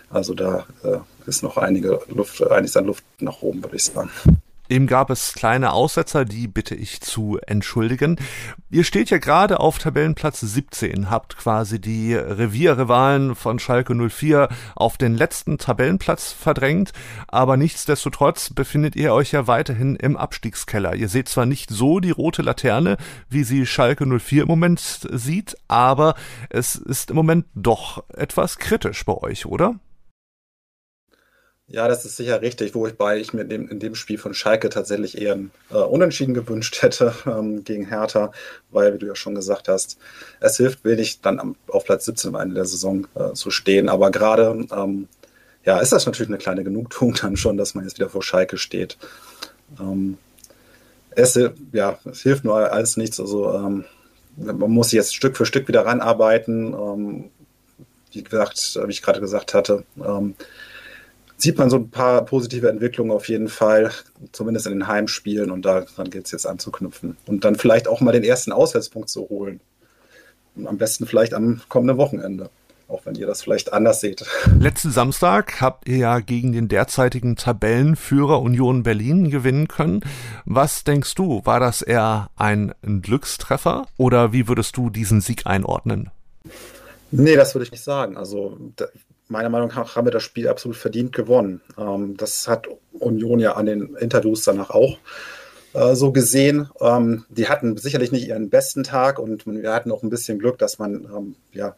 Also 0.10 0.34
da 0.34 0.66
äh, 0.84 0.98
ist 1.26 1.44
noch 1.44 1.58
einige 1.58 2.02
Luft, 2.10 2.46
einiges 2.46 2.76
an 2.76 2.86
Luft 2.86 3.04
nach 3.20 3.41
oben, 3.41 3.64
würde 3.64 3.76
ich 3.76 3.86
sagen. 3.86 4.10
Eben 4.70 4.88
gab 4.88 5.09
es 5.09 5.34
kleine 5.34 5.74
Aussetzer, 5.74 6.24
die 6.24 6.47
bitte 6.47 6.74
ich 6.74 7.01
zu 7.01 7.38
entschuldigen. 7.45 8.18
Ihr 8.70 8.86
steht 8.86 9.09
ja 9.09 9.18
gerade 9.18 9.59
auf 9.59 9.78
Tabellenplatz 9.78 10.39
17, 10.39 11.09
habt 11.09 11.38
quasi 11.38 11.82
die 11.82 12.16
Revierrivalen 12.16 13.36
von 13.36 13.59
Schalke 13.59 13.93
04 13.93 14.47
auf 14.76 14.97
den 14.97 15.16
letzten 15.16 15.57
Tabellenplatz 15.57 16.32
verdrängt, 16.32 16.93
aber 17.28 17.57
nichtsdestotrotz 17.57 18.51
befindet 18.51 18.95
ihr 18.95 19.14
euch 19.14 19.34
ja 19.34 19.47
weiterhin 19.47 19.97
im 19.97 20.16
Abstiegskeller. 20.16 20.95
Ihr 20.95 21.09
seht 21.09 21.28
zwar 21.28 21.45
nicht 21.45 21.70
so 21.70 21.99
die 21.99 22.11
rote 22.11 22.41
Laterne, 22.41 22.95
wie 23.30 23.43
sie 23.43 23.66
Schalke 23.66 24.05
04 24.05 24.43
im 24.43 24.47
Moment 24.47 24.80
sieht, 24.80 25.57
aber 25.68 26.16
es 26.49 26.76
ist 26.76 27.09
im 27.09 27.18
Moment 27.18 27.45
doch 27.53 28.03
etwas 28.14 28.57
kritisch 28.59 29.03
bei 29.05 29.14
euch, 29.14 29.45
oder? 29.45 29.76
Ja, 31.68 31.88
das 31.88 32.03
ist 32.03 32.18
sicher 32.18 32.41
richtig, 32.41 32.76
wobei 32.76 33.20
ich 33.20 33.34
mir 33.34 33.45
dem, 33.45 33.70
in 33.70 33.80
dem 33.80 33.95
Spiel 33.95 34.18
von 34.18 34.34
Schalke 34.34 34.70
tatsächlich 34.70 35.20
eher 35.20 35.34
ein 35.36 35.51
äh, 35.72 35.76
Unentschieden 35.78 36.34
gewünscht 36.34 36.82
hätte 36.82 37.16
ähm, 37.26 37.64
gegen 37.64 37.88
Hertha, 37.88 38.32
weil, 38.70 38.93
wie 38.93 38.99
du 38.99 39.07
ja 39.07 39.16
schon 39.16 39.34
gesagt 39.34 39.70
hast, 39.70 39.97
es 40.41 40.57
hilft 40.57 40.84
wenig, 40.84 41.22
dann 41.22 41.39
am, 41.39 41.55
auf 41.68 41.86
Platz 41.86 42.05
17 42.05 42.36
am 42.36 42.41
Ende 42.41 42.55
der 42.55 42.66
Saison 42.66 43.07
äh, 43.16 43.34
zu 43.34 43.49
stehen. 43.49 43.88
Aber 43.89 44.11
gerade, 44.11 44.66
ähm, 44.76 45.07
ja, 45.64 45.80
ist 45.80 45.93
das 45.93 46.05
natürlich 46.05 46.30
eine 46.30 46.38
kleine 46.38 46.64
Genugtuung 46.64 47.16
dann 47.22 47.38
schon, 47.38 47.57
dass 47.57 47.76
man 47.76 47.86
jetzt 47.86 47.97
wieder 47.97 48.09
vor 48.09 48.24
Schalke 48.24 48.57
steht. 48.57 48.97
Ähm, 49.80 50.18
es, 51.11 51.39
ja, 51.72 51.97
es 52.05 52.22
hilft 52.22 52.43
nur 52.43 52.72
alles 52.72 52.97
nichts. 52.97 53.20
Also 53.20 53.53
ähm, 53.53 53.86
man 54.36 54.72
muss 54.72 54.91
jetzt 54.91 55.16
Stück 55.16 55.38
für 55.38 55.45
Stück 55.45 55.68
wieder 55.68 55.86
ranarbeiten. 55.86 56.74
Ähm, 56.74 57.30
wie 58.11 58.24
gesagt, 58.24 58.80
wie 58.86 58.91
ich 58.91 59.01
gerade 59.01 59.22
gesagt 59.22 59.53
hatte, 59.53 59.86
ähm, 59.97 60.36
sieht 61.38 61.58
man 61.58 61.70
so 61.70 61.78
ein 61.78 61.90
paar 61.90 62.26
positive 62.26 62.70
Entwicklungen 62.70 63.12
auf 63.12 63.28
jeden 63.28 63.50
Fall, 63.50 63.92
zumindest 64.32 64.68
in 64.68 64.74
den 64.74 64.88
Heimspielen 64.88 65.52
und 65.52 65.64
daran 65.64 66.10
gilt 66.10 66.26
es 66.26 66.32
jetzt 66.32 66.48
anzuknüpfen. 66.48 67.18
Und 67.26 67.44
dann 67.44 67.56
vielleicht 67.56 67.88
auch 67.88 68.02
mal 68.02 68.12
den 68.12 68.24
ersten 68.24 68.52
Auswärtspunkt 68.52 69.10
zu 69.10 69.30
holen. 69.30 69.60
Und 70.56 70.68
am 70.68 70.78
besten 70.78 71.06
vielleicht 71.06 71.34
am 71.34 71.62
kommenden 71.68 71.98
Wochenende. 71.98 72.50
Auch 72.90 73.06
wenn 73.06 73.16
ihr 73.16 73.26
das 73.26 73.42
vielleicht 73.42 73.74
anders 73.74 74.02
seht. 74.02 74.26
Letzten 74.60 74.92
Samstag 74.92 75.62
habt 75.62 75.88
ihr 75.88 75.98
ja 75.98 76.20
gegen 76.20 76.52
den 76.52 76.68
derzeitigen 76.68 77.36
Tabellenführer 77.36 78.42
Union 78.42 78.84
Berlin 78.84 79.32
gewinnen 79.32 79.68
können. 79.68 80.02
Was 80.46 80.84
denkst 80.84 81.16
du, 81.16 81.42
war 81.46 81.60
das 81.60 81.82
eher 81.82 82.30
ein 82.36 82.76
Glückstreffer 82.84 83.88
oder 83.98 84.34
wie 84.34 84.48
würdest 84.48 84.78
du 84.78 84.90
diesen 84.90 85.22
Sieg 85.22 85.48
einordnen? 85.48 86.12
Nee, 87.10 87.36
das 87.36 87.56
würde 87.56 87.64
ich 87.66 87.72
nicht 87.72 87.84
sagen. 87.84 88.18
Also 88.18 88.58
meiner 89.28 89.50
Meinung 89.50 89.70
nach 89.70 89.96
haben 89.96 90.08
wir 90.08 90.12
das 90.12 90.24
Spiel 90.24 90.48
absolut 90.48 90.78
verdient 90.78 91.14
gewonnen. 91.14 91.62
Ähm, 91.78 92.18
das 92.18 92.48
hat 92.48 92.68
Union 92.92 93.40
ja 93.40 93.54
an 93.54 93.66
den 93.66 93.96
Interviews 93.96 94.44
danach 94.44 94.70
auch 94.70 94.98
äh, 95.74 95.96
so 95.96 96.12
gesehen. 96.12 96.70
Ähm, 96.80 97.26
die 97.30 97.50
hatten 97.50 97.78
sicherlich 97.78 98.12
nicht 98.12 98.28
ihren 98.28 98.50
besten 98.50 98.84
Tag 98.84 99.20
und 99.20 99.46
wir 99.46 99.74
hatten 99.74 99.92
auch 99.92 100.04
ein 100.04 100.10
bisschen 100.10 100.40
Glück, 100.40 100.58
dass 100.58 100.80
man 100.80 101.06
ähm, 101.06 101.36
ja 101.52 101.76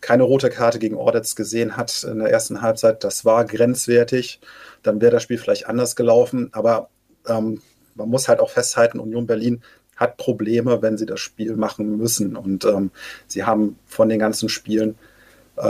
keine 0.00 0.22
rote 0.22 0.50
Karte 0.50 0.78
gegen 0.78 0.96
Ordetz 0.96 1.34
gesehen 1.36 1.76
hat 1.76 2.04
in 2.04 2.18
der 2.18 2.30
ersten 2.30 2.62
Halbzeit. 2.62 3.04
Das 3.04 3.24
war 3.24 3.44
grenzwertig. 3.44 4.40
Dann 4.82 5.00
wäre 5.00 5.12
das 5.12 5.22
Spiel 5.22 5.38
vielleicht 5.38 5.66
anders 5.66 5.94
gelaufen. 5.94 6.48
Aber 6.52 6.88
ähm, 7.26 7.60
man 7.94 8.08
muss 8.08 8.28
halt 8.28 8.40
auch 8.40 8.50
festhalten, 8.50 8.98
Union 8.98 9.26
Berlin 9.26 9.62
hat 9.96 10.16
Probleme, 10.16 10.80
wenn 10.80 10.96
sie 10.96 11.04
das 11.04 11.20
Spiel 11.20 11.56
machen 11.56 11.98
müssen. 11.98 12.34
Und 12.34 12.64
ähm, 12.64 12.90
sie 13.26 13.44
haben 13.44 13.78
von 13.86 14.08
den 14.08 14.18
ganzen 14.18 14.48
Spielen 14.48 14.96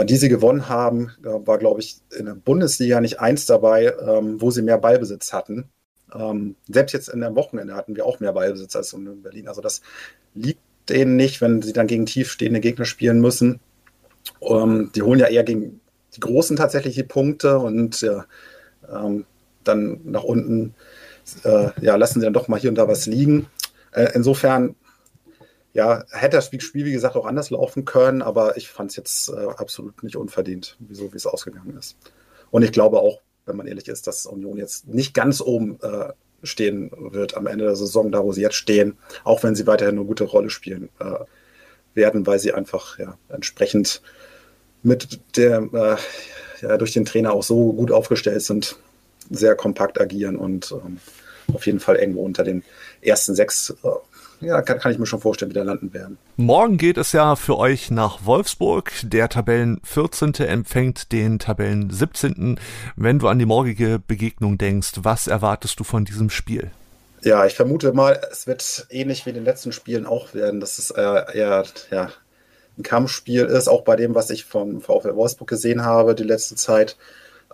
die 0.05 0.15
sie 0.17 0.29
gewonnen 0.29 0.69
haben, 0.69 1.11
äh, 1.23 1.45
war, 1.45 1.57
glaube 1.57 1.81
ich, 1.81 1.97
in 2.17 2.25
der 2.25 2.35
Bundesliga 2.35 3.01
nicht 3.01 3.19
eins 3.19 3.45
dabei, 3.45 3.93
ähm, 4.05 4.41
wo 4.41 4.51
sie 4.51 4.61
mehr 4.61 4.77
Ballbesitz 4.77 5.33
hatten. 5.33 5.69
Ähm, 6.13 6.55
selbst 6.67 6.93
jetzt 6.93 7.09
in 7.09 7.21
der 7.21 7.35
Wochenende 7.35 7.75
hatten 7.75 7.95
wir 7.95 8.05
auch 8.05 8.19
mehr 8.19 8.33
Ballbesitz 8.33 8.75
als 8.75 8.93
in 8.93 9.21
Berlin. 9.21 9.47
Also 9.47 9.61
das 9.61 9.81
liegt 10.33 10.61
denen 10.89 11.15
nicht, 11.15 11.41
wenn 11.41 11.61
sie 11.61 11.73
dann 11.73 11.87
gegen 11.87 12.05
tiefstehende 12.05 12.59
Gegner 12.59 12.85
spielen 12.85 13.21
müssen. 13.21 13.59
Ähm, 14.41 14.91
die 14.95 15.01
holen 15.01 15.19
ja 15.19 15.27
eher 15.27 15.43
gegen 15.43 15.79
die 16.15 16.19
Großen 16.19 16.57
tatsächlich 16.57 16.95
die 16.95 17.03
Punkte 17.03 17.59
und 17.59 18.01
ja, 18.01 18.25
dann 19.63 20.01
nach 20.03 20.23
unten 20.23 20.73
äh, 21.43 21.69
ja, 21.81 21.95
lassen 21.95 22.19
sie 22.19 22.25
dann 22.25 22.33
doch 22.33 22.47
mal 22.47 22.59
hier 22.59 22.69
und 22.69 22.77
da 22.77 22.87
was 22.87 23.05
liegen. 23.05 23.47
Äh, 23.91 24.09
insofern 24.13 24.75
ja, 25.73 26.03
hätte 26.11 26.37
das 26.37 26.45
Spiel, 26.47 26.85
wie 26.85 26.91
gesagt, 26.91 27.15
auch 27.15 27.25
anders 27.25 27.49
laufen 27.49 27.85
können, 27.85 28.21
aber 28.21 28.57
ich 28.57 28.69
fand 28.69 28.91
es 28.91 28.97
jetzt 28.97 29.29
äh, 29.29 29.47
absolut 29.57 30.03
nicht 30.03 30.17
unverdient, 30.17 30.77
wieso 30.79 31.13
wie 31.13 31.17
es 31.17 31.25
ausgegangen 31.25 31.77
ist. 31.77 31.97
Und 32.49 32.63
ich 32.63 32.71
glaube 32.71 32.99
auch, 32.99 33.21
wenn 33.45 33.55
man 33.55 33.67
ehrlich 33.67 33.87
ist, 33.87 34.07
dass 34.07 34.25
Union 34.25 34.57
jetzt 34.57 34.87
nicht 34.87 35.13
ganz 35.13 35.41
oben 35.41 35.79
äh, 35.81 36.13
stehen 36.43 36.91
wird 36.97 37.37
am 37.37 37.47
Ende 37.47 37.65
der 37.65 37.75
Saison, 37.75 38.11
da 38.11 38.23
wo 38.23 38.31
sie 38.31 38.41
jetzt 38.41 38.55
stehen, 38.55 38.97
auch 39.23 39.43
wenn 39.43 39.55
sie 39.55 39.67
weiterhin 39.67 39.97
eine 39.97 40.05
gute 40.05 40.25
Rolle 40.25 40.49
spielen 40.49 40.89
äh, 40.99 41.19
werden, 41.93 42.25
weil 42.27 42.39
sie 42.39 42.53
einfach 42.53 42.99
ja, 42.99 43.17
entsprechend 43.29 44.01
mit 44.83 45.19
der, 45.37 45.69
äh, 45.73 46.65
ja, 46.65 46.77
durch 46.77 46.93
den 46.93 47.05
Trainer 47.05 47.33
auch 47.33 47.43
so 47.43 47.73
gut 47.73 47.91
aufgestellt 47.91 48.41
sind, 48.41 48.77
sehr 49.29 49.55
kompakt 49.55 50.01
agieren 50.01 50.35
und 50.35 50.71
ähm, 50.71 50.97
auf 51.53 51.65
jeden 51.65 51.79
Fall 51.79 51.95
irgendwo 51.97 52.23
unter 52.23 52.43
den 52.43 52.63
ersten 53.01 53.35
sechs 53.35 53.75
äh, 53.83 53.89
ja, 54.41 54.61
kann, 54.61 54.79
kann 54.79 54.91
ich 54.91 54.99
mir 54.99 55.05
schon 55.05 55.21
vorstellen, 55.21 55.51
wie 55.51 55.55
da 55.55 55.63
landen 55.63 55.93
werden. 55.93 56.17
Morgen 56.37 56.77
geht 56.77 56.97
es 56.97 57.11
ja 57.11 57.35
für 57.35 57.57
euch 57.57 57.91
nach 57.91 58.25
Wolfsburg. 58.25 58.91
Der 59.03 59.29
Tabellen 59.29 59.79
14. 59.83 60.33
empfängt 60.35 61.11
den 61.11 61.39
Tabellen 61.39 61.89
17. 61.89 62.59
Wenn 62.95 63.19
du 63.19 63.27
an 63.27 63.39
die 63.39 63.45
morgige 63.45 63.99
Begegnung 63.99 64.57
denkst, 64.57 64.93
was 65.03 65.27
erwartest 65.27 65.79
du 65.79 65.83
von 65.83 66.05
diesem 66.05 66.29
Spiel? 66.29 66.71
Ja, 67.23 67.45
ich 67.45 67.53
vermute 67.53 67.93
mal, 67.93 68.19
es 68.31 68.47
wird 68.47 68.87
ähnlich 68.89 69.25
wie 69.25 69.29
in 69.29 69.35
den 69.35 69.45
letzten 69.45 69.71
Spielen 69.71 70.07
auch 70.07 70.33
werden, 70.33 70.59
dass 70.59 70.79
es 70.79 70.89
eher, 70.89 71.27
eher 71.33 71.63
ja, 71.91 72.09
ein 72.77 72.83
Kampfspiel 72.83 73.45
ist. 73.45 73.67
Auch 73.67 73.83
bei 73.83 73.95
dem, 73.95 74.15
was 74.15 74.31
ich 74.31 74.45
vom 74.45 74.81
VfL 74.81 75.15
Wolfsburg 75.15 75.47
gesehen 75.47 75.85
habe 75.85 76.15
die 76.15 76.23
letzte 76.23 76.55
Zeit, 76.55 76.97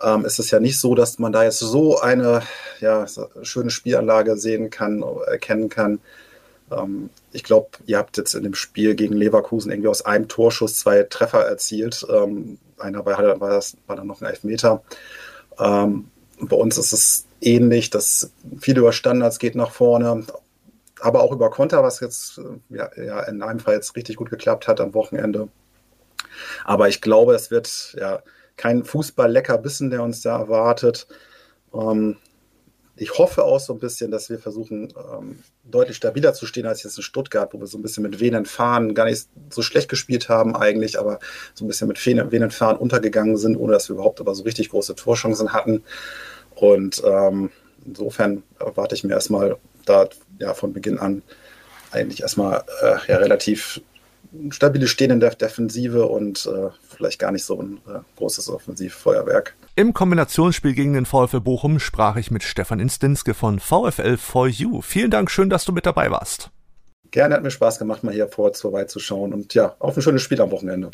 ähm, 0.02 0.24
ist 0.24 0.38
es 0.38 0.50
ja 0.50 0.60
nicht 0.60 0.80
so, 0.80 0.94
dass 0.94 1.18
man 1.18 1.32
da 1.32 1.44
jetzt 1.44 1.58
so 1.58 2.00
eine 2.00 2.42
ja, 2.80 3.04
schöne 3.42 3.70
Spielanlage 3.70 4.36
sehen 4.36 4.70
kann, 4.70 5.04
erkennen 5.26 5.68
kann. 5.68 6.00
Ähm, 6.70 7.10
ich 7.32 7.44
glaube, 7.44 7.70
ihr 7.86 7.98
habt 7.98 8.16
jetzt 8.16 8.34
in 8.34 8.42
dem 8.42 8.54
Spiel 8.54 8.94
gegen 8.94 9.14
Leverkusen 9.14 9.70
irgendwie 9.70 9.88
aus 9.88 10.04
einem 10.04 10.28
Torschuss 10.28 10.78
zwei 10.78 11.02
Treffer 11.04 11.44
erzielt. 11.46 12.06
Ähm, 12.10 12.58
einer 12.78 13.04
war, 13.04 13.40
war, 13.40 13.50
das, 13.50 13.76
war 13.86 13.96
dann 13.96 14.06
noch 14.06 14.20
ein 14.20 14.26
Elfmeter. 14.28 14.82
Ähm, 15.58 16.10
bei 16.40 16.56
uns 16.56 16.78
ist 16.78 16.92
es 16.92 17.26
ähnlich, 17.40 17.90
dass 17.90 18.32
viel 18.60 18.78
über 18.78 18.92
Standards 18.92 19.38
geht 19.38 19.54
nach 19.54 19.70
vorne, 19.70 20.26
aber 21.00 21.22
auch 21.22 21.32
über 21.32 21.50
Konter, 21.50 21.82
was 21.82 22.00
jetzt 22.00 22.40
ja, 22.70 22.90
ja, 22.96 23.20
in 23.22 23.42
einem 23.42 23.60
Fall 23.60 23.74
jetzt 23.74 23.94
richtig 23.96 24.16
gut 24.16 24.30
geklappt 24.30 24.68
hat 24.68 24.80
am 24.80 24.94
Wochenende. 24.94 25.48
Aber 26.64 26.88
ich 26.88 27.00
glaube, 27.00 27.34
es 27.34 27.50
wird 27.50 27.96
ja 27.98 28.22
kein 28.56 28.84
Fußball-Leckerbissen, 28.84 29.90
der 29.90 30.02
uns 30.02 30.20
da 30.22 30.38
erwartet. 30.38 31.06
Ähm, 31.72 32.16
ich 33.00 33.18
hoffe 33.18 33.44
auch 33.44 33.60
so 33.60 33.72
ein 33.72 33.78
bisschen, 33.78 34.10
dass 34.10 34.30
wir 34.30 34.38
versuchen, 34.38 34.92
ähm, 34.96 35.38
deutlich 35.64 35.96
stabiler 35.96 36.34
zu 36.34 36.46
stehen 36.46 36.66
als 36.66 36.82
jetzt 36.82 36.96
in 36.96 37.02
Stuttgart, 37.02 37.52
wo 37.52 37.60
wir 37.60 37.66
so 37.66 37.78
ein 37.78 37.82
bisschen 37.82 38.02
mit 38.02 38.20
Venen 38.20 38.44
fahren 38.44 38.94
gar 38.94 39.04
nicht 39.04 39.28
so 39.50 39.62
schlecht 39.62 39.88
gespielt 39.88 40.28
haben 40.28 40.56
eigentlich, 40.56 40.98
aber 40.98 41.18
so 41.54 41.64
ein 41.64 41.68
bisschen 41.68 41.88
mit 41.88 42.04
Venen 42.04 42.50
fahren 42.50 42.76
untergegangen 42.76 43.36
sind, 43.36 43.56
ohne 43.56 43.72
dass 43.72 43.88
wir 43.88 43.94
überhaupt 43.94 44.20
aber 44.20 44.34
so 44.34 44.42
richtig 44.42 44.70
große 44.70 44.94
Torchancen 44.94 45.52
hatten. 45.52 45.82
Und 46.54 47.02
ähm, 47.04 47.50
insofern 47.84 48.42
erwarte 48.58 48.94
ich 48.94 49.04
mir 49.04 49.12
erstmal 49.12 49.56
da 49.84 50.08
ja 50.38 50.54
von 50.54 50.72
Beginn 50.72 50.98
an 50.98 51.22
eigentlich 51.90 52.22
erstmal 52.22 52.64
äh, 52.82 52.96
ja, 53.08 53.16
relativ 53.16 53.80
stabile 54.50 54.86
Stehen 54.86 55.10
in 55.10 55.20
der 55.20 55.34
Defensive 55.34 56.06
und 56.06 56.46
äh, 56.46 56.70
vielleicht 56.88 57.18
gar 57.18 57.32
nicht 57.32 57.44
so 57.44 57.60
ein 57.60 57.78
äh, 57.86 58.00
großes 58.16 58.48
Offensivfeuerwerk. 58.48 59.54
Im 59.76 59.94
Kombinationsspiel 59.94 60.74
gegen 60.74 60.94
den 60.94 61.06
VfL 61.06 61.40
Bochum 61.40 61.78
sprach 61.78 62.16
ich 62.16 62.30
mit 62.30 62.42
Stefan 62.42 62.80
Instinske 62.80 63.34
von 63.34 63.60
VfL 63.60 64.16
for 64.16 64.48
You. 64.48 64.82
Vielen 64.82 65.10
Dank, 65.10 65.30
schön, 65.30 65.50
dass 65.50 65.64
du 65.64 65.72
mit 65.72 65.86
dabei 65.86 66.10
warst. 66.10 66.50
Gerne, 67.10 67.36
hat 67.36 67.42
mir 67.42 67.50
Spaß 67.50 67.78
gemacht, 67.78 68.04
mal 68.04 68.12
hier 68.12 68.28
vor 68.28 68.52
vorbeizuschauen 68.52 69.32
und 69.32 69.54
ja, 69.54 69.74
auf 69.78 69.96
ein 69.96 70.02
schönes 70.02 70.22
Spiel 70.22 70.40
am 70.40 70.50
Wochenende. 70.50 70.90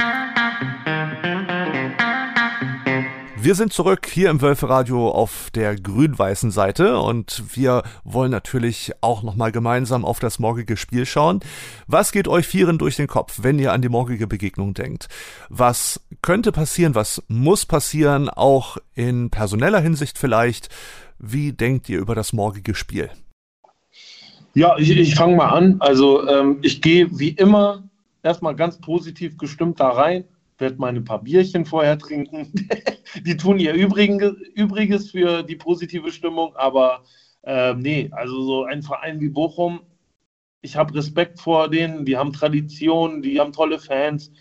Wir 3.45 3.55
sind 3.55 3.75
zurück 3.75 4.07
hier 4.11 4.31
im 4.31 4.41
Wölferadio 4.41 5.11
auf 5.11 5.51
der 5.55 5.77
grün-weißen 5.77 6.51
Seite 6.51 6.99
und 6.99 7.43
wir 7.55 7.83
wollen 8.03 8.31
natürlich 8.31 8.93
auch 9.03 9.23
nochmal 9.23 9.53
gemeinsam 9.53 10.07
auf 10.07 10.19
das 10.19 10.39
morgige 10.39 10.79
Spiel 10.79 11.05
schauen. 11.05 11.41
Was 11.87 12.11
geht 12.11 12.27
euch 12.27 12.47
Vieren 12.47 12.79
durch 12.79 12.97
den 12.97 13.07
Kopf, 13.07 13.41
wenn 13.43 13.59
ihr 13.59 13.75
an 13.75 13.83
die 13.83 13.91
morgige 13.91 14.27
Begegnung 14.27 14.73
denkt? 14.73 15.09
Was 15.51 16.01
könnte 16.23 16.53
passieren? 16.53 16.95
Was 16.95 17.23
muss 17.29 17.67
passieren? 17.67 18.31
Auch 18.31 18.79
in 18.95 19.29
personeller 19.29 19.81
Hinsicht 19.81 20.17
vielleicht? 20.17 20.71
Wie 21.19 21.53
denkt 21.53 21.91
ihr 21.91 21.99
über 21.99 22.15
das 22.15 22.33
morgige 22.33 22.75
Spiel? 22.75 23.11
Ja, 24.55 24.79
ich, 24.79 24.89
ich 24.89 25.17
fange 25.17 25.37
mal 25.37 25.51
an. 25.51 25.77
Also 25.81 26.27
ähm, 26.27 26.61
ich 26.63 26.81
gehe 26.81 27.11
wie 27.19 27.29
immer 27.29 27.83
erstmal 28.23 28.57
ganz 28.57 28.81
positiv 28.81 29.37
gestimmt 29.37 29.81
da 29.81 29.91
rein 29.91 30.25
werde 30.59 30.77
meine 30.79 31.01
paar 31.01 31.23
Bierchen 31.23 31.65
vorher 31.65 31.99
trinken. 31.99 32.53
die 33.25 33.37
tun 33.37 33.59
ihr 33.59 33.75
Übriges 33.75 35.11
für 35.11 35.43
die 35.43 35.57
positive 35.57 36.13
Stimmung, 36.13 36.55
aber 36.57 37.05
äh, 37.43 37.75
nee, 37.75 38.11
also 38.13 38.43
so 38.43 38.65
ein 38.65 38.83
Verein 38.83 39.21
wie 39.21 39.29
Bochum, 39.29 39.81
ich 40.65 40.77
habe 40.77 40.95
Respekt 40.95 41.41
vor 41.41 41.69
denen, 41.69 42.07
die 42.07 42.17
haben 42.17 42.33
Tradition, 42.33 43.21
die 43.21 43.39
haben 43.39 43.53
tolle 43.53 43.79
Fans. 43.79 44.33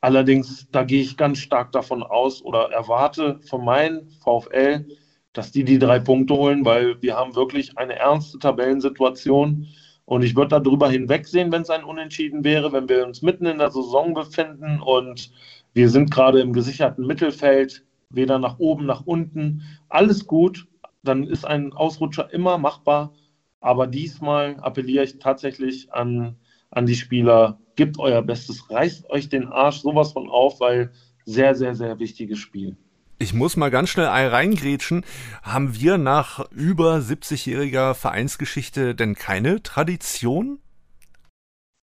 Allerdings, 0.00 0.68
da 0.70 0.84
gehe 0.84 1.02
ich 1.02 1.16
ganz 1.16 1.38
stark 1.38 1.72
davon 1.72 2.04
aus 2.04 2.42
oder 2.42 2.70
erwarte 2.70 3.40
von 3.40 3.64
meinem 3.64 4.08
VfL, 4.22 4.86
dass 5.32 5.50
die 5.50 5.64
die 5.64 5.80
drei 5.80 5.98
Punkte 5.98 6.34
holen, 6.34 6.64
weil 6.64 7.02
wir 7.02 7.16
haben 7.16 7.34
wirklich 7.34 7.76
eine 7.76 7.96
ernste 7.96 8.38
Tabellensituation. 8.38 9.66
Und 10.06 10.22
ich 10.22 10.36
würde 10.36 10.60
darüber 10.60 10.90
hinwegsehen, 10.90 11.50
wenn 11.50 11.62
es 11.62 11.70
ein 11.70 11.84
Unentschieden 11.84 12.44
wäre, 12.44 12.72
wenn 12.72 12.88
wir 12.88 13.06
uns 13.06 13.22
mitten 13.22 13.46
in 13.46 13.58
der 13.58 13.70
Saison 13.70 14.12
befinden 14.12 14.80
und 14.80 15.30
wir 15.72 15.88
sind 15.88 16.10
gerade 16.10 16.40
im 16.40 16.52
gesicherten 16.52 17.06
Mittelfeld, 17.06 17.84
weder 18.10 18.38
nach 18.38 18.58
oben 18.58 18.86
nach 18.86 19.06
unten. 19.06 19.62
Alles 19.88 20.26
gut, 20.26 20.66
dann 21.02 21.24
ist 21.24 21.44
ein 21.46 21.72
Ausrutscher 21.72 22.32
immer 22.32 22.58
machbar. 22.58 23.14
Aber 23.60 23.86
diesmal 23.86 24.56
appelliere 24.60 25.04
ich 25.04 25.18
tatsächlich 25.18 25.92
an, 25.92 26.36
an 26.70 26.84
die 26.84 26.96
Spieler, 26.96 27.58
gebt 27.76 27.98
euer 27.98 28.20
Bestes, 28.20 28.70
reißt 28.70 29.08
euch 29.08 29.30
den 29.30 29.46
Arsch 29.46 29.80
sowas 29.80 30.12
von 30.12 30.28
auf, 30.28 30.60
weil 30.60 30.92
sehr, 31.24 31.54
sehr, 31.54 31.74
sehr 31.74 31.98
wichtiges 31.98 32.38
Spiel. 32.38 32.76
Ich 33.18 33.32
muss 33.32 33.56
mal 33.56 33.70
ganz 33.70 33.90
schnell 33.90 34.06
reingrätschen. 34.06 35.04
Haben 35.42 35.74
wir 35.74 35.98
nach 35.98 36.50
über 36.50 36.96
70-jähriger 36.96 37.94
Vereinsgeschichte 37.94 38.94
denn 38.94 39.14
keine 39.14 39.62
Tradition? 39.62 40.58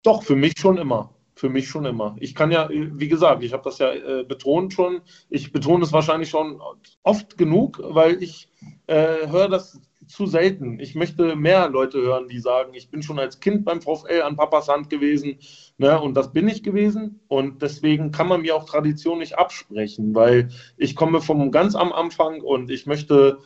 Doch, 0.04 0.24
für 0.24 0.36
mich 0.36 0.54
schon 0.58 0.78
immer 0.78 1.14
für 1.40 1.50
mich 1.50 1.70
schon 1.70 1.86
immer. 1.86 2.18
Ich 2.20 2.36
kann 2.36 2.52
ja, 2.52 2.68
wie 2.70 3.08
gesagt, 3.08 3.44
ich 3.44 3.54
habe 3.54 3.64
das 3.64 3.78
ja 3.78 3.94
äh, 3.94 4.26
betont 4.26 4.74
schon. 4.74 5.02
Ich 5.30 5.54
betone 5.54 5.86
es 5.86 5.94
wahrscheinlich 5.94 6.30
schon 6.30 6.62
oft 7.04 7.38
genug, 7.38 7.80
weil 7.82 8.22
ich 8.22 8.50
äh, 8.88 9.28
höre 9.28 9.48
das 9.48 9.80
zu 10.10 10.26
selten. 10.26 10.80
Ich 10.80 10.96
möchte 10.96 11.36
mehr 11.36 11.70
Leute 11.70 12.02
hören, 12.02 12.28
die 12.28 12.40
sagen, 12.40 12.74
ich 12.74 12.90
bin 12.90 13.04
schon 13.04 13.20
als 13.20 13.40
Kind 13.40 13.64
beim 13.64 13.82
VfL 13.82 14.24
an 14.24 14.36
Papas 14.36 14.68
Hand 14.68 14.90
gewesen. 14.90 15.38
Ne, 15.78 16.02
und 16.02 16.16
das 16.16 16.34
bin 16.34 16.48
ich 16.48 16.64
gewesen. 16.64 17.22
Und 17.28 17.62
deswegen 17.62 18.12
kann 18.12 18.28
man 18.28 18.42
mir 18.42 18.56
auch 18.56 18.66
Tradition 18.66 19.20
nicht 19.20 19.38
absprechen, 19.38 20.16
weil 20.16 20.50
ich 20.78 20.96
komme 20.96 21.22
vom 21.22 21.52
ganz 21.52 21.76
am 21.76 21.94
Anfang 21.94 22.42
und 22.42 22.72
ich 22.72 22.86
möchte 22.86 23.38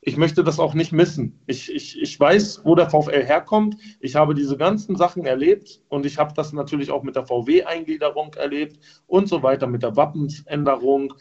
ich 0.00 0.16
möchte 0.16 0.44
das 0.44 0.60
auch 0.60 0.74
nicht 0.74 0.92
missen. 0.92 1.40
Ich, 1.46 1.72
ich, 1.72 2.00
ich 2.00 2.18
weiß, 2.18 2.62
wo 2.64 2.74
der 2.74 2.88
VfL 2.88 3.24
herkommt. 3.24 3.76
Ich 4.00 4.14
habe 4.14 4.34
diese 4.34 4.56
ganzen 4.56 4.96
Sachen 4.96 5.26
erlebt 5.26 5.82
und 5.88 6.06
ich 6.06 6.18
habe 6.18 6.32
das 6.34 6.52
natürlich 6.52 6.90
auch 6.90 7.02
mit 7.02 7.16
der 7.16 7.26
VW-Eingliederung 7.26 8.32
erlebt 8.34 8.78
und 9.06 9.28
so 9.28 9.42
weiter, 9.42 9.66
mit 9.66 9.82
der 9.82 9.96
Wappensänderung. 9.96 11.14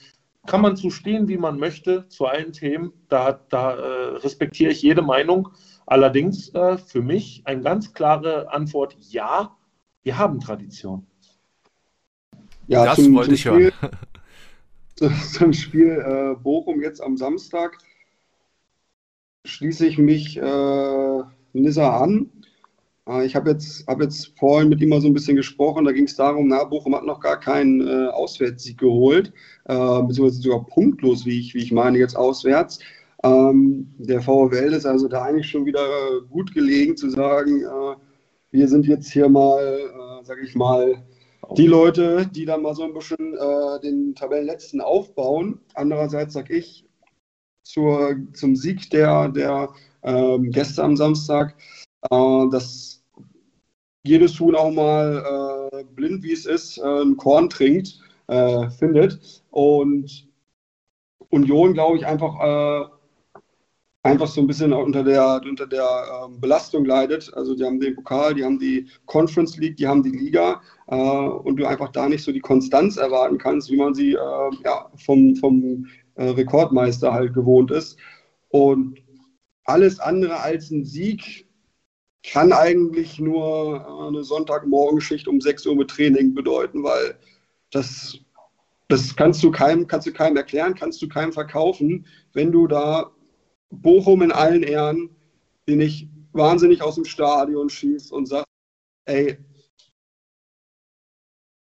Kann 0.48 0.62
man 0.62 0.76
zu 0.76 0.90
stehen, 0.90 1.28
wie 1.28 1.38
man 1.38 1.60
möchte, 1.60 2.08
zu 2.08 2.26
allen 2.26 2.54
Themen. 2.54 2.94
Da, 3.10 3.40
da 3.50 3.76
äh, 3.76 4.18
respektiere 4.18 4.72
ich 4.72 4.82
jede 4.82 5.04
Meinung. 5.04 5.50
Allerdings 5.86 6.50
äh, 6.56 6.78
für 6.78 7.02
mich 7.02 7.44
eine 7.46 7.62
ganz 7.62 7.94
klare 7.94 8.52
Antwort: 8.52 8.96
Ja, 8.98 9.56
wir 10.04 10.18
haben 10.18 10.40
Tradition. 10.40 11.06
Ja, 12.68 12.86
das 12.86 12.96
zum, 12.96 13.14
wollte 13.14 13.28
zum 13.28 13.34
ich 13.36 13.42
Spiel, 13.42 13.74
hören. 15.00 15.20
Zum 15.32 15.54
Spiel 15.54 15.92
äh, 15.92 16.42
Bochum 16.42 16.82
jetzt 16.82 17.02
am 17.02 17.18
Samstag 17.18 17.78
schließe 19.46 19.86
ich 19.86 19.98
mich 19.98 20.38
äh, 20.38 21.24
Nissa 21.54 21.98
an. 22.02 22.30
Äh, 23.08 23.26
ich 23.26 23.36
habe 23.36 23.52
jetzt, 23.52 23.88
hab 23.88 24.02
jetzt 24.02 24.38
vorhin 24.38 24.70
mit 24.70 24.82
ihm 24.82 24.90
mal 24.90 25.02
so 25.02 25.08
ein 25.08 25.14
bisschen 25.14 25.36
gesprochen. 25.36 25.86
Da 25.86 25.92
ging 25.92 26.06
es 26.06 26.16
darum, 26.16 26.48
na, 26.48 26.64
Bochum 26.64 26.96
hat 26.96 27.06
noch 27.06 27.20
gar 27.20 27.40
keinen 27.40 27.88
äh, 27.88 28.08
Auswärtssieg 28.08 28.78
geholt, 28.78 29.34
äh, 29.66 30.02
beziehungsweise 30.04 30.42
sogar 30.42 30.66
punktlos, 30.66 31.26
wie 31.26 31.40
ich, 31.40 31.54
wie 31.54 31.64
ich 31.64 31.72
meine, 31.72 31.98
jetzt 31.98 32.16
auswärts. 32.16 32.80
Ähm, 33.24 33.94
der 33.98 34.22
VfL 34.22 34.74
ist 34.74 34.86
also 34.86 35.08
da 35.08 35.24
eigentlich 35.24 35.50
schon 35.50 35.66
wieder 35.66 35.82
gut 36.30 36.54
gelegen 36.54 36.96
zu 36.96 37.10
sagen, 37.10 37.64
äh, 37.64 37.96
wir 38.52 38.68
sind 38.68 38.86
jetzt 38.86 39.12
hier 39.12 39.28
mal, 39.30 39.60
äh, 39.60 40.26
sage 40.26 40.42
ich 40.44 40.56
mal, 40.56 41.04
die 41.56 41.68
Leute, 41.68 42.28
die 42.28 42.46
dann 42.46 42.62
mal 42.62 42.76
so 42.76 42.84
ein 42.84 42.94
bisschen 42.94 43.36
äh, 43.36 43.80
den 43.82 44.14
Tabellenletzten 44.16 44.82
aufbauen. 44.82 45.60
Andererseits 45.76 46.34
sage 46.34 46.56
ich, 46.56 46.86
zur, 47.64 48.16
zum 48.34 48.56
Sieg 48.56 48.90
der, 48.92 49.30
der 49.30 49.70
ähm, 50.04 50.52
Gäste 50.52 50.84
am 50.84 50.96
Samstag, 50.96 51.56
äh, 52.10 52.50
dass 52.52 52.97
jedes 54.08 54.40
Huhn 54.40 54.56
auch 54.56 54.72
mal 54.72 55.70
äh, 55.72 55.84
blind 55.96 56.24
wie 56.24 56.34
es 56.34 56.46
ist, 56.46 56.78
äh, 56.78 57.02
ein 57.02 57.18
Korn 57.18 57.50
trinkt, 57.50 58.00
äh, 58.28 58.70
findet. 58.70 59.44
Und 59.52 60.28
Union, 61.30 61.74
glaube 61.74 61.98
ich, 61.98 62.06
einfach, 62.06 62.40
äh, 62.40 63.40
einfach 64.04 64.28
so 64.28 64.42
ein 64.42 64.48
bisschen 64.48 64.72
unter 64.74 65.04
der, 65.04 65.42
unter 65.44 65.68
der 65.68 66.26
ähm, 66.26 66.40
Belastung 66.40 66.86
leidet. 66.86 67.32
Also 67.34 67.56
die 67.56 67.64
haben 67.64 67.80
den 67.80 67.96
Pokal, 67.96 68.34
die 68.34 68.44
haben 68.44 68.60
die 68.60 68.88
Conference 69.06 69.58
League, 69.58 69.78
die 69.78 69.88
haben 69.88 70.04
die 70.04 70.12
Liga 70.12 70.62
äh, 70.88 70.96
und 70.96 71.58
du 71.58 71.66
einfach 71.66 71.90
da 71.90 72.08
nicht 72.08 72.24
so 72.24 72.32
die 72.32 72.40
Konstanz 72.40 72.98
erwarten 72.98 73.38
kannst, 73.38 73.70
wie 73.70 73.78
man 73.78 73.94
sie 73.94 74.12
ja, 74.12 74.92
vom, 74.96 75.36
vom 75.36 75.88
äh, 76.16 76.30
Rekordmeister 76.30 77.14
halt 77.14 77.34
gewohnt 77.34 77.72
ist. 77.72 77.98
Und 78.50 78.98
alles 79.66 80.00
andere 80.00 80.40
als 80.40 80.72
ein 80.72 80.86
Sieg 80.86 81.47
kann 82.32 82.52
eigentlich 82.52 83.20
nur 83.20 83.76
äh, 83.76 84.08
eine 84.08 84.24
Sonntagmorgenschicht 84.24 85.28
um 85.28 85.42
6 85.42 85.66
Uhr 85.68 85.76
mit 85.76 85.90
Training 85.90 86.34
bedeuten, 86.34 86.84
weil 86.84 87.18
das, 87.72 88.20
das 88.88 89.16
kannst 89.16 89.44
du 89.44 89.52
keinem, 89.52 89.88
kannst 89.88 90.08
du 90.08 90.14
keinem 90.14 90.38
erklären, 90.38 90.76
kannst 90.76 91.02
du 91.02 91.08
keinem 91.08 91.34
verkaufen, 91.34 92.06
wenn 92.34 92.52
du 92.52 92.68
da 92.68 93.12
Bochum 93.70 94.22
in 94.22 94.32
allen 94.32 94.64
Ehren, 94.64 95.10
den 95.68 95.82
ich 95.82 96.08
wahnsinnig 96.34 96.82
aus 96.82 96.96
dem 96.96 97.06
Stadion 97.06 97.70
schießt 97.70 98.12
und 98.12 98.28
sagt, 98.28 98.48
ey, 99.06 99.38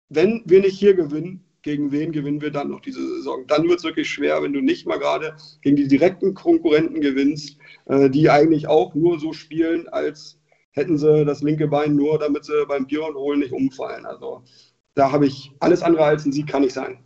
wenn 0.08 0.42
wir 0.46 0.60
nicht 0.60 0.78
hier 0.78 0.94
gewinnen, 0.94 1.44
gegen 1.62 1.92
wen 1.92 2.10
gewinnen 2.10 2.40
wir 2.40 2.50
dann 2.50 2.70
noch 2.70 2.80
diese 2.80 3.06
Saison? 3.06 3.46
Dann 3.46 3.68
wird 3.68 3.78
es 3.78 3.84
wirklich 3.84 4.08
schwer, 4.08 4.42
wenn 4.42 4.52
du 4.52 4.60
nicht 4.60 4.86
mal 4.86 4.98
gerade 4.98 5.36
gegen 5.60 5.76
die 5.76 5.88
direkten 5.88 6.34
Konkurrenten 6.34 7.00
gewinnst, 7.00 7.58
äh, 7.86 8.08
die 8.08 8.30
eigentlich 8.30 8.66
auch 8.66 8.94
nur 8.94 9.20
so 9.20 9.32
spielen, 9.32 9.88
als 9.88 10.39
hätten 10.72 10.98
sie 10.98 11.24
das 11.24 11.42
linke 11.42 11.68
Bein 11.68 11.96
nur, 11.96 12.18
damit 12.18 12.44
sie 12.44 12.64
beim 12.66 12.86
Bier 12.86 13.04
und 13.06 13.16
Holen 13.16 13.40
nicht 13.40 13.52
umfallen. 13.52 14.06
Also 14.06 14.44
da 14.94 15.10
habe 15.12 15.26
ich 15.26 15.52
alles 15.60 15.82
andere 15.82 16.04
als 16.04 16.24
ein 16.24 16.32
Sieg 16.32 16.46
kann 16.46 16.62
nicht 16.62 16.74
sein. 16.74 16.98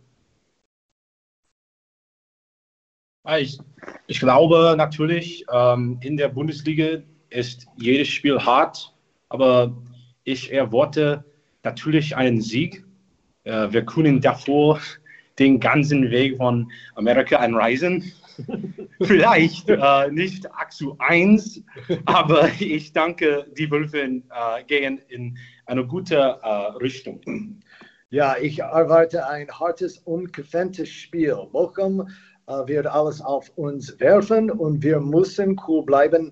Ich, 3.39 3.57
ich 4.05 4.19
glaube 4.19 4.75
natürlich, 4.77 5.45
ähm, 5.51 5.97
in 6.01 6.15
der 6.15 6.29
Bundesliga 6.29 6.99
ist 7.29 7.65
jedes 7.75 8.07
Spiel 8.07 8.39
hart, 8.39 8.93
aber 9.29 9.75
ich 10.23 10.53
erwarte 10.53 11.25
natürlich 11.63 12.15
einen 12.15 12.39
Sieg. 12.39 12.85
Äh, 13.43 13.71
wir 13.71 13.83
können 13.83 14.21
davor 14.21 14.79
den 15.39 15.59
ganzen 15.59 16.11
Weg 16.11 16.37
von 16.37 16.71
Amerika 16.93 17.37
anreisen. 17.37 18.11
Vielleicht 19.01 19.69
äh, 19.69 20.11
nicht 20.11 20.51
8 20.51 20.71
zu 20.71 20.95
1, 20.99 21.61
aber 22.05 22.49
ich 22.59 22.93
denke, 22.93 23.45
die 23.57 23.69
Wölfe 23.69 23.99
äh, 23.99 24.63
gehen 24.67 24.99
in 25.09 25.37
eine 25.65 25.85
gute 25.85 26.15
äh, 26.15 26.47
Richtung. 26.81 27.21
Ja, 28.09 28.35
ich 28.39 28.59
erwarte 28.59 29.27
ein 29.27 29.49
hartes, 29.49 29.97
umkämpftes 29.99 30.89
Spiel. 30.89 31.35
Bochum 31.51 32.07
äh, 32.47 32.67
wird 32.67 32.87
alles 32.87 33.21
auf 33.21 33.49
uns 33.55 33.99
werfen 33.99 34.51
und 34.51 34.83
wir 34.83 34.99
müssen 34.99 35.59
cool 35.67 35.83
bleiben. 35.83 36.31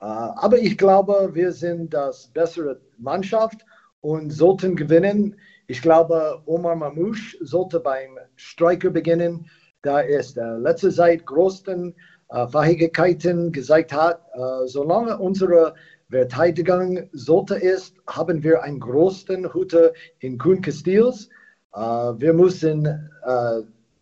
Äh, 0.00 0.04
aber 0.04 0.58
ich 0.58 0.76
glaube, 0.76 1.30
wir 1.32 1.52
sind 1.52 1.94
das 1.94 2.28
bessere 2.28 2.80
Mannschaft 2.98 3.64
und 4.02 4.30
sollten 4.30 4.76
gewinnen. 4.76 5.36
Ich 5.66 5.82
glaube, 5.82 6.42
Omar 6.46 6.76
Mamouche 6.76 7.36
sollte 7.40 7.80
beim 7.80 8.18
Striker 8.36 8.90
beginnen 8.90 9.48
da 9.86 10.02
es 10.02 10.36
äh, 10.36 10.42
letzte 10.58 10.90
Zeit 10.90 11.24
größten 11.26 11.94
äh, 12.30 12.46
Fähigkeiten 12.48 13.52
gezeigt 13.52 13.92
hat. 13.92 14.20
Äh, 14.34 14.66
solange 14.66 15.18
unsere 15.18 15.74
Verteidigung 16.10 17.08
sollte 17.12 17.56
ist, 17.56 17.94
haben 18.06 18.42
wir 18.42 18.62
einen 18.62 18.80
großen 18.80 19.52
Hüter 19.52 19.92
in 20.20 20.38
Kuhn 20.38 20.60
Castils. 20.60 21.28
Äh, 21.74 21.80
wir 21.80 22.32
müssen 22.32 23.10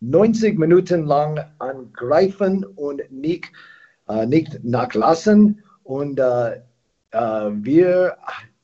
90 0.01 0.53
äh, 0.53 0.57
Minuten 0.57 1.05
lang 1.05 1.39
angreifen 1.59 2.63
und 2.63 3.01
nicht, 3.11 3.51
äh, 4.07 4.25
nicht 4.25 4.63
nachlassen. 4.63 5.61
Und 5.83 6.17
wir, 6.17 8.17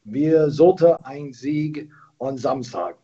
wir 0.04 0.50
sollten 0.50 0.92
einen 1.04 1.34
Sieg 1.34 1.90
am 2.20 2.38
Samstag. 2.38 2.96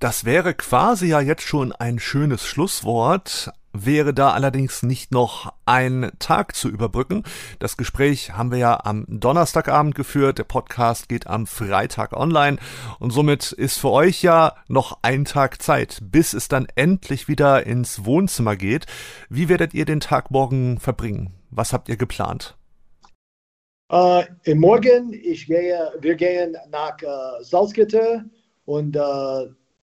Das 0.00 0.24
wäre 0.24 0.54
quasi 0.54 1.08
ja 1.08 1.20
jetzt 1.20 1.42
schon 1.42 1.72
ein 1.72 1.98
schönes 1.98 2.46
Schlusswort. 2.46 3.52
Wäre 3.74 4.14
da 4.14 4.30
allerdings 4.30 4.82
nicht 4.82 5.12
noch 5.12 5.52
ein 5.66 6.10
Tag 6.18 6.56
zu 6.56 6.70
überbrücken. 6.70 7.22
Das 7.58 7.76
Gespräch 7.76 8.32
haben 8.32 8.50
wir 8.50 8.56
ja 8.56 8.80
am 8.82 9.04
Donnerstagabend 9.08 9.94
geführt. 9.94 10.38
Der 10.38 10.44
Podcast 10.44 11.10
geht 11.10 11.26
am 11.26 11.46
Freitag 11.46 12.14
online. 12.14 12.56
Und 12.98 13.10
somit 13.10 13.52
ist 13.52 13.76
für 13.76 13.90
euch 13.90 14.22
ja 14.22 14.54
noch 14.68 15.00
ein 15.02 15.26
Tag 15.26 15.60
Zeit, 15.60 15.98
bis 16.02 16.32
es 16.32 16.48
dann 16.48 16.66
endlich 16.76 17.28
wieder 17.28 17.66
ins 17.66 18.06
Wohnzimmer 18.06 18.56
geht. 18.56 18.86
Wie 19.28 19.50
werdet 19.50 19.74
ihr 19.74 19.84
den 19.84 20.00
Tag 20.00 20.30
morgen 20.30 20.80
verbringen? 20.80 21.34
Was 21.50 21.74
habt 21.74 21.90
ihr 21.90 21.98
geplant? 21.98 22.56
Uh, 23.92 24.22
morgen, 24.46 25.12
ich 25.12 25.46
gehe, 25.46 25.92
wir 26.00 26.14
gehen 26.14 26.56
nach 26.70 26.96
uh, 27.02 27.42
Salzgitter 27.42 28.24
und 28.64 28.96
uh, 28.96 29.48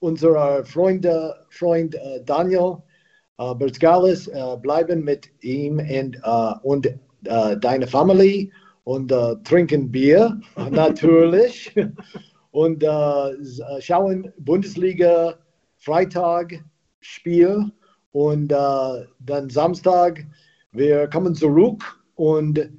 unser 0.04 0.66
Freund, 0.66 1.08
Freund 1.50 1.96
Daniel 2.26 2.78
äh, 3.40 3.56
Bertgalis 3.56 4.28
äh, 4.28 4.58
bleiben 4.62 5.04
mit 5.04 5.30
ihm 5.42 5.80
und, 5.80 6.16
äh, 6.24 6.54
und 6.62 6.86
äh, 6.86 7.58
deine 7.58 7.88
Familie 7.88 8.50
und 8.84 9.12
äh, 9.12 9.36
trinken 9.44 9.92
Bier, 9.92 10.40
natürlich. 10.70 11.74
und 12.52 12.84
äh, 12.84 13.82
schauen 13.82 14.32
Bundesliga 14.38 15.36
Freitag 15.78 16.64
Spiel 17.02 17.72
und 18.12 18.50
dann 18.50 19.50
Samstag 19.50 20.24
wir 20.72 21.08
kommen 21.10 21.36
zurück 21.36 21.84
und 22.16 22.70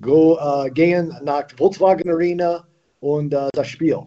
go, 0.00 0.36
gehen 0.74 1.14
nach 1.22 1.48
Volkswagen 1.56 2.10
Arena 2.10 2.66
und 2.98 3.30
das 3.30 3.68
Spiel. 3.68 3.98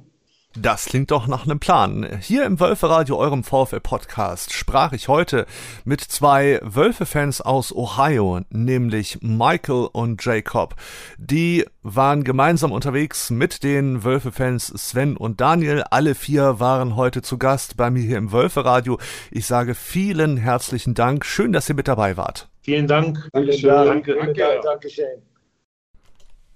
Das 0.56 0.86
klingt 0.86 1.10
doch 1.10 1.26
nach 1.26 1.46
einem 1.46 1.60
Plan. 1.60 2.20
Hier 2.22 2.46
im 2.46 2.60
Wölferadio, 2.60 3.18
eurem 3.18 3.44
VfL-Podcast, 3.44 4.54
sprach 4.54 4.94
ich 4.94 5.08
heute 5.08 5.48
mit 5.84 6.00
zwei 6.00 6.60
Wölfe-Fans 6.62 7.42
aus 7.42 7.76
Ohio, 7.76 8.42
nämlich 8.52 9.18
Michael 9.22 9.90
und 9.92 10.24
Jacob. 10.24 10.76
Die 11.18 11.66
waren 11.82 12.24
gemeinsam 12.24 12.72
unterwegs 12.72 13.32
mit 13.32 13.64
den 13.64 14.04
Wölfe-Fans 14.04 14.68
Sven 14.68 15.18
und 15.18 15.42
Daniel. 15.42 15.84
Alle 15.90 16.14
vier 16.14 16.60
waren 16.60 16.96
heute 16.96 17.24
zu 17.24 17.40
Gast 17.40 17.76
bei 17.76 17.90
mir 17.90 18.04
hier 18.04 18.20
im 18.20 18.32
Wölferadio. 18.32 19.00
Ich 19.32 19.48
sage 19.48 19.74
vielen 19.74 20.38
herzlichen 20.38 20.94
Dank. 20.94 21.26
Schön, 21.26 21.52
dass 21.52 21.68
ihr 21.68 21.76
mit 21.76 21.88
dabei 21.88 22.16
wart. 22.16 22.48
Vielen 22.62 22.86
Dank. 22.86 23.28
Dankeschön. 23.34 23.70
Danke. 23.70 24.16
Danke. 24.16 24.60
Dankeschön. 24.64 25.24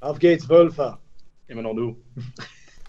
Auf 0.01 0.19
geht's, 0.19 0.47
Wölfer. 0.47 0.99
Immer 1.47 1.63
noch 1.63 1.73
du. 1.73 1.97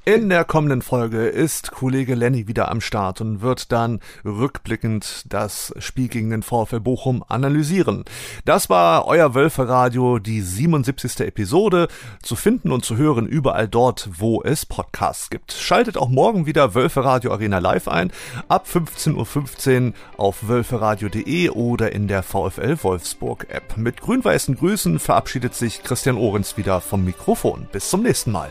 In 0.09 0.31
der 0.31 0.47
kommenden 0.47 0.81
Folge 0.81 1.27
ist 1.27 1.71
Kollege 1.71 2.15
Lenny 2.15 2.49
wieder 2.49 2.71
am 2.71 2.81
Start 2.81 3.21
und 3.21 3.43
wird 3.43 3.73
dann 3.73 4.01
rückblickend 4.25 5.25
das 5.29 5.75
Spiel 5.77 6.09
gegen 6.09 6.31
den 6.31 6.43
VfL 6.43 6.81
Bochum 6.81 7.23
analysieren. 7.29 8.07
Das 8.47 8.71
war 8.71 9.05
euer 9.05 9.35
Wölferadio, 9.35 10.19
die 10.19 10.41
77. 10.41 11.21
Episode, 11.27 11.89
zu 12.23 12.37
finden 12.37 12.73
und 12.73 12.87
zu 12.87 12.97
hören 12.97 13.27
überall 13.27 13.69
dort, 13.69 14.09
wo 14.17 14.43
es 14.43 14.65
Podcasts 14.65 15.29
gibt. 15.29 15.53
Schaltet 15.53 15.99
auch 15.99 16.09
morgen 16.09 16.47
wieder 16.47 16.75
Wölferadio 16.75 17.31
Arena 17.31 17.59
live 17.59 17.87
ein, 17.87 18.11
ab 18.49 18.67
15.15 18.67 19.89
Uhr 19.89 19.93
auf 20.17 20.49
wölferadio.de 20.49 21.51
oder 21.51 21.93
in 21.93 22.09
der 22.09 22.23
VfL 22.23 22.79
Wolfsburg 22.81 23.49
App. 23.51 23.77
Mit 23.77 24.01
grün-weißen 24.01 24.57
Grüßen 24.57 25.01
verabschiedet 25.01 25.55
sich 25.55 25.83
Christian 25.83 26.17
Ohrens 26.17 26.57
wieder 26.57 26.81
vom 26.81 27.05
Mikrofon. 27.05 27.69
Bis 27.71 27.91
zum 27.91 28.03
nächsten 28.03 28.33
Mal. 28.33 28.51